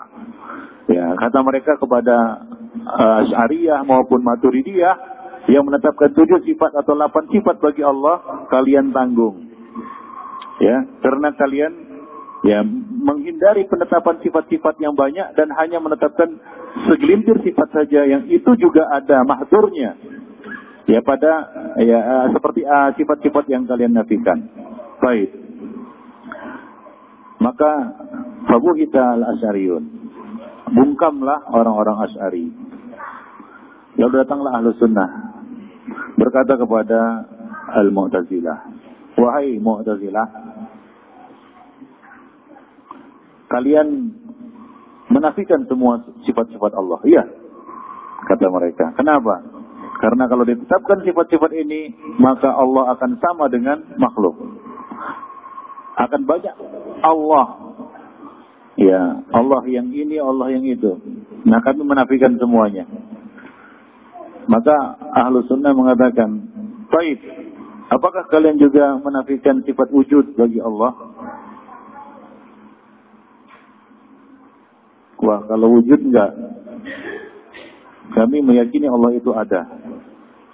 [0.91, 2.43] Ya, kata mereka kepada
[2.83, 4.95] uh, Syariah maupun Maturidiyah
[5.47, 9.47] yang menetapkan tujuh sifat atau delapan sifat bagi Allah, kalian tanggung.
[10.59, 11.73] Ya, karena kalian
[12.43, 12.59] ya
[13.03, 16.35] menghindari penetapan sifat-sifat yang banyak dan hanya menetapkan
[16.91, 19.95] segelintir sifat saja yang itu juga ada mahdurnya
[20.87, 21.31] ya pada
[21.79, 24.39] ya uh, seperti uh, sifat-sifat yang kalian nafikan.
[24.99, 25.29] Baik.
[27.43, 27.71] Maka
[28.47, 29.83] fabuhita al-asyariyun.
[30.73, 32.47] Bungkamlah orang-orang asyari.
[33.99, 35.09] Lalu datanglah ahlu sunnah.
[36.15, 37.27] Berkata kepada
[37.83, 38.57] al-mu'tazilah.
[39.19, 40.27] Wahai mu'tazilah.
[43.51, 43.87] Kalian
[45.13, 46.99] menafikan semua sifat-sifat Allah.
[47.05, 47.23] Iya.
[48.23, 48.95] Kata mereka.
[48.97, 49.52] Kenapa?
[50.03, 54.35] Karena kalau ditetapkan sifat-sifat ini, maka Allah akan sama dengan makhluk.
[55.95, 56.51] Akan banyak
[56.99, 57.79] Allah.
[58.75, 60.99] Ya, Allah yang ini, Allah yang itu.
[61.47, 62.83] Nah, kami menafikan semuanya.
[64.51, 66.51] Maka ahlu sunnah mengatakan,
[66.91, 67.23] Baik,
[67.87, 70.99] apakah kalian juga menafikan sifat wujud bagi Allah?
[75.23, 76.35] Wah, kalau wujud enggak.
[78.11, 79.82] Kami meyakini Allah itu ada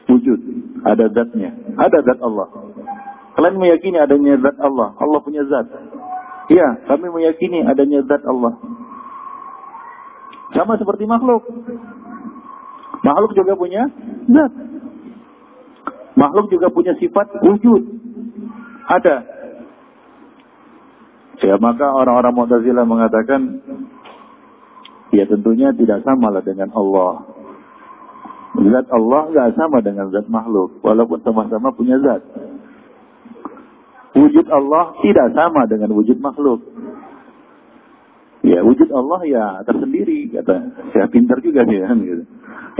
[0.09, 0.39] wujud,
[0.83, 2.47] ada zatnya, ada zat Allah.
[3.37, 5.69] Kalian meyakini adanya zat Allah, Allah punya zat.
[6.49, 8.57] Iya, kami meyakini adanya zat Allah.
[10.57, 11.45] Sama seperti makhluk.
[13.05, 13.85] Makhluk juga punya
[14.27, 14.53] zat.
[16.17, 17.83] Makhluk juga punya sifat wujud.
[18.89, 19.23] Ada.
[21.39, 23.63] Ya, maka orang-orang Mu'tazilah mengatakan
[25.15, 27.28] ya tentunya tidak samalah dengan Allah.
[28.59, 32.19] Zat Allah nggak sama dengan zat makhluk, walaupun sama-sama punya zat.
[34.19, 36.59] Wujud Allah tidak sama dengan wujud makhluk.
[38.43, 42.23] Ya, wujud Allah ya tersendiri, kata saya pintar juga sih kan gitu.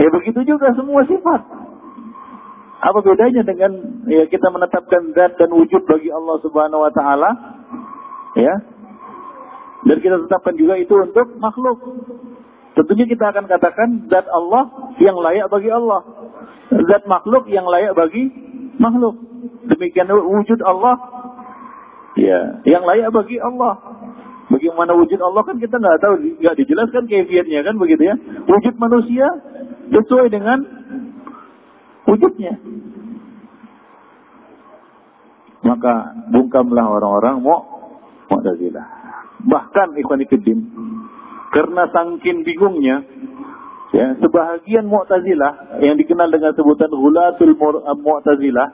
[0.00, 1.40] Ya begitu juga semua sifat.
[2.80, 7.30] Apa bedanya dengan ya kita menetapkan zat dan wujud bagi Allah Subhanahu wa taala?
[8.36, 8.54] Ya.
[9.84, 11.76] Dan kita tetapkan juga itu untuk makhluk.
[12.80, 16.00] Tentunya kita akan katakan zat Allah yang layak bagi Allah.
[16.88, 18.32] zat makhluk yang layak bagi
[18.80, 19.20] makhluk.
[19.68, 20.96] Demikian wujud Allah
[22.16, 23.76] ya, yang layak bagi Allah.
[24.48, 28.16] Bagaimana wujud Allah kan kita nggak tahu, nggak dijelaskan kefiatnya kan begitu ya.
[28.48, 29.28] Wujud manusia
[29.92, 30.64] sesuai dengan
[32.08, 32.56] wujudnya.
[35.60, 37.60] Maka bungkamlah orang-orang mau
[38.30, 38.86] Mu'tazilah.
[39.44, 40.99] Bahkan ikhwan fillah
[41.50, 43.02] karena sangkin bingungnya
[43.90, 47.58] ya sebahagian Mu'tazilah yang dikenal dengan sebutan Hulatul
[47.98, 48.68] Mu'tazilah,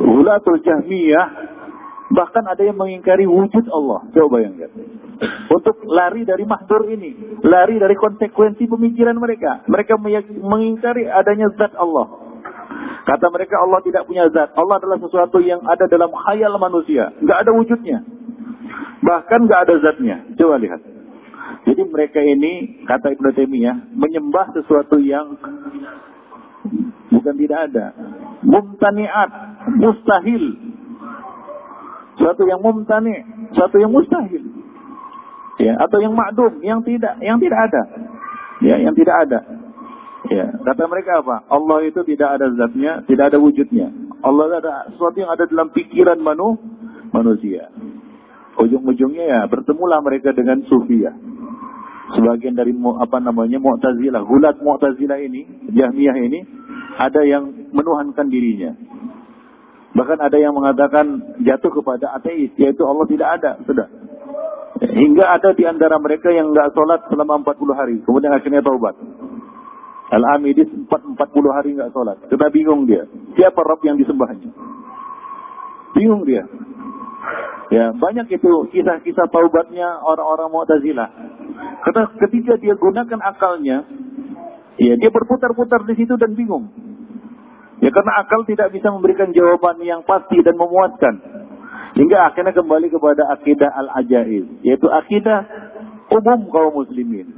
[0.00, 1.26] Hulatul Jahmiyah
[2.14, 4.06] bahkan ada yang mengingkari wujud Allah.
[4.14, 4.70] Coba bayangkan.
[5.50, 9.66] Untuk lari dari mahdur ini, lari dari konsekuensi pemikiran mereka.
[9.66, 9.98] Mereka
[10.42, 12.06] mengingkari adanya zat Allah.
[13.04, 14.56] Kata mereka Allah tidak punya zat.
[14.56, 17.12] Allah adalah sesuatu yang ada dalam khayal manusia.
[17.20, 17.98] Nggak ada wujudnya.
[19.04, 20.16] Bahkan nggak ada zatnya.
[20.40, 20.93] Coba lihat.
[21.64, 25.32] Jadi mereka ini, kata Ibnu Taimiyah, menyembah sesuatu yang
[27.08, 27.86] bukan tidak ada.
[28.44, 29.30] Mumtaniat,
[29.80, 30.44] mustahil.
[32.14, 34.44] Sesuatu yang mumtani, sesuatu yang mustahil.
[35.58, 37.82] Ya, atau yang makdum, yang tidak, yang tidak ada.
[38.60, 39.40] Ya, yang tidak ada.
[40.28, 41.48] Ya, kata mereka apa?
[41.48, 43.92] Allah itu tidak ada zatnya, tidak ada wujudnya.
[44.24, 46.56] Allah ada sesuatu yang ada dalam pikiran manu,
[47.12, 47.68] manusia.
[48.56, 51.12] Ujung-ujungnya ya bertemulah mereka dengan sufia.
[52.14, 56.40] Sebagian dari apa namanya Mu'tazilah, gulat Mu'tazilah ini, Jahmiyah ini
[56.94, 58.70] ada yang menuhankan dirinya.
[59.94, 63.86] Bahkan ada yang mengatakan jatuh kepada ateis, yaitu Allah tidak ada, sudah.
[64.82, 68.98] Hingga ada di antara mereka yang nggak sholat selama 40 hari, kemudian akhirnya taubat.
[70.10, 71.18] Al-Amidis 40
[71.50, 72.18] hari nggak sholat.
[72.26, 73.06] Kita bingung dia.
[73.38, 74.50] Siapa Rob yang disembahnya?
[75.94, 76.42] Bingung dia.
[77.72, 81.08] Ya, banyak itu kisah-kisah taubatnya orang-orang Mu'tazilah.
[81.82, 83.82] Karena ketika dia gunakan akalnya,
[84.78, 86.70] ya dia berputar-putar di situ dan bingung.
[87.82, 91.14] Ya karena akal tidak bisa memberikan jawaban yang pasti dan memuaskan.
[91.94, 95.46] Hingga akhirnya kembali kepada akidah al-ajaib, yaitu akidah
[96.10, 97.28] umum kaum muslimin.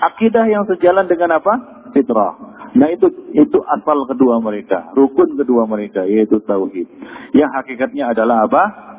[0.00, 1.80] Akidah yang sejalan dengan apa?
[1.90, 2.38] fitrah.
[2.70, 6.86] Nah itu itu asal kedua mereka, rukun kedua mereka yaitu tauhid.
[7.34, 8.89] Yang hakikatnya adalah apa?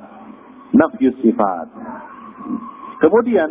[0.72, 1.67] Nafyus sifat.
[3.01, 3.49] Kemudian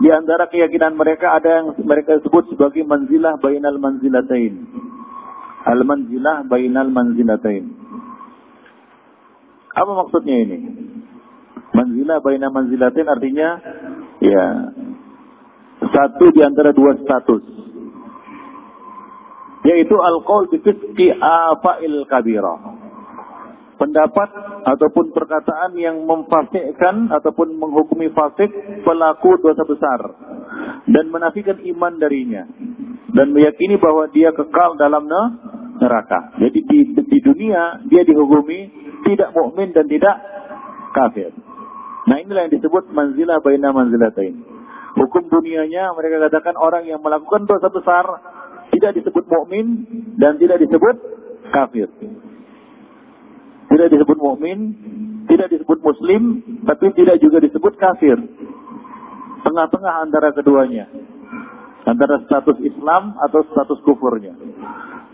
[0.00, 4.54] di antara keyakinan mereka ada yang mereka sebut sebagai manzilah bainal manzilatain.
[5.64, 7.64] Al manzilah bainal manzilatain.
[9.74, 10.58] Apa maksudnya ini?
[11.74, 13.48] Manzilah bainal manzilatain artinya
[14.22, 14.72] ya
[15.84, 17.42] satu di antara dua status
[19.64, 22.54] yaitu al-qaul bi fisqi afa'il kabira.
[23.80, 24.30] Pendapat
[24.64, 28.48] ataupun perkataan yang memfasikkan ataupun menghukumi fasik
[28.82, 30.00] pelaku dosa besar
[30.88, 32.48] dan menafikan iman darinya
[33.12, 35.04] dan meyakini bahwa dia kekal dalam
[35.78, 36.34] neraka.
[36.40, 38.72] Jadi di, di dunia dia dihukumi
[39.04, 40.16] tidak mukmin dan tidak
[40.96, 41.30] kafir.
[42.08, 44.44] Nah inilah yang disebut manzilah baina manzilatain.
[44.94, 48.04] Hukum dunianya mereka katakan orang yang melakukan dosa besar
[48.72, 49.86] tidak disebut mukmin
[50.16, 50.96] dan tidak disebut
[51.52, 51.90] kafir.
[53.74, 54.58] Tidak disebut mukmin,
[55.26, 58.14] tidak disebut muslim, tapi tidak juga disebut kafir.
[59.42, 60.86] Tengah-tengah antara keduanya.
[61.82, 64.38] Antara status Islam atau status kufurnya.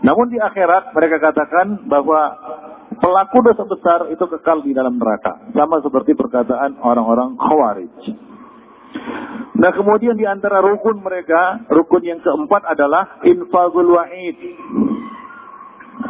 [0.05, 2.37] Namun di akhirat mereka katakan bahwa
[3.01, 5.41] pelaku dosa besar itu kekal di dalam neraka.
[5.57, 7.97] Sama seperti perkataan orang-orang Khawarij.
[9.61, 14.37] Nah kemudian di antara rukun mereka, rukun yang keempat adalah infazul wa'id.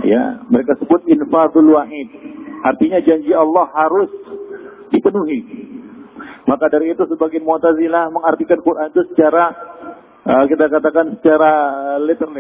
[0.02, 2.10] Ya, mereka sebut infazul wa'id.
[2.62, 4.10] Artinya janji Allah harus
[4.94, 5.40] dipenuhi.
[6.46, 9.54] Maka dari itu sebagian Mu'tazilah mengartikan Quran itu secara
[10.26, 11.52] uh, kita katakan secara
[12.02, 12.34] literal.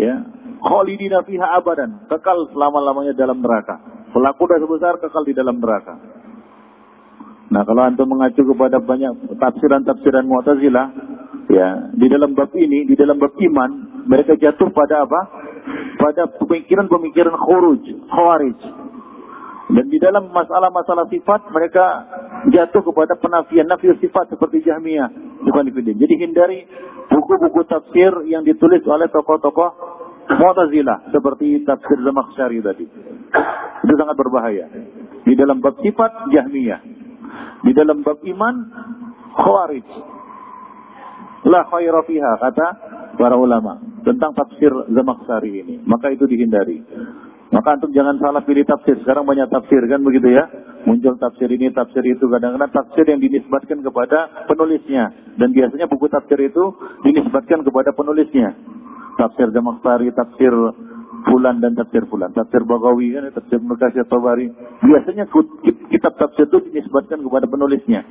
[0.00, 0.24] Ya,
[0.64, 3.78] khalidina fiha abadan, kekal selama-lamanya dalam neraka.
[4.12, 5.94] Pelaku dosa besar kekal di dalam neraka.
[7.52, 10.86] Nah, kalau antum mengacu kepada banyak tafsiran-tafsiran Mu'tazilah,
[11.52, 13.70] ya, di dalam bab ini, di dalam bab iman,
[14.08, 15.20] mereka jatuh pada apa?
[15.96, 18.60] Pada pemikiran-pemikiran khuruj, khawarij.
[19.72, 21.84] Dan di dalam masalah-masalah sifat, mereka
[22.52, 25.08] jatuh kepada penafian nafi sifat seperti Jahmiyah.
[25.48, 26.66] Bukan Jadi hindari
[27.08, 29.92] buku-buku tafsir yang ditulis oleh tokoh-tokoh
[30.32, 32.86] Mu'tazilah seperti tafsir Zamakhsyari tadi.
[33.82, 34.66] Itu sangat berbahaya.
[35.26, 36.80] Di dalam bab sifat Jahmiyah.
[37.62, 38.54] Di dalam bab iman,
[39.34, 39.88] khawarij.
[41.42, 42.68] La khaira fiha, kata
[43.16, 43.78] para ulama.
[44.02, 45.74] Tentang tafsir Zamakhsari ini.
[45.86, 46.82] Maka itu dihindari.
[47.52, 48.96] Maka antum jangan salah pilih tafsir.
[49.04, 50.48] Sekarang banyak tafsir kan begitu ya.
[50.88, 52.24] Muncul tafsir ini, tafsir itu.
[52.24, 55.12] Kadang-kadang tafsir yang dinisbatkan kepada penulisnya.
[55.36, 56.72] Dan biasanya buku tafsir itu
[57.04, 58.56] dinisbatkan kepada penulisnya.
[59.20, 60.50] tafsir Jamaktari, tafsir
[61.22, 64.50] Fulan dan tafsir Fulan, tafsir Bagawi, kan, tafsir Nukasir Tabari.
[64.82, 65.28] Biasanya
[65.92, 68.02] kitab tafsir itu dinisbatkan kepada penulisnya.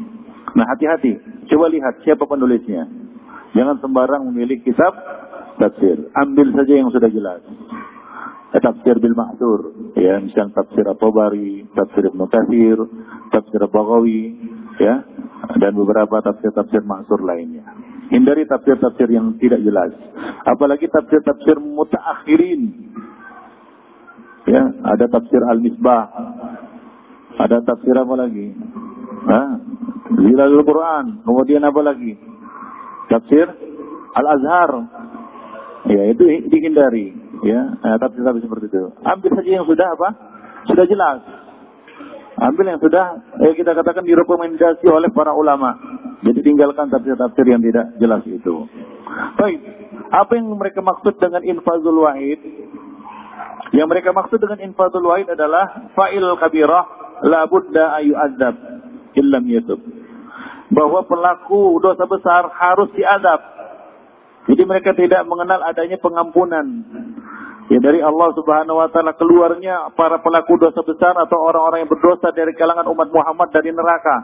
[0.55, 1.19] Nah hati-hati,
[1.51, 2.87] coba lihat siapa penulisnya.
[3.51, 4.95] Jangan sembarang memilih kitab
[5.59, 6.07] tafsir.
[6.15, 7.41] Ambil saja yang sudah jelas.
[8.51, 12.83] Eh, tafsir bil ma'thur, ya, misal tafsir At-Tabari, tafsir Ibnu Katsir,
[13.31, 14.35] tafsir Bagawi,
[14.75, 15.07] ya,
[15.55, 17.63] dan beberapa tafsir-tafsir maksur lainnya.
[18.11, 19.95] Hindari tafsir-tafsir yang tidak jelas.
[20.43, 22.91] Apalagi tafsir-tafsir mutaakhirin.
[24.51, 26.11] Ya, ada tafsir Al-Misbah.
[27.39, 28.51] Ada tafsir apa lagi?
[29.31, 29.49] Hah?
[30.11, 31.23] Zilalul Quran.
[31.23, 32.19] Kemudian apa lagi?
[33.11, 33.47] Tafsir
[34.15, 34.71] Al-Azhar.
[35.91, 37.11] Ya, itu dihindari.
[37.41, 38.93] Ya, tafsir-tafsir seperti itu.
[39.03, 40.09] Ambil saja yang sudah apa?
[40.69, 41.19] Sudah jelas.
[42.37, 45.75] Ambil yang sudah eh, kita katakan direkomendasi oleh para ulama.
[46.21, 48.69] Jadi tinggalkan tafsir-tafsir yang tidak jelas itu.
[49.35, 49.59] Baik,
[50.13, 52.39] apa yang mereka maksud dengan infazul wa'id?
[53.73, 56.85] Yang mereka maksud dengan infazul wa'id adalah fa'il kabirah
[57.25, 58.55] la budda ayu azab
[59.17, 59.81] illam yatub.
[60.71, 63.39] Bahwa pelaku dosa besar harus diadab.
[64.47, 66.65] Jadi mereka tidak mengenal adanya pengampunan
[67.71, 72.27] Ya dari Allah Subhanahu wa taala keluarnya para pelaku dosa besar atau orang-orang yang berdosa
[72.35, 74.17] dari kalangan umat Muhammad dari neraka.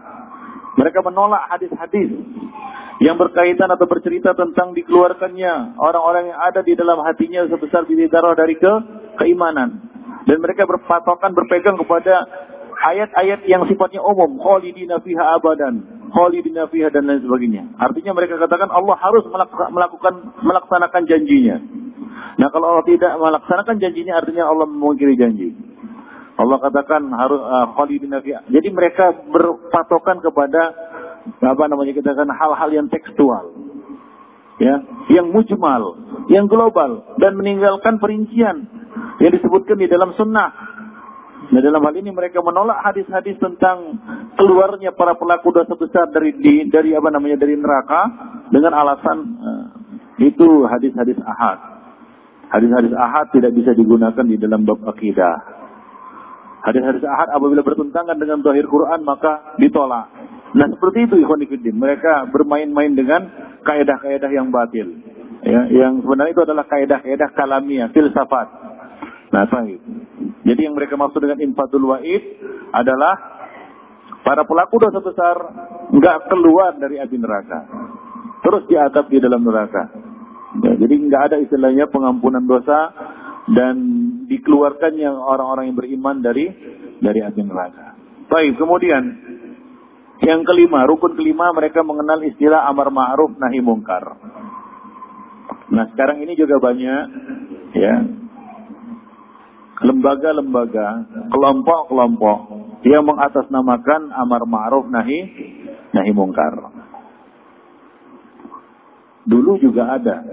[0.75, 2.11] Mereka menolak hadis-hadis
[2.99, 8.35] yang berkaitan atau bercerita tentang dikeluarkannya orang-orang yang ada di dalam hatinya sebesar biji darah
[8.35, 8.73] dari ke
[9.23, 9.79] keimanan.
[10.27, 12.27] Dan mereka berpatokan berpegang kepada
[12.77, 17.63] ayat-ayat yang sifatnya umum, khalidina fiha abadan, khalidina fiha dan lain sebagainya.
[17.81, 19.23] Artinya mereka katakan Allah harus
[19.73, 20.13] melakukan
[20.45, 21.57] melaksanakan janjinya.
[22.37, 25.57] Nah kalau Allah tidak melaksanakan janjinya artinya Allah memungkiri janji.
[26.37, 30.69] Allah katakan harus uh, khalidina Jadi mereka berpatokan kepada
[31.41, 33.67] apa namanya kita kan hal-hal yang tekstual.
[34.57, 34.81] Ya,
[35.13, 36.01] yang mujmal,
[36.33, 38.65] yang global dan meninggalkan perincian
[39.21, 40.49] yang disebutkan di dalam sunnah.
[41.47, 43.95] Nah dalam hal ini mereka menolak hadis-hadis tentang
[44.35, 48.01] keluarnya para pelaku dosa besar dari di, dari apa namanya dari neraka
[48.51, 49.65] dengan alasan uh,
[50.19, 51.59] itu hadis-hadis ahad.
[52.51, 55.39] Hadis-hadis ahad tidak bisa digunakan di dalam bab akidah.
[56.67, 60.11] Hadis-hadis ahad apabila bertentangan dengan zahir Quran maka ditolak.
[60.51, 61.75] Nah seperti itu ikhwan fillah.
[61.79, 63.23] Mereka bermain-main dengan
[63.63, 64.99] kaidah-kaidah yang batil.
[65.47, 68.66] Ya, yang sebenarnya itu adalah kaidah-kaidah kalamiah, filsafat.
[69.27, 69.79] Nah, sahih.
[70.47, 72.23] Jadi yang mereka maksud dengan infadul wa'id
[72.71, 73.15] adalah
[74.23, 75.35] para pelaku dosa besar
[75.91, 77.59] nggak keluar dari api neraka.
[78.43, 79.83] Terus diadab di dalam neraka.
[80.63, 82.95] Ya, jadi nggak ada istilahnya pengampunan dosa
[83.51, 83.75] dan
[84.31, 86.47] dikeluarkannya orang-orang yang beriman dari
[87.03, 87.99] dari api neraka.
[88.27, 89.03] Baik, kemudian
[90.23, 94.17] yang kelima, rukun kelima mereka mengenal istilah amar ma'ruf nahi mungkar.
[95.67, 97.03] Nah, sekarang ini juga banyak
[97.75, 97.93] ya
[99.81, 100.87] lembaga-lembaga,
[101.29, 102.37] kelompok-kelompok
[102.85, 105.19] yang mengatasnamakan amar ma'ruf nahi
[105.93, 106.73] nahi mungkar.
[109.27, 110.23] Dulu juga ada.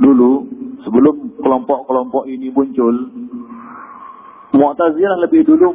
[0.00, 0.30] Dulu
[0.82, 2.94] sebelum kelompok-kelompok ini muncul,
[4.54, 5.68] Mu'tazilah lebih dulu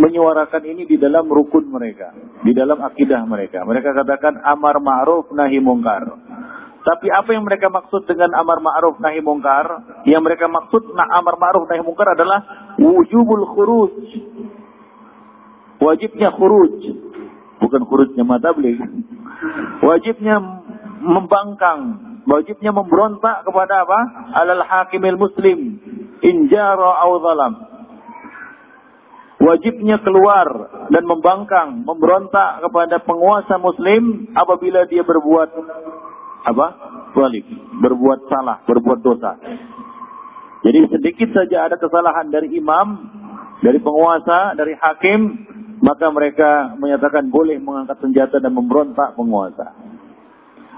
[0.00, 3.62] menyuarakan ini di dalam rukun mereka, di dalam akidah mereka.
[3.62, 6.08] Mereka katakan amar ma'ruf nahi mungkar.
[6.84, 9.64] Tapi apa yang mereka maksud dengan amar ma'ruf nahi mungkar?
[10.04, 12.44] Yang mereka maksud nah amar ma'ruf nahi mungkar adalah
[12.76, 13.96] wujubul khuruj.
[15.80, 16.76] Wajibnya khuruj.
[17.64, 18.76] Bukan khurujnya matablik.
[19.80, 20.36] Wajibnya
[21.00, 21.80] membangkang,
[22.28, 24.00] wajibnya memberontak kepada apa?
[24.44, 25.80] Alal hakimil muslim,
[26.20, 27.52] injara au zalam.
[29.40, 30.48] Wajibnya keluar
[30.88, 35.52] dan membangkang, memberontak kepada penguasa muslim apabila dia berbuat
[36.44, 36.66] apa?
[37.16, 37.44] Zalim,
[37.80, 39.38] berbuat salah, berbuat dosa.
[40.64, 43.00] Jadi sedikit saja ada kesalahan dari imam,
[43.60, 45.20] dari penguasa, dari hakim,
[45.84, 49.76] maka mereka menyatakan boleh mengangkat senjata dan memberontak penguasa.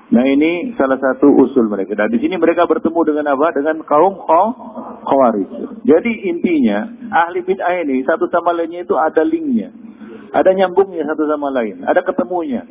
[0.06, 1.98] Nah ini salah satu usul mereka.
[1.98, 3.50] Dan di sini mereka bertemu dengan apa?
[3.54, 4.22] Dengan kaum
[5.02, 5.82] khawarij.
[5.82, 9.74] Jadi intinya ahli bid'ah ini satu sama lainnya itu ada linknya,
[10.30, 12.62] ada nyambungnya satu sama lain, ada ketemunya.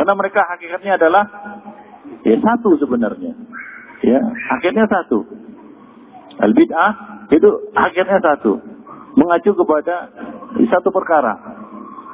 [0.00, 1.22] Karena mereka hakikatnya adalah
[2.26, 3.32] ya satu sebenarnya.
[4.00, 5.28] Ya, akhirnya satu.
[6.40, 6.92] Al bid'ah
[7.28, 8.60] itu akhirnya satu.
[9.18, 10.08] Mengacu kepada
[10.70, 11.60] satu perkara.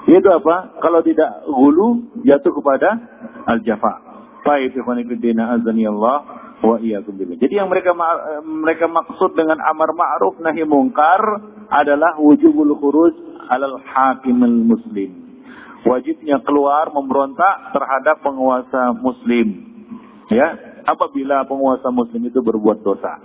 [0.06, 0.78] Yaitu apa?
[0.78, 2.94] Kalau tidak gulu jatuh kepada
[3.46, 4.02] al-jafa.
[4.46, 6.16] Baik, ikhwan fillah azani Allah
[6.62, 7.18] wa iyyakum.
[7.18, 7.92] Jadi yang mereka
[8.46, 11.20] mereka maksud dengan amar ma'ruf nahi mungkar
[11.68, 13.14] adalah wujubul khuruj
[13.50, 15.26] alal hakimul muslim.
[15.86, 19.75] Wajibnya keluar memberontak terhadap penguasa muslim.
[20.26, 23.22] Ya, apabila penguasa muslim itu berbuat dosa.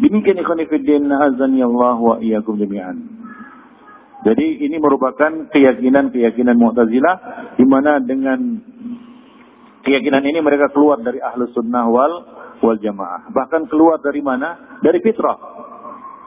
[0.00, 3.24] Demikian ikhwanifiddin azani Allah wa iyyakum jami'an.
[4.24, 7.16] Jadi ini merupakan keyakinan-keyakinan Mu'tazilah
[7.60, 8.40] di mana dengan
[9.84, 12.12] keyakinan ini mereka keluar dari ahlus sunnah wal
[12.64, 13.28] wal jamaah.
[13.28, 14.80] Bahkan keluar dari mana?
[14.80, 15.36] Dari fitrah.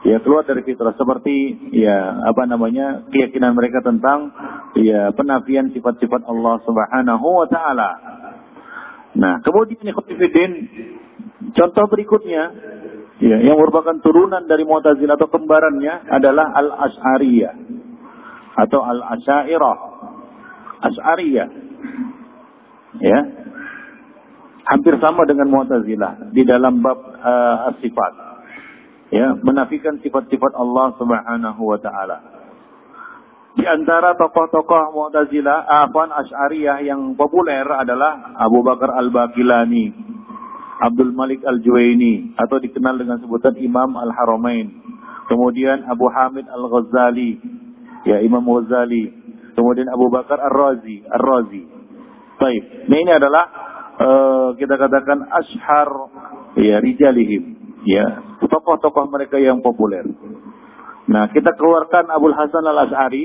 [0.06, 4.30] Ya keluar dari fitrah seperti ya apa namanya keyakinan mereka tentang
[4.78, 7.90] ya penafian sifat-sifat Allah Subhanahu wa taala.
[9.18, 10.52] Nah, kemudian ikhwatifiddin
[11.50, 12.54] contoh berikutnya
[13.18, 17.54] ya yang merupakan turunan dari Mu'tazilah atau kembarannya adalah Al-Asy'ariyah
[18.54, 19.78] atau Al-Asy'ariyah.
[20.78, 21.48] Asy'ariyah.
[23.02, 23.20] Ya.
[24.70, 28.12] Hampir sama dengan Mu'tazilah di dalam bab uh, sifat.
[29.08, 32.37] Ya, menafikan sifat-sifat Allah Subhanahu wa taala.
[33.58, 39.90] Di antara tokoh-tokoh Mu'tazilah, Afan Ash'ariyah yang populer adalah Abu Bakar Al-Bakilani,
[40.78, 44.70] Abdul Malik Al-Juwaini, atau dikenal dengan sebutan Imam Al-Haramain.
[45.26, 47.42] Kemudian Abu Hamid Al-Ghazali,
[48.06, 49.10] ya Imam Ghazali.
[49.58, 51.62] Kemudian Abu Bakar Ar-Razi, Ar-Razi.
[52.38, 53.44] Baik, nah ini adalah
[53.98, 55.90] uh, kita katakan ashar
[56.54, 60.06] ya rijalihim, ya tokoh-tokoh mereka yang populer.
[61.08, 63.24] Nah, kita keluarkan Abdul Hasan Al-As'ari,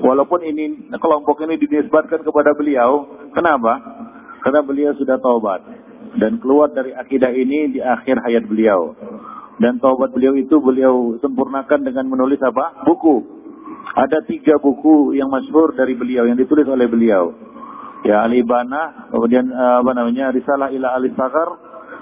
[0.00, 3.04] walaupun ini kelompok ini dinisbatkan kepada beliau,
[3.36, 3.76] kenapa?
[4.40, 5.60] Karena beliau sudah taubat
[6.16, 8.96] dan keluar dari akidah ini di akhir hayat beliau.
[9.60, 12.82] Dan taubat beliau itu beliau sempurnakan dengan menulis apa?
[12.88, 13.44] Buku.
[13.92, 17.36] Ada tiga buku yang masyhur dari beliau yang ditulis oleh beliau.
[18.02, 21.48] Ya Al-Ibana, kemudian eh, apa namanya Risalah ila Al-Saghar,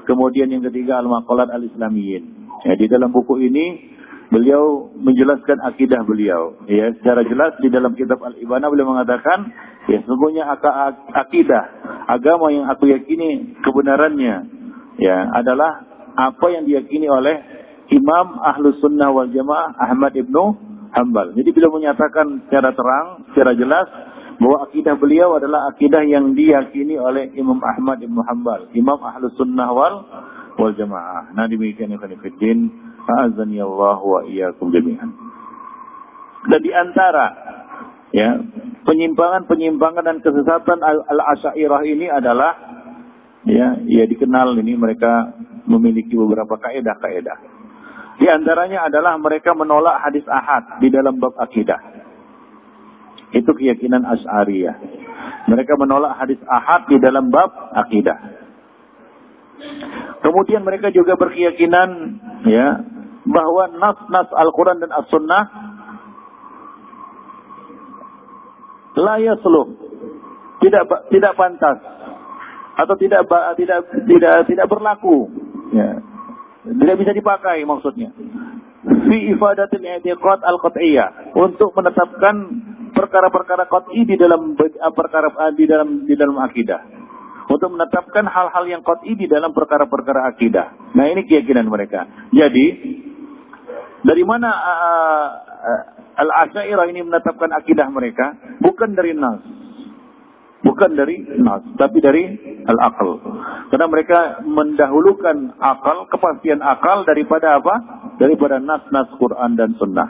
[0.08, 2.54] kemudian yang ketiga Al-Maqalat Al-Islamiyin.
[2.64, 3.90] Ya, di dalam buku ini
[4.30, 6.56] beliau menjelaskan akidah beliau.
[6.70, 9.50] Ya, secara jelas di dalam kitab Al-Ibana beliau mengatakan,
[9.90, 10.46] ya sesungguhnya
[11.14, 11.64] akidah
[12.06, 14.46] agama yang aku yakini kebenarannya
[15.02, 17.36] ya adalah apa yang diyakini oleh
[17.90, 20.54] Imam Ahlus Sunnah wal Jamaah Ahmad ibnu
[20.94, 21.34] Hambal.
[21.38, 23.86] Jadi beliau menyatakan secara terang, secara jelas
[24.40, 29.70] bahwa akidah beliau adalah akidah yang diyakini oleh Imam Ahmad ibnu Hambal, Imam Ahlus Sunnah
[29.70, 29.94] wal
[30.58, 31.34] wal Jamaah.
[31.34, 32.89] Nah demikian yang fiddin.
[33.26, 35.10] Azani Allah wa iyyakum jami'an.
[36.48, 37.26] Dan di antara
[38.14, 38.40] ya,
[38.88, 42.52] penyimpangan-penyimpangan dan kesesatan al-Asy'ariyah ini adalah
[43.44, 45.36] ya, ya dikenal ini mereka
[45.68, 47.38] memiliki beberapa kaidah-kaidah.
[48.20, 51.80] Di antaranya adalah mereka menolak hadis ahad di dalam bab akidah.
[53.32, 54.76] Itu keyakinan Asy'ariyah.
[55.48, 58.40] Mereka menolak hadis ahad di dalam bab akidah.
[60.20, 61.88] Kemudian mereka juga berkeyakinan
[62.44, 62.80] ya
[63.26, 65.42] bahwa nas-nas Al-Quran dan As-Sunnah
[68.96, 69.68] layak yasluh.
[70.60, 71.78] Tidak tidak pantas.
[72.76, 73.24] Atau tidak
[73.56, 75.28] tidak tidak tidak berlaku.
[75.72, 76.04] Ya.
[76.64, 78.12] Tidak bisa dipakai maksudnya.
[78.84, 82.36] Fi ifadatil i'tiqad al-qat'iyyah untuk menetapkan
[82.92, 84.56] perkara-perkara qat'i di dalam
[84.96, 86.80] perkara di dalam di dalam akidah
[87.50, 90.94] untuk menetapkan hal-hal yang qat'i di dalam perkara-perkara akidah.
[90.94, 92.06] Nah, ini keyakinan mereka.
[92.30, 92.66] Jadi,
[94.06, 95.28] dari mana uh,
[95.58, 95.82] uh,
[96.20, 98.38] Al-Asyairah ini menetapkan akidah mereka?
[98.62, 99.42] Bukan dari nas.
[100.60, 102.36] Bukan dari nas, tapi dari
[102.68, 103.16] al-aql.
[103.72, 107.74] Karena mereka mendahulukan akal, kepastian akal daripada apa?
[108.20, 110.08] Daripada nas-nas Quran dan Sunnah.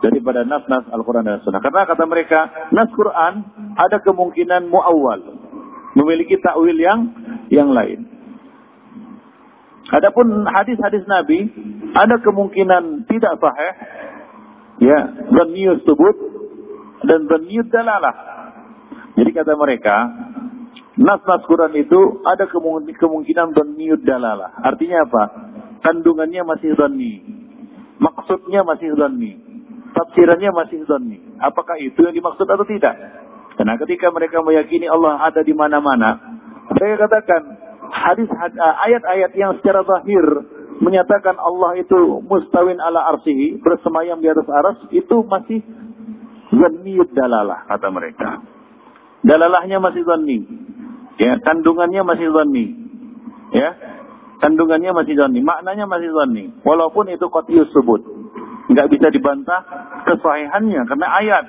[0.00, 1.60] Daripada nas-nas Al-Quran dan Sunnah.
[1.60, 3.44] Karena kata mereka, nas Quran
[3.76, 5.35] ada kemungkinan muawwal.
[5.96, 7.00] Memiliki takwil yang
[7.48, 8.04] yang lain.
[9.86, 11.46] Adapun hadis-hadis Nabi
[11.94, 13.74] ada kemungkinan tidak sahih,
[14.82, 14.98] ya,
[15.30, 16.16] dhanniyus subut
[17.06, 18.16] dan dhanniyud dalalah.
[19.16, 19.96] Jadi kata mereka,
[20.98, 24.58] nas-nas Quran itu ada kemungkinan dhanniyud dalalah.
[24.58, 25.24] Artinya apa?
[25.86, 27.14] Kandungannya masih dhanni.
[28.02, 29.32] Maksudnya masih dhanni.
[29.94, 31.18] Tafsirannya masih dhanni.
[31.40, 32.96] Apakah itu yang dimaksud atau tidak?
[33.56, 36.20] Karena ketika mereka meyakini Allah ada di mana-mana,
[36.70, 37.42] mereka katakan,
[37.88, 40.24] hadis eh, ayat-ayat yang secara zahir
[40.80, 45.64] menyatakan Allah itu mustawin ala arsihi, bersemayam di atas aras, itu masih
[46.52, 48.44] zanniyud dalalah, kata mereka.
[49.26, 50.38] Dalalahnya masih zanni.
[51.16, 52.66] Ya, kandungannya masih zanni.
[53.50, 53.72] Ya,
[54.38, 55.40] kandungannya masih zanni.
[55.40, 56.44] Maknanya masih zanni.
[56.62, 58.04] Walaupun itu qatiyus sebut.
[58.70, 59.64] Nggak bisa dibantah
[60.04, 61.44] kesahihannya, karena ayat.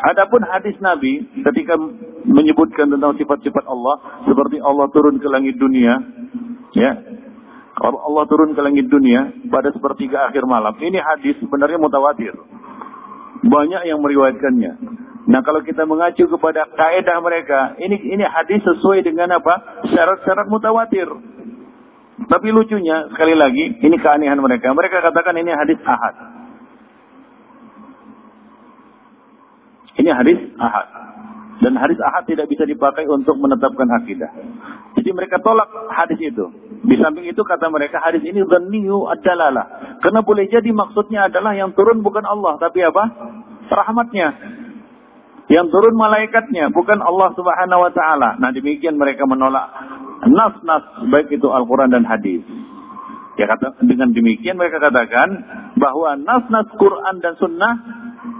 [0.00, 1.76] Adapun hadis Nabi ketika
[2.24, 5.96] menyebutkan tentang sifat-sifat Allah seperti Allah turun ke langit dunia,
[6.76, 6.92] ya.
[7.80, 10.76] Allah turun ke langit dunia pada sepertiga akhir malam.
[10.76, 12.36] Ini hadis sebenarnya mutawatir.
[13.40, 14.72] Banyak yang meriwayatkannya.
[15.30, 19.84] Nah kalau kita mengacu kepada kaidah mereka, ini ini hadis sesuai dengan apa?
[19.88, 21.08] Syarat-syarat mutawatir.
[22.20, 24.76] Tapi lucunya sekali lagi, ini keanehan mereka.
[24.76, 26.39] Mereka katakan ini hadis ahad.
[30.00, 30.86] Ini hadis ahad.
[31.60, 34.32] Dan hadis ahad tidak bisa dipakai untuk menetapkan akidah.
[34.96, 36.48] Jadi mereka tolak hadis itu.
[36.80, 39.52] Di samping itu kata mereka hadis ini dhanniyu adalah.
[40.00, 42.56] Karena boleh jadi maksudnya adalah yang turun bukan Allah.
[42.56, 43.04] Tapi apa?
[43.68, 44.28] Rahmatnya.
[45.52, 46.72] Yang turun malaikatnya.
[46.72, 48.40] Bukan Allah subhanahu wa ta'ala.
[48.40, 49.68] Nah demikian mereka menolak
[50.24, 51.04] nas-nas.
[51.12, 52.40] Baik itu Al-Quran dan hadis.
[53.36, 55.28] Ya kata dengan demikian mereka katakan
[55.76, 57.74] bahwa nas-nas Quran dan Sunnah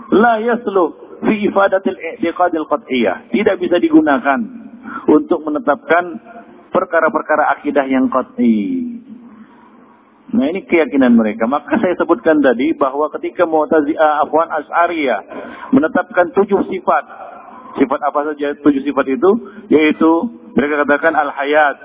[0.09, 3.33] la yasluh fi ifadatil i'tiqadil qat'iyah.
[3.33, 4.39] Tidak bisa digunakan
[5.09, 6.05] untuk menetapkan
[6.71, 9.01] perkara-perkara akidah yang qat'i.
[10.31, 11.51] Nah ini keyakinan mereka.
[11.51, 15.21] Maka saya sebutkan tadi bahwa ketika Mu'tazi'ah Afwan As'ariyah
[15.75, 17.05] menetapkan tujuh sifat.
[17.79, 19.31] Sifat apa saja tujuh sifat itu?
[19.71, 20.11] Yaitu
[20.55, 21.77] mereka katakan al-hayat.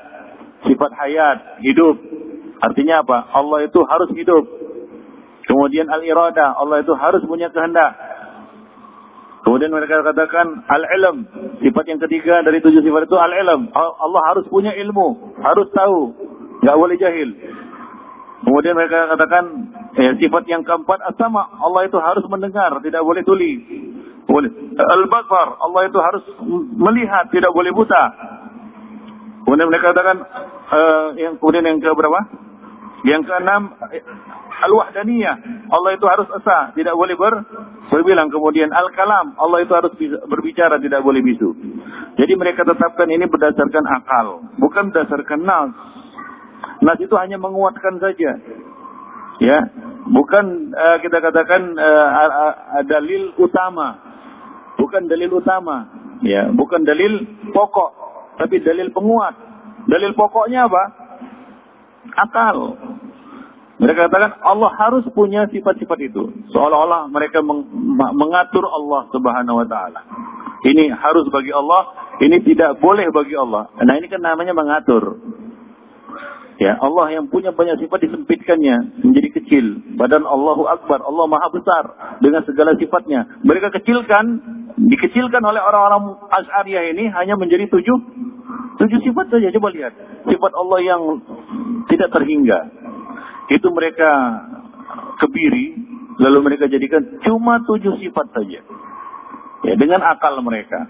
[0.66, 1.98] Sifat hayat, hidup.
[2.62, 3.18] Artinya apa?
[3.34, 4.46] Allah itu harus hidup.
[5.46, 7.94] Kemudian al-irada, Allah itu harus punya kehendak.
[9.46, 11.30] Kemudian mereka katakan al-ilm.
[11.62, 13.70] Sifat yang ketiga dari tujuh sifat itu al-ilm.
[13.78, 16.18] Allah harus punya ilmu, harus tahu,
[16.66, 17.30] nggak boleh jahil.
[18.42, 19.70] Kemudian mereka katakan
[20.02, 21.46] eh, sifat yang keempat as-sama.
[21.62, 23.54] Allah itu harus mendengar, tidak boleh tuli.
[24.76, 26.26] Al-basar, Allah itu harus
[26.76, 28.04] melihat, tidak boleh buta.
[29.46, 30.26] Kemudian mereka katakan
[30.74, 32.45] uh, yang kemudian yang ke berapa?
[33.06, 33.78] Yang keenam
[34.66, 35.36] al-wahdaniyah.
[35.70, 37.36] Allah itu harus esa, tidak boleh ber
[37.86, 39.94] Berbilang kemudian al-kalam, Allah itu harus
[40.26, 41.54] berbicara, tidak boleh bisu.
[42.18, 45.70] Jadi mereka tetapkan ini berdasarkan akal, bukan berdasarkan nas.
[46.82, 48.42] Nas itu hanya menguatkan saja.
[49.38, 49.70] Ya,
[50.10, 54.02] bukan uh, kita katakan uh, dalil utama.
[54.82, 55.88] Bukan dalil utama,
[56.26, 57.22] ya, bukan dalil
[57.54, 57.92] pokok,
[58.42, 59.38] tapi dalil penguat.
[59.86, 60.84] Dalil pokoknya apa?
[62.18, 62.58] Akal.
[63.76, 66.32] Mereka katakan Allah harus punya sifat-sifat itu.
[66.56, 67.68] Seolah-olah mereka meng
[68.16, 70.02] mengatur Allah Subhanahu wa taala.
[70.64, 73.70] Ini harus bagi Allah, ini tidak boleh bagi Allah.
[73.84, 75.20] Nah, ini kan namanya mengatur.
[76.56, 79.66] Ya, Allah yang punya banyak sifat disempitkannya menjadi kecil.
[80.00, 81.84] Badan Allahu Akbar, Allah Maha besar
[82.24, 83.44] dengan segala sifatnya.
[83.44, 84.26] Mereka kecilkan,
[84.80, 87.98] dikecilkan oleh orang-orang Asy'ariyah ini hanya menjadi tujuh
[88.80, 89.52] tujuh sifat saja.
[89.52, 89.94] Coba lihat,
[90.32, 91.02] sifat Allah yang
[91.92, 92.85] tidak terhingga
[93.50, 94.10] itu mereka
[95.22, 95.78] kebiri,
[96.18, 98.62] lalu mereka jadikan cuma tujuh sifat saja.
[99.66, 100.86] Ya, dengan akal mereka.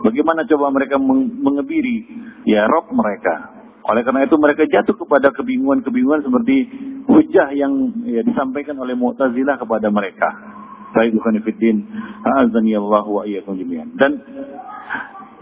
[0.00, 2.08] Bagaimana coba mereka mengebiri
[2.48, 3.54] ya Rob mereka.
[3.84, 6.56] Oleh karena itu mereka jatuh kepada kebingungan-kebingungan seperti
[7.04, 10.32] hujah yang ya, disampaikan oleh Mu'tazilah kepada mereka.
[10.96, 11.84] Baik bukan fiddin.
[12.24, 13.92] Azanillahu wa iyyakum jami'an.
[14.00, 14.24] Dan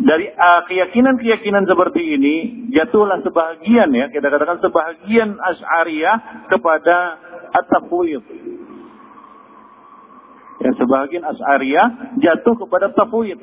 [0.02, 2.34] dari uh, keyakinan-keyakinan seperti ini
[2.74, 6.96] jatuhlah sebahagian ya kita katakan sebahagian Asy'ariyah kepada
[7.54, 8.24] at-tafwid.
[10.62, 13.38] Ya, sebahagian Asy'ariyah jatuh kepada tafwid.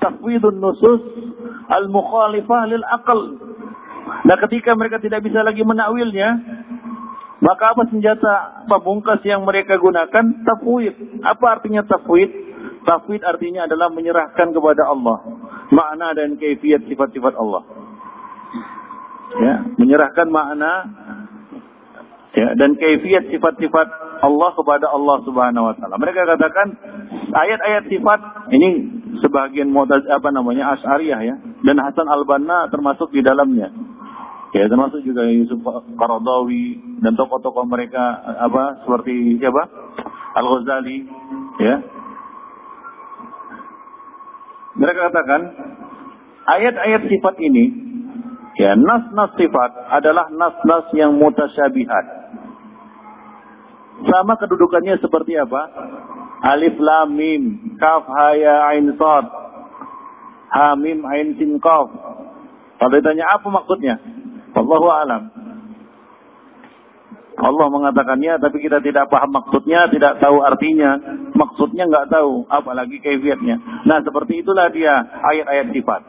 [0.00, 1.00] Tafwidun nusus
[1.68, 3.20] al-mukhalifah lil aql.
[4.28, 6.36] Nah, ketika mereka tidak bisa lagi menakwilnya,
[7.40, 10.44] maka apa senjata pamungkas yang mereka gunakan?
[10.44, 11.24] Tafwid.
[11.24, 12.51] Apa artinya tafwid?
[12.82, 15.42] Tafwid artinya adalah menyerahkan kepada Allah
[15.72, 17.64] makna dan kaifiat sifat-sifat Allah.
[19.32, 20.72] Ya, menyerahkan makna
[22.36, 23.88] ya, dan kaifiat sifat-sifat
[24.20, 25.96] Allah kepada Allah Subhanahu wa taala.
[25.96, 26.68] Mereka katakan
[27.32, 28.20] ayat-ayat sifat
[28.52, 28.70] ini
[29.24, 33.72] sebagian mu'taz apa namanya Asy'ariyah ya dan Hasan Al-Banna termasuk di dalamnya.
[34.52, 35.64] Ya, termasuk juga Yusuf
[35.96, 39.64] Qaradawi dan tokoh-tokoh mereka apa seperti siapa?
[40.36, 41.08] Al-Ghazali
[41.56, 41.80] ya
[44.72, 45.42] mereka katakan
[46.48, 47.64] ayat-ayat sifat ini
[48.56, 52.24] ya nas-nas sifat adalah nas-nas yang mutasyabihat.
[54.02, 55.62] Sama kedudukannya seperti apa?
[56.42, 57.42] Alif lam mim,
[57.78, 59.26] kaf ha ya ain sad.
[60.52, 61.86] Ha mim ain sin qaf.
[62.82, 64.02] Kalau ditanya apa maksudnya?
[64.58, 65.30] Wallahu alam.
[67.42, 70.94] Allah mengatakannya tapi kita tidak paham maksudnya, tidak tahu artinya.
[71.34, 73.82] Maksudnya nggak tahu, apalagi kaifiatnya.
[73.82, 76.00] Nah, seperti itulah dia ayat-ayat sifat.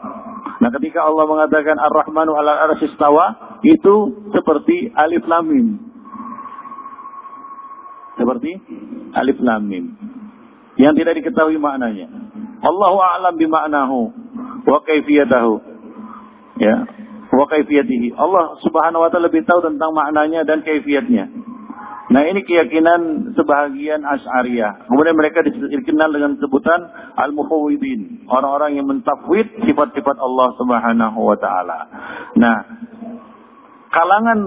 [0.62, 5.66] Nah, ketika Allah mengatakan Ar-Rahmanu 'ala arsyistawa, itu seperti alif lam mim.
[8.14, 8.54] Seperti
[9.18, 9.84] alif lam mim.
[10.78, 12.06] Yang tidak diketahui maknanya.
[12.62, 13.98] Allahu a'lam bima'nahu
[14.70, 15.54] wa kaifiyatahu.
[16.62, 16.86] Ya,
[17.34, 18.14] wa kaifiyatihi.
[18.14, 21.30] Allah Subhanahu wa taala lebih tahu tentang maknanya dan kaifiatnya.
[22.14, 24.86] Nah ini keyakinan sebahagian Ash'ariyah.
[24.86, 26.84] Kemudian mereka dikenal dengan sebutan
[27.16, 28.28] Al-Mufawwidin.
[28.28, 31.78] Orang-orang yang mentafwid sifat-sifat Allah subhanahu wa ta'ala.
[32.36, 32.56] Nah,
[33.94, 34.38] kalangan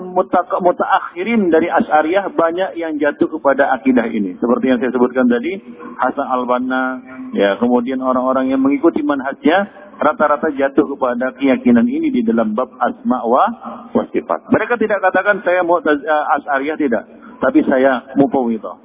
[0.61, 4.35] mutaakhirin dari Ash'ariyah banyak yang jatuh kepada akidah ini.
[4.37, 5.57] Seperti yang saya sebutkan tadi,
[5.97, 6.83] Hasan al-Banna,
[7.31, 13.25] ya, kemudian orang-orang yang mengikuti manhajnya, rata-rata jatuh kepada keyakinan ini di dalam bab asma
[13.25, 13.45] wa,
[13.91, 14.49] wa sifat.
[14.53, 17.03] Mereka tidak katakan saya mau Ash'ariyah tidak
[17.37, 18.75] tapi saya mufawwidah.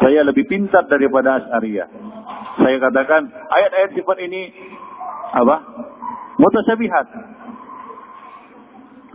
[0.00, 1.88] Saya lebih pintar daripada Asy'ariyah.
[2.58, 4.50] Saya katakan ayat-ayat sifat ini
[5.36, 5.56] apa?
[6.40, 7.06] Mutasyabihat.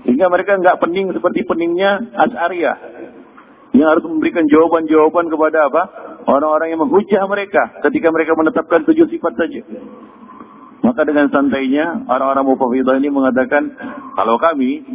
[0.07, 2.78] Sehingga mereka enggak pening seperti peningnya Asy'ariyah.
[3.76, 5.84] Yang harus memberikan jawaban-jawaban kepada apa?
[6.28, 9.61] Orang-orang yang menghujah mereka ketika mereka menetapkan tujuh sifat saja.
[10.88, 13.76] Maka dengan santainya orang-orang mufawwidah ini mengatakan
[14.15, 14.88] kalau kami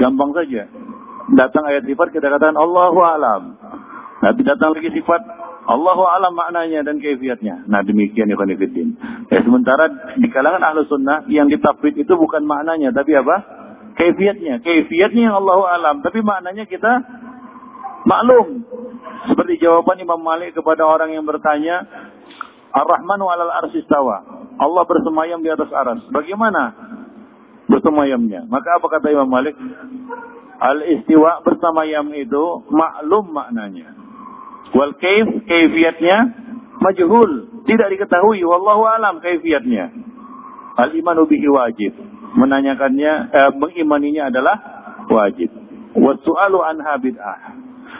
[0.00, 0.72] gampang saja
[1.36, 3.60] datang ayat sifat kita katakan Allahu alam.
[4.24, 5.20] Nanti datang lagi sifat
[5.68, 7.68] Allahu alam maknanya dan kaifiatnya.
[7.68, 8.96] Nah demikian Ibn Fiddin.
[9.28, 13.44] Ya, sementara di kalangan ahlu sunnah yang ditafsir itu bukan maknanya tapi apa?
[14.00, 14.64] Kaifiatnya.
[14.64, 16.00] Kaifiatnya yang Allahu alam.
[16.00, 17.04] Tapi maknanya kita
[18.08, 18.64] maklum.
[19.28, 21.84] Seperti jawaban Imam Malik kepada orang yang bertanya,
[22.72, 24.37] Ar-Rahmanu alal arsistawa.
[24.58, 26.02] Allah bersemayam di atas aras.
[26.10, 26.74] Bagaimana
[27.70, 28.50] bersemayamnya?
[28.50, 29.54] Maka apa kata Imam Malik?
[30.58, 33.94] Al-istiwa bersama yam itu maklum maknanya.
[34.74, 36.34] Wal kaif, kaifiatnya
[36.82, 38.42] majhul, tidak diketahui.
[38.42, 39.94] Wallahu alam kaifiatnya.
[40.74, 41.94] Al-imanu bihi wajib.
[42.34, 44.56] Menanyakannya, eh, mengimaninya adalah
[45.06, 45.50] wajib.
[45.94, 47.38] Wasu'alu anha bid'ah.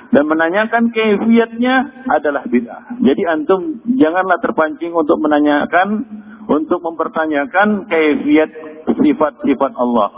[0.08, 2.98] Dan menanyakan kaifiatnya adalah bid'ah.
[3.00, 6.04] Jadi antum janganlah terpancing untuk menanyakan,
[6.48, 8.50] untuk mempertanyakan kaifiat
[8.88, 10.08] sifat-sifat Allah.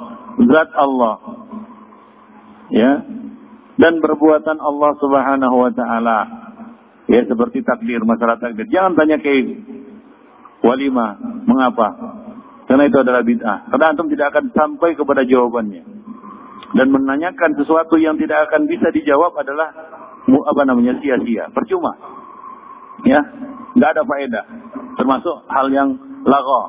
[0.40, 1.14] Zat Allah
[2.70, 3.02] ya
[3.76, 6.18] dan perbuatan Allah Subhanahu wa taala.
[7.10, 8.70] Ya seperti takdir masalah takdir.
[8.70, 9.34] Jangan tanya ke
[10.62, 11.88] walima mengapa?
[12.70, 13.66] Karena itu adalah bid'ah.
[13.66, 15.82] Karena antum tidak akan sampai kepada jawabannya.
[16.70, 19.74] Dan menanyakan sesuatu yang tidak akan bisa dijawab adalah
[20.30, 21.50] apa namanya sia-sia.
[21.50, 21.98] Percuma.
[23.02, 23.26] Ya
[23.74, 24.44] nggak ada faedah.
[24.94, 25.88] Termasuk hal yang
[26.24, 26.62] lago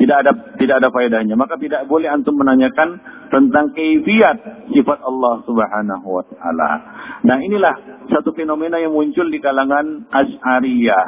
[0.00, 3.00] tidak ada tidak ada faedahnya maka tidak boleh antum menanyakan
[3.30, 6.70] tentang keifiat sifat Allah Subhanahu wa taala.
[7.22, 11.06] Nah, inilah satu fenomena yang muncul di kalangan Asy'ariyah.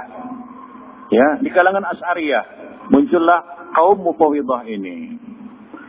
[1.10, 2.44] Ya, di kalangan Asy'ariyah
[2.88, 5.18] muncullah kaum mufawwidah ini.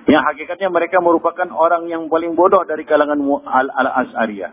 [0.04, 4.52] Yang hakikatnya mereka merupakan orang yang paling bodoh dari kalangan al-Asy'ariyah.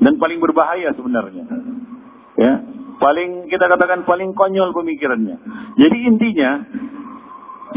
[0.00, 1.44] Dan paling berbahaya sebenarnya.
[2.40, 2.54] Ya,
[3.00, 5.36] paling kita katakan paling konyol pemikirannya.
[5.80, 6.50] Jadi intinya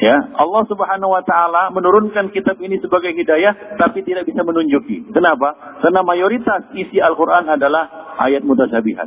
[0.01, 5.05] Ya, Allah Subhanahu wa taala menurunkan kitab ini sebagai hidayah tapi tidak bisa menunjuki.
[5.13, 5.53] Kenapa?
[5.85, 9.05] Karena mayoritas isi Al-Qur'an adalah ayat mutasyabihat.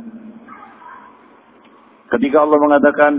[2.07, 3.13] Ketika Allah mengatakan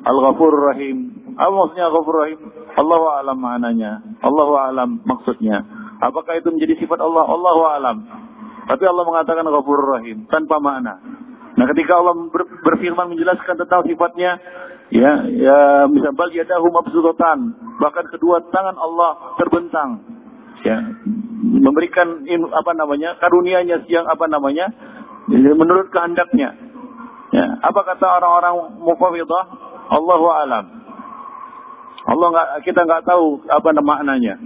[0.00, 0.96] Al-Ghafur Rahim,
[1.36, 2.40] apa maksudnya Al-Ghafur Rahim?
[2.72, 4.00] Allahu a'lam maknanya.
[4.24, 5.60] Allahu a'lam maksudnya.
[6.00, 7.28] Apakah itu menjadi sifat Allah?
[7.28, 7.96] Allahu a'lam.
[8.64, 11.04] Tapi Allah mengatakan Ghafur Rahim tanpa makna.
[11.60, 12.16] Nah, ketika Allah
[12.64, 14.40] berfirman menjelaskan tentang sifatnya,
[14.90, 20.02] Ya, ya misal bal yadahu mabsudatan, bahkan kedua tangan Allah terbentang.
[20.66, 20.82] Ya,
[21.40, 23.14] memberikan apa namanya?
[23.22, 24.74] karunia-Nya yang apa namanya?
[25.30, 26.58] menurut kehendaknya.
[27.30, 29.44] Ya, apa kata orang-orang mufawwidah?
[29.94, 30.64] Allahu alam.
[32.10, 34.42] Allah nggak kita nggak tahu apa maknanya.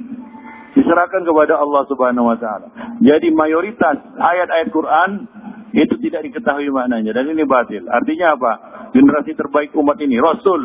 [0.76, 2.68] Diserahkan kepada Allah Subhanahu wa taala.
[3.00, 5.24] Jadi mayoritas ayat-ayat Quran
[5.74, 7.82] itu tidak diketahui maknanya dan ini batil.
[7.90, 8.52] Artinya apa?
[8.94, 10.62] generasi terbaik umat ini, Rasul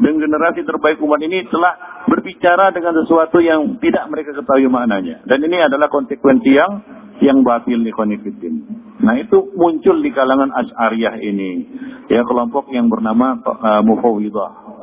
[0.00, 5.24] dan generasi terbaik umat ini telah berbicara dengan sesuatu yang tidak mereka ketahui maknanya.
[5.24, 6.72] Dan ini adalah konsekuensi yang
[7.24, 8.54] yang batil di konfidin.
[9.00, 11.52] Nah itu muncul di kalangan Ash'ariyah ini.
[12.12, 13.82] Ya kelompok yang bernama uh,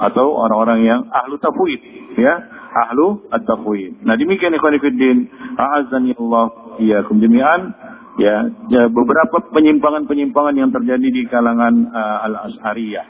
[0.01, 1.81] atau orang-orang yang ahlu tafwid.
[2.17, 2.41] Ya
[2.73, 4.01] ahlu at-tafwid.
[4.01, 5.29] Nah demikian ikhwan fillah.
[5.53, 6.45] A'azzani Allah
[6.81, 8.35] iyakum jami'an ya,
[8.69, 13.05] ya beberapa penyimpangan-penyimpangan yang terjadi di kalangan uh, al-Ashariyah.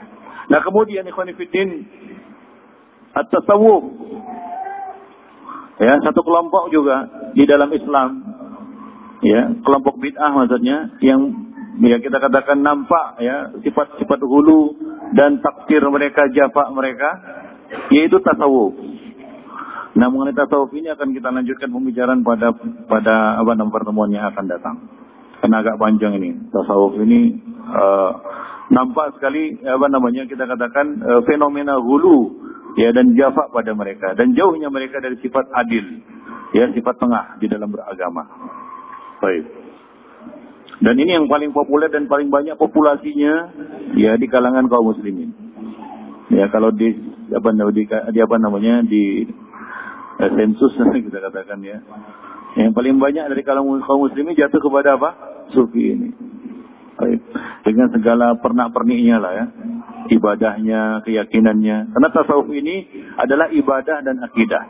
[0.52, 1.70] Nah, kemudian ikhwan fillah
[3.14, 3.84] at-tasawuf
[5.80, 8.10] ya, satu kelompok juga di dalam Islam
[9.22, 11.22] ya, kelompok bid'ah maksudnya yang
[11.82, 14.78] ya kita katakan nampak ya sifat-sifat hulu
[15.14, 17.10] dan takdir mereka, jafa mereka
[17.90, 18.74] yaitu tasawuf.
[19.94, 22.50] Nah mengenai tasawuf ini akan kita lanjutkan pembicaraan pada
[22.90, 24.76] pada apa namanya pertemuan yang akan datang.
[25.38, 26.50] Karena agak panjang ini.
[26.50, 27.38] Tasawuf ini
[27.70, 28.12] uh,
[28.74, 32.42] nampak sekali apa namanya kita katakan uh, fenomena hulu
[32.74, 36.02] ya dan jafa pada mereka dan jauhnya mereka dari sifat adil
[36.58, 38.26] ya sifat tengah di dalam beragama.
[39.22, 39.46] Baik.
[40.82, 43.54] Dan ini yang paling populer dan paling banyak populasinya
[43.94, 45.32] ya di kalangan kaum muslimin.
[46.34, 46.92] Ya kalau di
[47.30, 49.30] apa di, di apa namanya di
[50.20, 51.80] eh, sensus kita katakan ya.
[52.54, 55.10] Yang paling banyak dari kalangan kaum muslimin jatuh kepada apa?
[55.50, 56.10] Sufi ini.
[57.66, 59.46] Dengan segala pernak-perniknya lah ya.
[60.14, 61.96] Ibadahnya, keyakinannya.
[61.98, 62.86] Karena tasawuf ini
[63.18, 64.64] adalah ibadah dan akidah.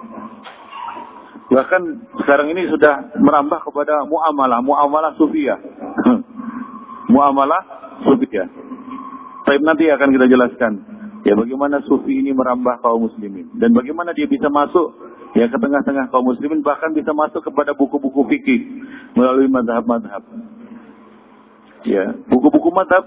[1.51, 1.81] Bahkan
[2.23, 5.59] sekarang ini sudah merambah kepada muamalah, muamalah sufiyah.
[7.13, 7.61] muamalah
[8.07, 8.47] sufiyah.
[9.43, 10.73] Tapi nanti akan kita jelaskan
[11.23, 14.91] ya bagaimana sufi ini merambah kaum muslimin dan bagaimana dia bisa masuk
[15.34, 18.61] ya ke tengah-tengah kaum muslimin bahkan bisa masuk kepada buku-buku fikih
[19.18, 20.23] melalui madhab-madhab.
[21.84, 23.03] Ya, buku-buku madhab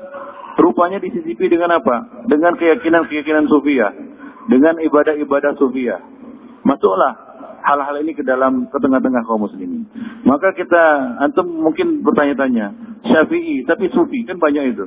[0.61, 2.27] rupanya disisipi dengan apa?
[2.29, 3.93] Dengan keyakinan-keyakinan sufiyah,
[4.53, 6.03] dengan ibadah-ibadah sufiyah.
[6.67, 7.15] Masuklah
[7.67, 9.87] hal-hal ini ke dalam ke tengah-tengah kaum muslimin.
[10.23, 12.75] Maka kita antum mungkin bertanya-tanya,
[13.07, 14.85] Syafi'i tapi Sufi kan banyak itu.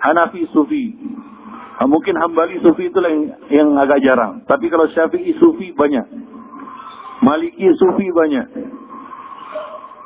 [0.00, 0.96] Hanafi Sufi.
[1.80, 4.44] Mungkin Hambali Sufi itu yang, yang agak jarang.
[4.44, 6.04] Tapi kalau Syafi'i Sufi banyak.
[7.20, 8.46] Maliki Sufi banyak.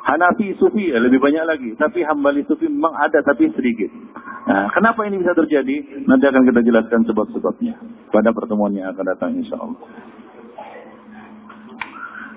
[0.05, 1.69] Hanafi Sufi ya, lebih banyak lagi.
[1.79, 3.89] Tapi Hambali Sufi memang ada tapi sedikit.
[4.45, 6.05] Nah, kenapa ini bisa terjadi?
[6.05, 7.73] Nanti akan kita jelaskan sebab-sebabnya
[8.13, 9.81] pada pertemuan yang akan datang insya Allah.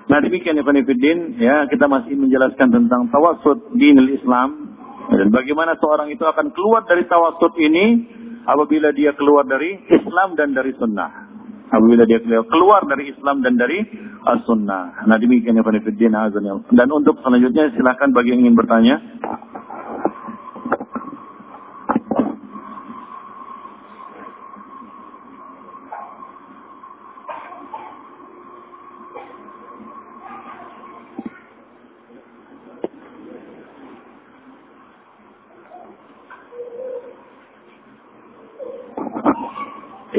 [0.09, 4.73] Nah demikian ya Fanifidin, ya kita masih menjelaskan tentang tawasud dinil Islam
[5.13, 8.09] dan bagaimana seorang itu akan keluar dari tawasud ini
[8.41, 11.28] apabila dia keluar dari Islam dan dari sunnah
[11.69, 13.85] apabila dia keluar dari Islam dan dari
[14.25, 15.05] as-sunnah.
[15.05, 16.17] Nah demikian ya Fanifidin
[16.73, 18.95] Dan untuk selanjutnya silakan bagi yang ingin bertanya.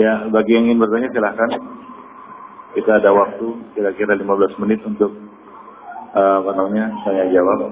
[0.01, 1.61] Ya, bagi yang ingin bertanya silahkan.
[2.73, 5.13] Kita ada waktu kira-kira 15 menit untuk
[6.17, 7.69] uh, apa namanya saya jawab.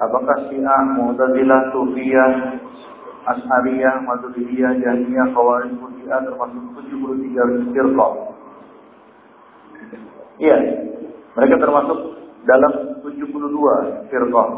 [0.00, 2.32] Apakah Syiah, Mu'tazilah, Sufiyah,
[3.24, 8.12] As'ariyah, Maturidiyah, Jahmiyah, Khawarij, Syiah termasuk 73 firqah?
[10.36, 10.58] Iya,
[11.32, 11.98] mereka termasuk
[12.44, 14.48] dalam 72 firqah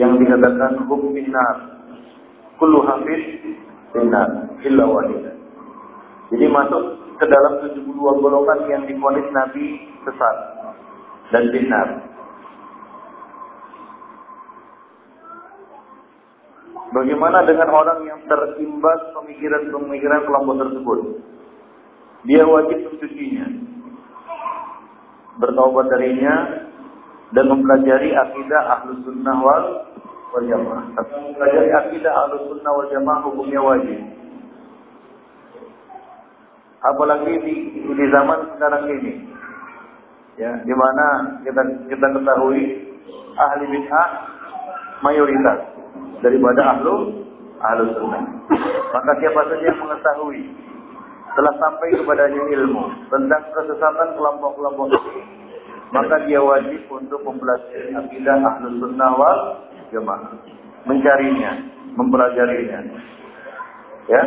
[0.00, 1.56] yang dikatakan hum finnar.
[2.56, 3.20] Kullu hafiz
[3.92, 5.36] finnar illa wahidah.
[6.32, 6.82] Jadi masuk
[7.20, 7.92] ke dalam 72
[8.24, 10.36] golongan yang diponis Nabi sesat
[11.28, 12.05] dan finnar.
[16.96, 20.98] Bagaimana dengan orang yang terimbas pemikiran-pemikiran kelompok tersebut?
[22.24, 23.46] Dia wajib mencucinya,
[25.36, 26.64] bertobat darinya,
[27.36, 29.64] dan mempelajari akidah ahlus sunnah wal,
[30.40, 30.88] jamaah.
[30.96, 34.00] Mempelajari akidah ahlus sunnah wal jamaah hukumnya wajib.
[36.80, 37.54] Apalagi di,
[37.92, 39.12] di zaman sekarang ini,
[40.40, 41.06] ya, di mana
[41.44, 41.60] kita
[41.92, 42.62] kita ketahui
[43.36, 44.08] ahli bid'ah
[45.04, 45.75] mayoritas
[46.20, 47.24] daripada ahlu
[47.60, 48.22] ahlu sunnah.
[48.92, 50.42] Maka siapa saja yang mengetahui
[51.36, 55.22] telah sampai kepadanya ilmu tentang kesesatan kelompok-kelompok ini,
[55.92, 59.40] maka dia wajib untuk mempelajari akidah ahlu sunnah wal
[59.92, 60.32] jamaah.
[60.86, 61.52] Mencarinya,
[61.98, 62.78] mempelajarinya.
[64.06, 64.22] Ya.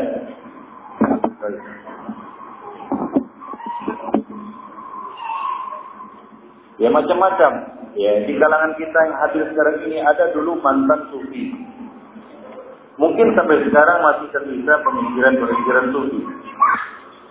[6.80, 7.52] Ya macam-macam.
[8.00, 11.52] Ya, di kalangan kita yang hadir sekarang ini ada dulu mantan sufi.
[13.00, 16.20] Mungkin sampai sekarang masih tersisa pemikiran-pemikiran sufi.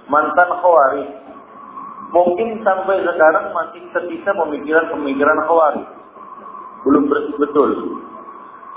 [0.09, 1.05] Mantan khawari
[2.09, 5.86] mungkin sampai sekarang masih tersisa pemikiran-pemikiran khawarij.
[6.89, 7.70] Belum bersih betul.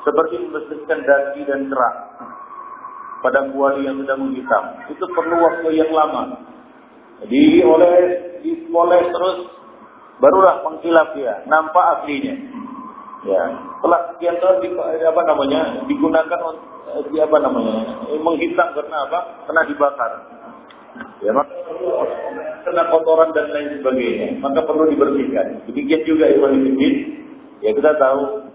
[0.01, 1.95] Seperti membersihkan daging dan kerak
[3.21, 4.63] pada kuali yang sudah menghitam.
[4.89, 6.41] Itu perlu waktu yang lama.
[7.21, 7.95] Jadi oleh
[8.41, 9.37] dipoles terus
[10.17, 12.33] barulah mengkilap ya, nampak aslinya.
[13.21, 13.41] Ya,
[13.77, 14.73] setelah sekian tahun di,
[15.05, 16.39] apa namanya digunakan
[17.11, 19.19] di apa namanya menghitam karena apa?
[19.47, 20.11] Karena dibakar.
[21.23, 21.53] Ya, maka
[22.67, 25.65] kena kotoran dan lain sebagainya, maka perlu dibersihkan.
[25.69, 26.55] Demikian juga Iwan
[27.61, 28.51] Ya kita tahu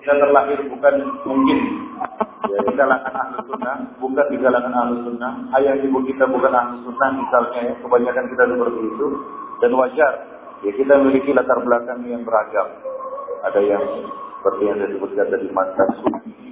[0.00, 0.94] kita terlahir bukan
[1.28, 1.58] mungkin
[2.48, 5.32] ya, di kalangan ahlu sunnah, bukan di kalangan ahlu sunnah.
[5.52, 9.06] Ayah ibu kita bukan ahlu sunnah misalnya ya, kebanyakan kita seperti itu.
[9.58, 10.12] Dan wajar,
[10.64, 12.68] ya kita memiliki latar belakang yang beragam.
[13.52, 13.84] Ada yang
[14.40, 16.47] seperti yang saya sebutkan tadi mantan sufi,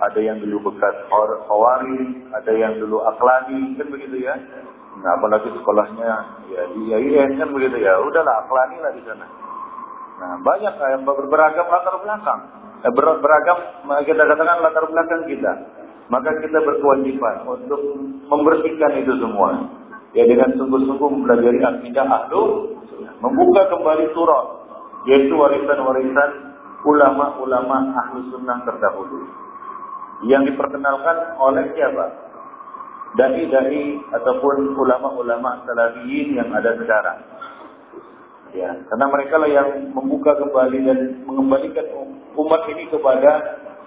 [0.00, 4.34] ada yang dulu bekas khawari, ada yang dulu aklani, kan begitu ya.
[5.00, 6.12] Nah, apalagi sekolahnya
[6.52, 7.96] ya di IAIN kan begitu ya.
[8.02, 9.26] Udahlah aklani lah di sana.
[10.20, 12.40] Nah, banyak yang beragam latar belakang.
[12.80, 13.58] Eh, beragam
[14.04, 15.52] kita katakan latar belakang kita.
[16.10, 17.80] Maka kita berkewajiban untuk
[18.26, 19.78] membersihkan itu semua.
[20.10, 22.74] Ya dengan sungguh-sungguh mempelajari akidah ahlu,
[23.22, 24.46] membuka kembali surat,
[25.06, 26.30] yaitu warisan-warisan
[26.82, 29.22] ulama-ulama ahlu sunnah terdahulu.
[30.28, 32.06] Yang diperkenalkan oleh siapa?
[33.16, 37.18] Dai-dai ataupun ulama-ulama salafiyin yang ada sekarang.
[38.50, 41.86] Ya, karena mereka lah yang membuka kembali dan mengembalikan
[42.34, 43.30] umat ini kepada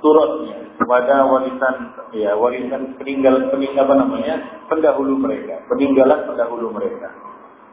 [0.04, 1.76] turutnya, kepada warisan
[2.16, 4.36] ya warisan peninggal peninggal apa namanya
[4.68, 7.12] pendahulu mereka, peninggalan pendahulu mereka,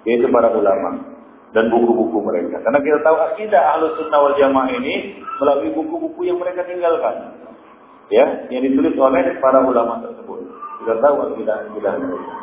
[0.06, 1.18] yaitu para ulama
[1.50, 2.62] dan buku-buku mereka.
[2.62, 7.34] Karena kita tahu akidah ahlus sunnah wal jamaah ini melalui buku-buku yang mereka tinggalkan,
[8.10, 10.42] ya, yang ditulis oleh para ulama tersebut.
[10.82, 12.34] Kita tahu akidah akidah mereka.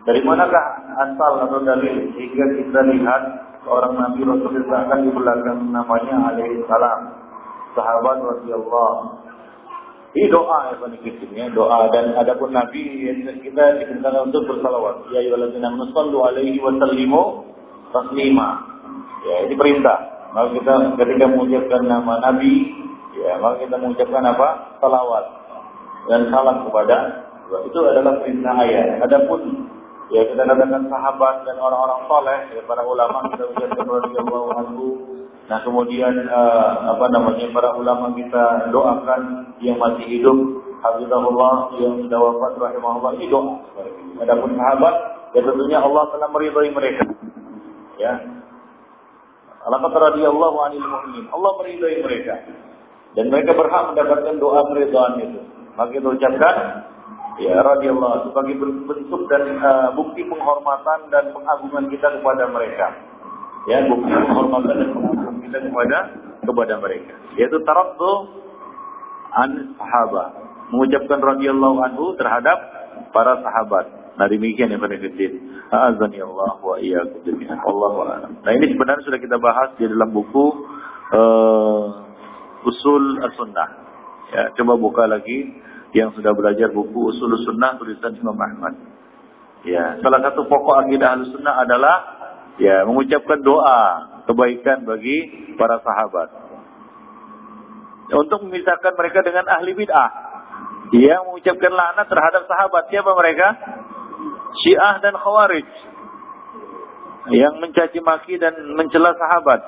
[0.00, 0.66] Dari manakah
[1.06, 3.22] asal atau dalil sehingga kita lihat
[3.62, 7.19] seorang Nabi Rasul disebutkan di belakang namanya alaihi salam.
[7.74, 8.94] Sahabat Rasulullah.
[10.10, 13.06] Ini doa ya doa dan adapun Nabi
[13.46, 15.06] kita diperintahkan untuk bersalawat.
[15.14, 17.22] Ya ayyuhalladzina amanu alaihi wa sallimu
[17.94, 18.48] taslima.
[19.22, 19.98] Ya, ini perintah.
[20.34, 22.74] Maka kita ketika mengucapkan nama Nabi,
[23.18, 24.48] ya, maka kita mengucapkan apa?
[24.82, 25.24] Salawat
[26.08, 26.96] dan salam kepada
[27.66, 29.02] itu adalah perintah ayat.
[29.02, 29.70] Adapun
[30.10, 34.46] ya kita katakan sahabat dan orang-orang soleh ya, para ulama kita ucapkan radhiyallahu
[35.50, 40.38] nah kemudian uh, apa namanya para ulama kita doakan yang masih hidup.
[40.80, 43.60] Habibullah yang sudah wafat rahimahullah ini doa.
[44.24, 44.94] Adapun sahabat
[45.36, 47.04] ya tentunya Allah telah meridhai mereka.
[48.00, 48.16] Ya.
[49.60, 51.28] Kata radhiyallahu anil mu'minin.
[51.28, 52.34] Allah meridhai mereka.
[53.12, 55.40] Dan mereka berhak mendapatkan doa keridhaan itu.
[55.76, 56.56] Maka kita ucapkan
[57.36, 58.54] ya radhiyallahu sebagai
[58.88, 62.86] bentuk dan uh, bukti penghormatan dan pengagungan kita kepada mereka.
[63.68, 65.98] Ya, bukti penghormatan dan pengagungan kita kepada
[66.46, 67.14] kepada mereka.
[67.34, 68.12] Yaitu taraddu
[69.34, 70.30] an sahabat.
[70.70, 72.58] Mengucapkan radhiyallahu anhu terhadap
[73.10, 74.14] para sahabat.
[74.14, 75.58] Nah demikian yang berikitin.
[75.74, 77.58] Azani Allah wa iyyakum jami'an.
[77.58, 78.32] Allah a'lam.
[78.46, 80.46] Nah ini sebenarnya sudah kita bahas di dalam buku
[81.14, 81.82] uh,
[82.62, 83.68] Usul As-Sunnah.
[84.30, 85.58] Ya, coba buka lagi
[85.90, 88.78] yang sudah belajar buku usul sunnah tulisan Imam Ahmad.
[89.66, 91.96] Ya, salah satu pokok akidah sunnah adalah
[92.62, 93.80] ya mengucapkan doa
[94.30, 95.18] kebaikan bagi
[95.58, 96.28] para sahabat.
[98.10, 100.10] Untuk memisahkan mereka dengan ahli bid'ah.
[100.90, 102.82] Yang mengucapkan laknat terhadap sahabat.
[102.90, 103.48] Siapa mereka?
[104.62, 105.68] Syiah dan Khawarij.
[107.30, 109.60] Yang mencaci maki dan mencela sahabat.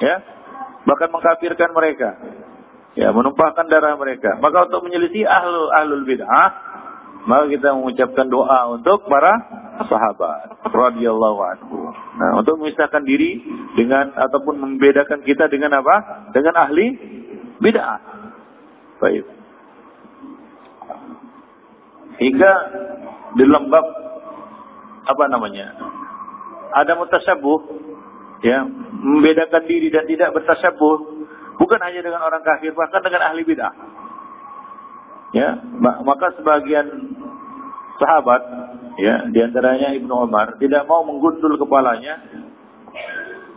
[0.00, 0.24] Ya,
[0.88, 2.16] bahkan mengkafirkan mereka
[2.94, 4.38] ya menumpahkan darah mereka.
[4.38, 6.48] Maka untuk menyelisih ahlu ahlul bid'ah,
[7.24, 9.32] maka kita mengucapkan doa untuk para
[9.88, 11.90] sahabat radhiyallahu anhu.
[12.20, 13.40] Nah, untuk memisahkan diri
[13.74, 16.28] dengan ataupun membedakan kita dengan apa?
[16.36, 16.86] Dengan ahli
[17.58, 18.00] bid'ah.
[19.00, 19.24] Baik.
[22.20, 22.52] Hingga
[23.34, 23.86] di lembab
[25.04, 25.74] apa namanya?
[26.74, 27.60] Ada mutasyabuh
[28.42, 31.14] ya, membedakan diri dan tidak bertasyabuh
[31.54, 33.72] Bukan hanya dengan orang kafir, bahkan dengan ahli bidah.
[35.34, 36.86] Ya, maka sebagian
[37.98, 38.42] sahabat,
[39.02, 42.22] ya, di antaranya Ibnu Umar tidak mau menggundul kepalanya,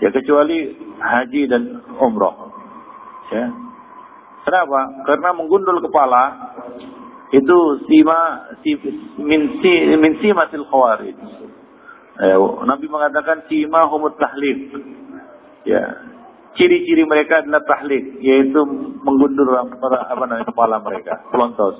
[0.01, 2.49] ya kecuali haji dan umroh.
[3.29, 3.53] Ya,
[4.41, 5.05] kenapa?
[5.05, 6.23] Karena menggundul kepala
[7.27, 8.79] Itu sima si,
[9.19, 11.17] min si min khawarij.
[12.17, 14.71] Eh, Nabi mengatakan sima humut tahlif.
[15.67, 16.15] Ya.
[16.57, 18.61] Ciri-ciri mereka adalah tahlif, yaitu
[19.05, 21.77] menggundur apa namanya kepala mereka, pelontos.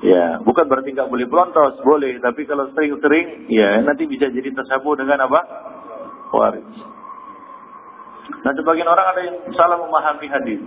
[0.00, 4.94] Ya, bukan berarti nggak boleh pelontos, boleh, tapi kalau sering-sering, ya nanti bisa jadi tersabu
[4.94, 5.40] dengan apa?
[6.30, 6.90] Khawarij.
[8.40, 10.60] Nah, sebagian orang ada yang salah memahami hadis.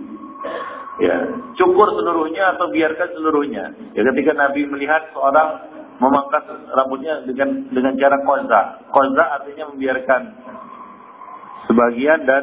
[1.02, 1.16] Ya,
[1.58, 3.64] cukur seluruhnya atau biarkan seluruhnya.
[3.96, 8.60] Ya, ketika Nabi melihat seorang memangkas rambutnya dengan dengan cara koza.
[8.90, 10.22] Koza artinya membiarkan
[11.66, 12.42] sebagian dan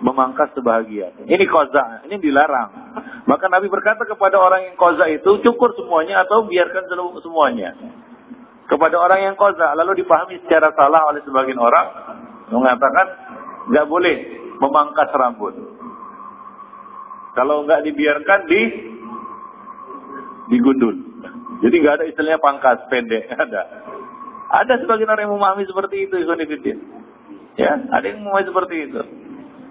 [0.00, 1.28] memangkas sebagian.
[1.28, 2.96] Ini koza, ini dilarang.
[3.28, 6.88] Maka Nabi berkata kepada orang yang koza itu, cukur semuanya atau biarkan
[7.20, 7.76] semuanya.
[8.64, 11.86] Kepada orang yang koza, lalu dipahami secara salah oleh sebagian orang,
[12.48, 13.06] mengatakan,
[13.68, 14.16] nggak boleh
[14.56, 15.54] memangkas rambut.
[17.36, 18.60] Kalau nggak dibiarkan di
[20.50, 20.96] digundul.
[21.60, 23.62] Jadi nggak ada istilahnya pangkas pendek, ada.
[24.50, 26.16] Ada sebagian orang yang memahami seperti itu.
[27.54, 29.02] Ya, ada yang memahami seperti itu.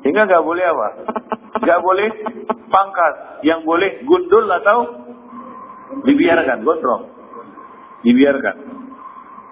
[0.04, 0.88] Hingga nggak boleh apa?
[1.64, 2.08] Nggak boleh
[2.72, 3.44] pangkas.
[3.44, 4.78] Yang boleh gundul atau
[6.08, 7.04] dibiarkan, gondrong.
[8.08, 8.56] Dibiarkan.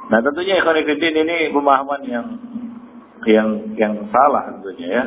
[0.08, 2.26] Nah tentunya Ikhwanifidin ini pemahaman yang
[3.28, 5.04] yang yang salah tentunya ya.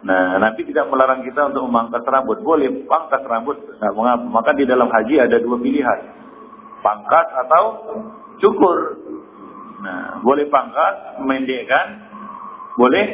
[0.00, 2.40] Nah, Nabi tidak melarang kita untuk memangkas rambut.
[2.40, 3.60] Boleh pangkas rambut.
[3.76, 4.24] Nah, mengapa?
[4.24, 5.98] Maka di dalam haji ada dua pilihan.
[6.80, 7.64] Pangkas atau
[8.40, 8.96] cukur.
[9.84, 12.08] Nah, boleh pangkas, memendekkan.
[12.80, 13.04] Boleh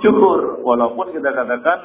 [0.00, 0.60] cukur.
[0.64, 1.78] Walaupun kita katakan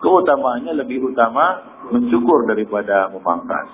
[0.00, 3.68] keutamaannya lebih utama mencukur daripada memangkas.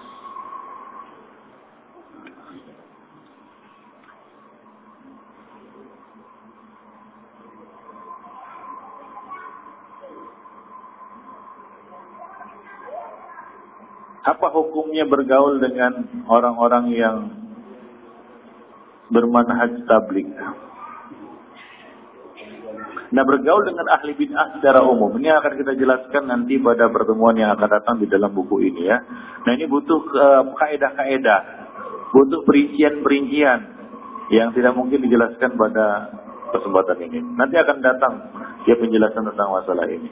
[14.24, 17.16] Apa hukumnya bergaul dengan orang-orang yang
[19.12, 20.32] bermanhaj tablik?
[23.14, 27.54] Nah bergaul dengan ahli bid'ah secara umum ini akan kita jelaskan nanti pada pertemuan yang
[27.54, 28.98] akan datang di dalam buku ini ya.
[29.46, 31.40] Nah ini butuh uh, kaedah-kaedah,
[32.10, 33.58] butuh perincian-perincian
[34.34, 36.10] yang tidak mungkin dijelaskan pada
[36.50, 37.18] kesempatan ini.
[37.38, 38.12] Nanti akan datang
[38.66, 40.10] ya penjelasan tentang masalah ini.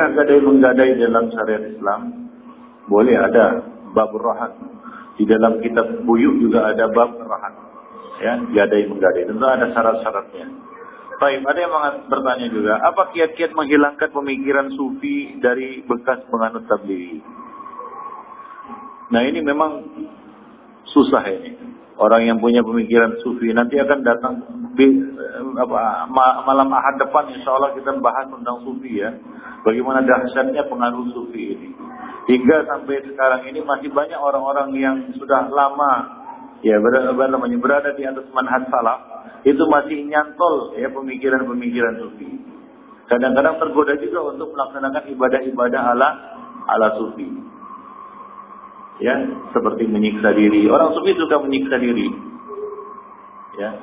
[0.00, 2.00] Bolehkah gadai menggadai dalam syariat Islam?
[2.88, 3.60] Boleh ada
[3.92, 4.56] bab rahat.
[5.20, 7.52] Di dalam kitab buyuk juga ada bab rahat.
[8.24, 9.28] Ya, gadai menggadai.
[9.28, 10.46] Tentu ada syarat-syaratnya.
[11.20, 11.72] Baik, ada yang
[12.08, 17.20] bertanya juga, apa kiat-kiat menghilangkan pemikiran sufi dari bekas penganut tablighi?
[19.12, 19.84] Nah ini memang
[20.96, 21.69] susah ini.
[22.00, 24.40] Orang yang punya pemikiran sufi nanti akan datang
[25.60, 26.08] apa,
[26.48, 29.12] malam ahad depan insya Allah kita bahas tentang sufi ya.
[29.60, 31.68] Bagaimana dahsyatnya pengaruh sufi ini.
[32.24, 35.92] Hingga sampai sekarang ini masih banyak orang-orang yang sudah lama
[36.64, 39.00] ya berada, berada di atas manhaj salaf
[39.44, 42.28] itu masih nyantol ya pemikiran-pemikiran sufi.
[43.12, 46.08] Kadang-kadang tergoda juga untuk melaksanakan ibadah-ibadah ala
[46.64, 47.28] ala sufi.
[49.00, 49.16] Ya,
[49.56, 50.68] seperti menyiksa diri.
[50.68, 52.04] Orang sufi suka menyiksa diri.
[53.56, 53.80] Ya.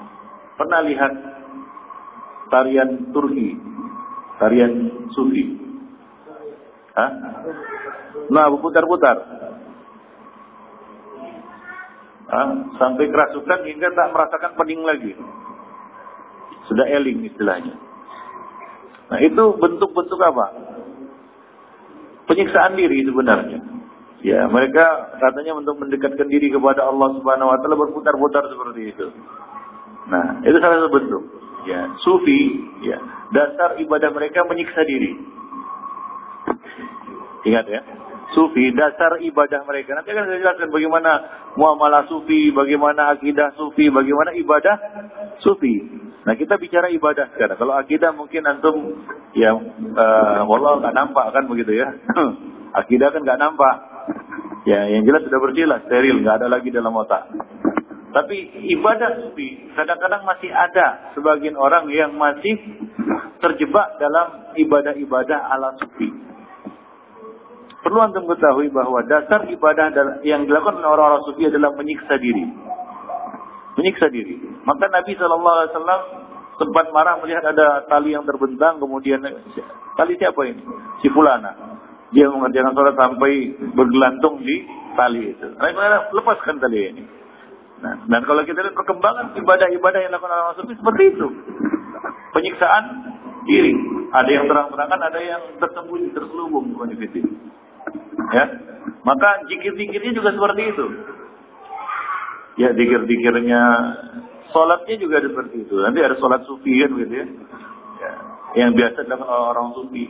[0.57, 1.13] Pernah lihat
[2.53, 3.57] tarian Turki,
[4.37, 4.73] tarian
[5.13, 5.57] sufi?
[6.93, 7.11] Hah?
[8.29, 9.17] Nah, berputar-putar.
[12.29, 12.47] Hah?
[12.77, 15.13] Sampai kerasukan hingga tak merasakan pening lagi.
[16.69, 17.73] Sudah eling istilahnya.
[19.07, 20.45] Nah, itu bentuk-bentuk apa?
[22.27, 23.76] Penyiksaan diri sebenarnya.
[24.25, 29.07] Ya, mereka katanya untuk mendekatkan diri kepada Allah Subhanahu wa taala berputar-putar seperti itu.
[30.09, 31.23] Nah, itu salah satu bentuk.
[31.67, 32.97] Ya, sufi, ya,
[33.35, 35.13] dasar ibadah mereka menyiksa diri.
[37.45, 37.81] Ingat ya.
[38.35, 39.95] Sufi, dasar ibadah mereka.
[39.95, 41.11] Nanti akan saya jelaskan bagaimana
[41.55, 44.75] muamalah sufi, bagaimana akidah sufi, bagaimana ibadah
[45.39, 45.79] sufi.
[46.27, 47.55] Nah kita bicara ibadah sekarang.
[47.55, 48.99] Kalau akidah mungkin antum
[49.31, 51.87] ya uh, wallah nggak nampak kan begitu ya.
[52.83, 53.75] akidah kan nggak nampak.
[54.67, 57.31] Ya yang jelas sudah bersih lah, steril, nggak ada lagi dalam otak.
[58.11, 62.59] Tapi ibadah sufi kadang-kadang masih ada sebagian orang yang masih
[63.39, 66.11] terjebak dalam ibadah-ibadah ala sufi.
[67.79, 72.43] Perlu antum ketahui bahwa dasar ibadah yang dilakukan oleh orang-orang sufi adalah menyiksa diri.
[73.79, 74.35] Menyiksa diri.
[74.67, 75.71] Maka Nabi SAW
[76.59, 79.23] sempat marah melihat ada tali yang terbentang, kemudian
[79.95, 80.59] tali siapa ini?
[80.99, 81.66] Si fulana.
[82.15, 84.63] Dia mengerjakan sholat sampai bergelantung di
[84.95, 85.47] tali itu.
[85.59, 87.03] Nah, lepaskan tali ini.
[87.77, 91.27] Nah, dan kalau kita lihat perkembangan ibadah-ibadah yang dilakukan orang sufi seperti itu.
[92.33, 92.83] Penyiksaan
[93.45, 93.73] diri.
[94.07, 96.73] Ada yang terang-terangan, ada yang tersembunyi, terselubung.
[98.33, 98.45] Ya.
[99.03, 100.85] Maka jikir-jikirnya juga seperti itu.
[102.57, 103.61] Ya, dikir-dikirnya
[104.51, 105.75] Sholatnya juga seperti itu.
[105.75, 107.25] Nanti ada sholat sufi kan gitu ya.
[107.99, 108.11] ya.
[108.63, 110.05] Yang biasa dilakukan orang sufi.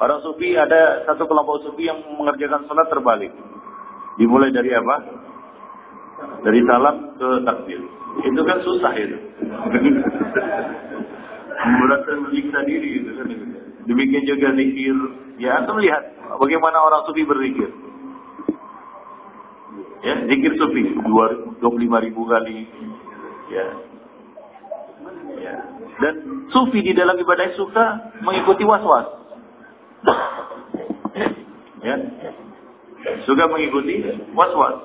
[0.00, 3.32] Orang sufi ada satu kelompok sufi yang mengerjakan sholat terbalik.
[4.16, 4.96] Dimulai dari apa?
[6.42, 7.80] Dari salam ke takbir.
[8.22, 9.16] Itu kan susah itu.
[11.62, 13.28] Merasa menyiksa diri itu kan.
[13.86, 14.96] Demikian juga zikir.
[15.38, 16.02] Ya, anda melihat
[16.38, 17.70] bagaimana orang sufi berzikir.
[20.02, 21.62] Ya, zikir sufi 25
[22.10, 22.66] ribu kali,
[23.54, 23.66] Ya.
[25.38, 25.54] ya.
[26.02, 26.14] Dan
[26.50, 27.86] sufi di dalam ibadah suka
[28.26, 29.21] mengikuti was-was.
[31.82, 31.96] Ya.
[33.26, 34.02] Suka mengikuti
[34.34, 34.76] was-was.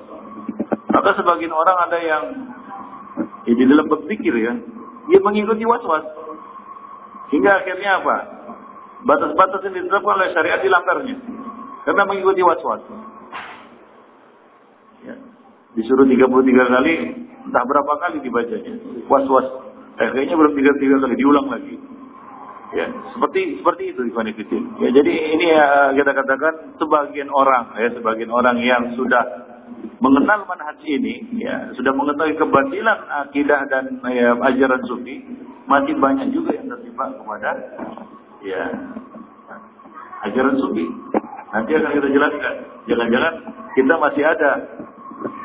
[0.90, 2.24] Maka sebagian orang ada yang
[3.46, 4.58] ya, di dalam berpikir ya,
[5.08, 6.04] dia mengikuti was-was.
[7.28, 8.16] Hingga akhirnya apa?
[9.06, 11.16] Batas-batas yang ditetapkan oleh syariat dilanggarnya.
[11.86, 12.82] Karena mengikuti was-was.
[15.06, 15.14] Ya.
[15.78, 16.26] Disuruh 33
[16.74, 16.94] kali,
[17.46, 18.74] entah berapa kali dibacanya.
[19.06, 19.46] Was-was.
[19.98, 21.74] Eh, kayaknya belum tiga tiga kali diulang lagi.
[22.68, 22.84] Ya,
[23.16, 28.60] seperti seperti itu Ikhwan Ya, jadi ini ya kita katakan sebagian orang ya, sebagian orang
[28.60, 29.24] yang sudah
[30.04, 35.24] mengenal manhaj ini, ya, sudah mengetahui kebatilan akidah dan ya, ajaran sufi,
[35.64, 37.50] masih banyak juga yang terjebak kepada
[38.44, 38.62] ya
[40.28, 40.84] ajaran sufi.
[41.48, 42.54] Nanti akan kita jelaskan.
[42.84, 43.34] Jangan-jangan
[43.72, 44.50] kita masih ada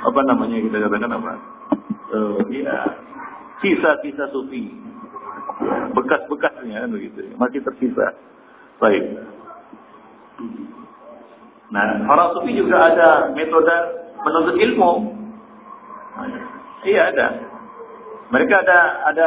[0.04, 1.34] apa namanya kita katakan apa?
[2.14, 2.78] uh, ya
[3.60, 4.70] sisa-sisa sufi
[5.94, 7.34] bekas-bekasnya kan begitu.
[7.38, 8.18] Masih tersisa.
[8.82, 9.04] Baik.
[11.74, 13.78] Nah orang sufi juga ada metode
[14.22, 14.92] menuntut ilmu.
[16.84, 17.28] Iya ada.
[18.34, 18.80] Mereka ada
[19.14, 19.26] ada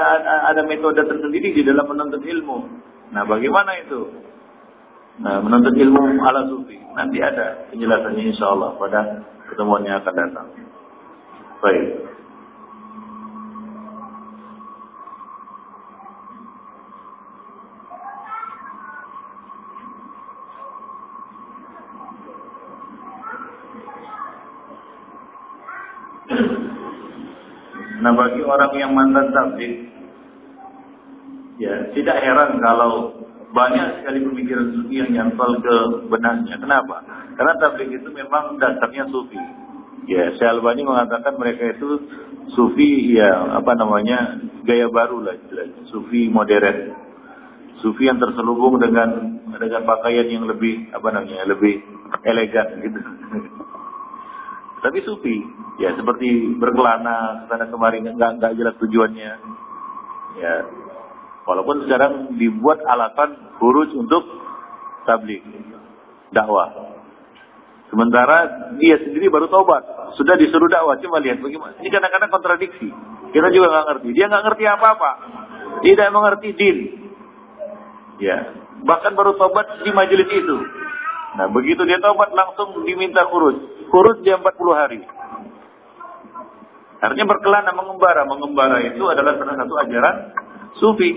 [0.50, 2.58] ada metode tersendiri di dalam menuntut ilmu.
[3.14, 4.10] Nah bagaimana itu?
[5.22, 6.78] Nah menuntut ilmu ala sufi.
[6.96, 9.00] Nanti ada penjelasannya insya Allah pada
[9.46, 10.48] pertemuan yang akan datang.
[11.62, 12.15] Baik
[27.96, 29.88] Nah bagi orang yang mantan tablik,
[31.56, 33.16] ya tidak heran kalau
[33.56, 35.76] banyak sekali pemikiran sufi yang nyantol ke
[36.12, 36.60] benahnya.
[36.60, 37.00] Kenapa?
[37.32, 39.40] Karena tablik itu memang dasarnya sufi.
[40.06, 42.04] Ya, Syalbani mengatakan mereka itu
[42.54, 45.36] sufi ya apa namanya gaya baru lah
[45.88, 47.08] sufi modern.
[47.80, 51.80] Sufi yang terselubung dengan dengan pakaian yang lebih apa namanya, lebih
[52.24, 53.00] elegan gitu.
[54.76, 55.36] Tapi sufi,
[55.80, 59.32] ya seperti berkelana sana kemari nggak nggak jelas tujuannya.
[60.36, 60.54] Ya,
[61.48, 64.22] walaupun sekarang dibuat alasan kurus untuk
[65.08, 65.40] tablik
[66.34, 66.96] dakwah.
[67.86, 70.98] Sementara dia sendiri baru tobat, sudah disuruh dakwah.
[70.98, 71.78] Cuma lihat bagaimana.
[71.80, 72.88] Ini kadang-kadang kontradiksi.
[73.30, 74.08] Kita juga nggak ngerti.
[74.12, 75.10] Dia nggak ngerti apa-apa.
[75.86, 76.76] Tidak mengerti din.
[78.16, 78.48] Ya,
[78.84, 80.56] bahkan baru tobat di majelis itu.
[81.36, 83.75] Nah, begitu dia tobat langsung diminta kurus.
[83.86, 85.00] Kurus dia 40 hari.
[86.96, 88.26] Artinya berkelana mengembara.
[88.26, 90.16] Mengembara itu adalah salah satu ajaran
[90.80, 91.10] sufi.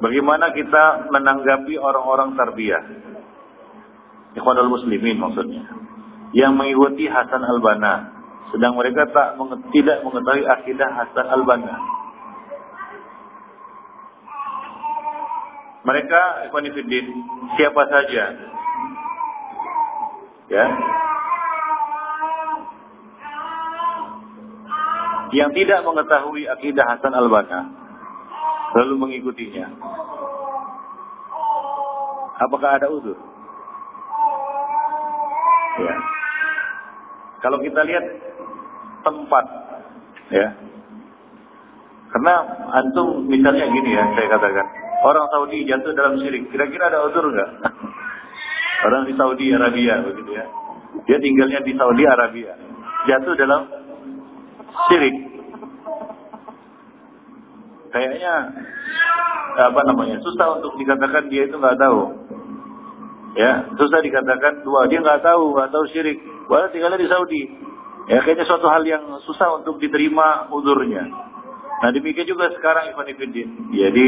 [0.00, 2.82] Bagaimana kita menanggapi orang-orang tarbiyah?
[4.32, 5.68] Ikhwanul muslimin maksudnya.
[6.30, 8.20] Yang mengikuti Hasan al-Banna
[8.50, 9.38] sedang mereka tak
[9.70, 11.76] tidak mengetahui akidah Hasan al-Banna.
[15.86, 17.06] Mereka Ikhwanifiddin
[17.54, 18.24] siapa saja?
[20.50, 20.66] Ya.
[25.30, 27.70] Yang tidak mengetahui akidah Hasan al-Banna
[28.74, 29.66] lalu mengikutinya.
[32.38, 33.18] Apakah ada uzur?
[35.80, 36.19] Ya
[37.40, 38.04] kalau kita lihat
[39.04, 39.44] tempat
[40.30, 40.48] ya
[42.10, 42.34] karena
[42.74, 44.66] antum misalnya gini ya saya katakan
[45.04, 47.50] orang Saudi jatuh dalam syirik kira-kira ada uzur nggak
[48.86, 50.46] orang di Saudi Arabia begitu ya
[51.06, 52.52] dia tinggalnya di Saudi Arabia
[53.08, 53.62] jatuh dalam
[54.90, 55.16] syirik
[57.90, 58.34] kayaknya
[59.50, 62.30] apa namanya susah untuk dikatakan dia itu nggak tahu
[63.38, 64.90] Ya, susah dikatakan dua.
[64.90, 66.18] Dia nggak tahu, nggak tahu syirik.
[66.50, 67.42] Wah, tinggalnya di Saudi.
[68.10, 71.06] Ya, kayaknya suatu hal yang susah untuk diterima udurnya.
[71.80, 73.70] Nah, demikian juga sekarang Ivan Ifidin.
[73.70, 74.06] Ya, di,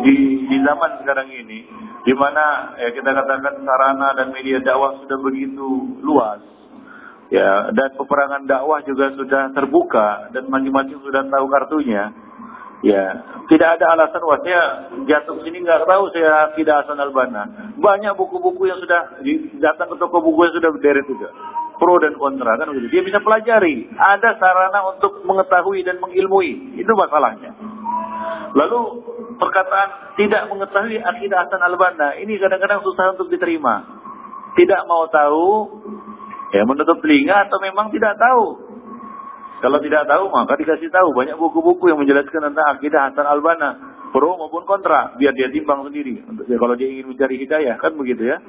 [0.00, 0.14] di,
[0.48, 1.68] di zaman sekarang ini,
[2.00, 6.40] di mana ya, kita katakan sarana dan media dakwah sudah begitu luas.
[7.28, 12.14] Ya, dan peperangan dakwah juga sudah terbuka dan masing-masing sudah tahu kartunya
[12.84, 17.72] Ya, tidak ada alasan wah saya jatuh sini nggak tahu saya tidak Hasan Albana.
[17.80, 19.16] Banyak buku-buku yang sudah
[19.56, 21.32] datang ke toko buku yang sudah berderet juga.
[21.76, 22.88] Pro dan kontra kan begitu.
[22.88, 23.92] Dia bisa pelajari.
[23.92, 26.80] Ada sarana untuk mengetahui dan mengilmui.
[26.80, 27.52] Itu masalahnya.
[28.56, 28.80] Lalu
[29.36, 33.84] perkataan tidak mengetahui akidah Hasan Albana ini kadang-kadang susah untuk diterima.
[34.56, 35.48] Tidak mau tahu,
[36.56, 38.64] ya menutup telinga atau memang tidak tahu.
[39.60, 44.36] Kalau tidak tahu maka dikasih tahu banyak buku-buku yang menjelaskan tentang akidah Hasan Albana pro
[44.40, 48.24] maupun kontra biar dia timbang sendiri untuk ya, kalau dia ingin mencari hidayah kan begitu
[48.24, 48.40] ya.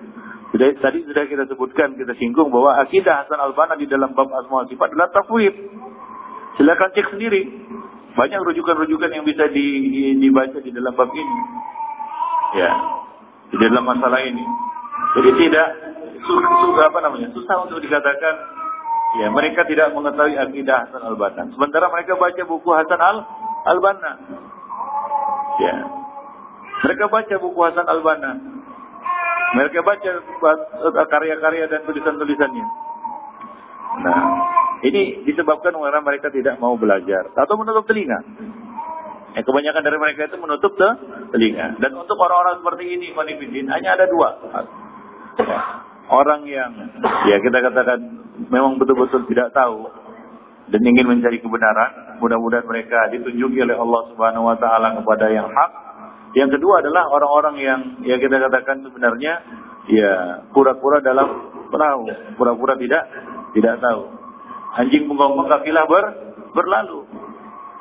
[0.56, 4.64] Sudah, tadi sudah kita sebutkan kita singgung bahwa akidah Hasan Albana di dalam bab asma
[4.72, 5.54] sifat adalah tafwid.
[6.56, 7.42] Silakan cek sendiri.
[8.18, 9.68] Banyak rujukan-rujukan yang bisa di,
[10.18, 11.38] dibaca di dalam bab ini.
[12.58, 12.72] Ya,
[13.52, 14.42] di dalam masalah ini.
[15.20, 15.68] Jadi tidak
[16.26, 18.58] susah apa namanya susah untuk dikatakan
[19.16, 21.48] Ya, mereka tidak mengetahui akidah Hasan al-Banna.
[21.56, 23.00] Sementara mereka baca buku Hasan
[23.64, 24.12] al-Banna.
[25.64, 25.76] Ya.
[26.84, 28.57] Mereka baca buku Hasan al-Banna.
[29.48, 30.12] Mereka baca
[31.08, 32.66] karya-karya dan tulisan-tulisannya.
[33.98, 34.22] Nah,
[34.84, 38.20] ini disebabkan karena mereka tidak mau belajar atau menutup telinga.
[39.34, 40.76] Ya, kebanyakan dari mereka itu menutup
[41.32, 41.80] telinga.
[41.80, 43.08] Dan untuk orang-orang seperti ini,
[43.72, 44.30] hanya ada dua.
[46.08, 46.72] Orang yang
[47.28, 48.00] ya kita katakan
[48.48, 49.92] memang betul-betul tidak tahu
[50.68, 55.72] dan ingin mencari kebenaran, mudah-mudahan mereka ditunjuki oleh Allah Subhanahu wa taala kepada yang hak.
[56.38, 59.34] Yang kedua adalah orang-orang yang ya kita katakan sebenarnya
[59.90, 60.12] ya
[60.54, 62.06] pura-pura dalam perahu,
[62.38, 63.10] pura-pura tidak
[63.58, 64.06] tidak tahu.
[64.78, 66.06] Anjing menggonggong kafilah ber,
[66.54, 67.10] berlalu.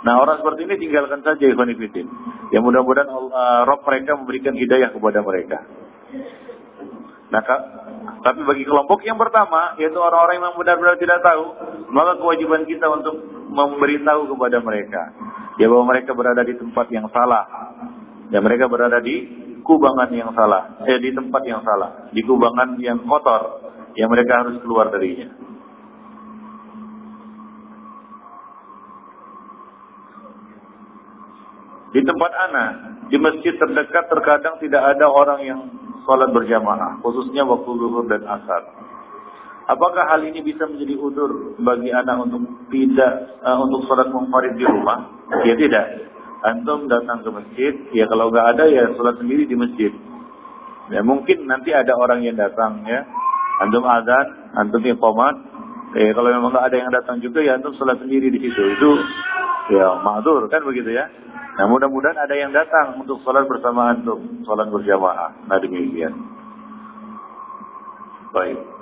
[0.08, 1.68] Nah orang seperti ini tinggalkan saja Ikhwan
[2.48, 5.66] Ya mudah-mudahan uh, Rob mereka memberikan hidayah kepada mereka.
[7.26, 7.42] Nah,
[8.22, 11.58] tapi bagi kelompok yang pertama, yaitu orang-orang yang benar-benar tidak tahu,
[11.90, 13.18] maka kewajiban kita untuk
[13.50, 15.02] memberitahu kepada mereka.
[15.58, 17.44] Ya bahwa mereka berada di tempat yang salah.
[18.35, 19.23] Ya mereka berada di
[19.62, 20.82] kubangan yang salah.
[20.86, 22.11] Eh di tempat yang salah.
[22.11, 23.62] Di kubangan yang kotor.
[23.94, 25.47] Yang mereka harus keluar darinya.
[31.97, 32.70] Di tempat anak,
[33.09, 35.61] di masjid terdekat terkadang tidak ada orang yang
[36.05, 38.62] sholat berjamaah, khususnya waktu zuhur dan asar.
[39.66, 44.62] Apakah hal ini bisa menjadi udur bagi anak untuk tidak uh, untuk sholat munfarid di
[44.69, 45.27] rumah?
[45.43, 45.86] Ya tidak.
[46.44, 49.92] Antum datang ke masjid, ya kalau nggak ada ya sholat sendiri di masjid.
[50.92, 53.08] Ya mungkin nanti ada orang yang datang ya.
[53.64, 55.36] Antum azan, antum iqamat.
[55.96, 58.62] Eh kalau memang nggak ada yang datang juga ya antum sholat sendiri di situ.
[58.76, 58.90] Itu
[59.72, 61.08] ya ma'dur kan begitu ya.
[61.56, 65.48] Nah mudah-mudahan ada yang datang untuk sholat bersama antum, sholat berjamaah.
[65.48, 66.12] Nah demikian.
[68.36, 68.76] Baik.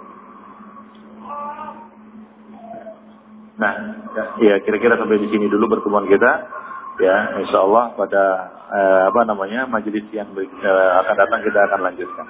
[3.55, 3.75] Nah,
[4.43, 6.33] ya kira-kira sampai di sini dulu pertemuan kita.
[6.95, 8.25] Ya, insya Allah pada
[8.71, 12.27] eh, apa namanya majelis yang eh, akan datang kita akan lanjutkan.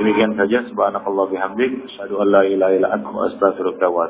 [0.00, 0.64] Demikian saja.
[0.64, 1.84] Subhanakallah bihamdik.
[1.92, 4.08] Asyhadu an la ilaha illa anta astaghfiruka wa.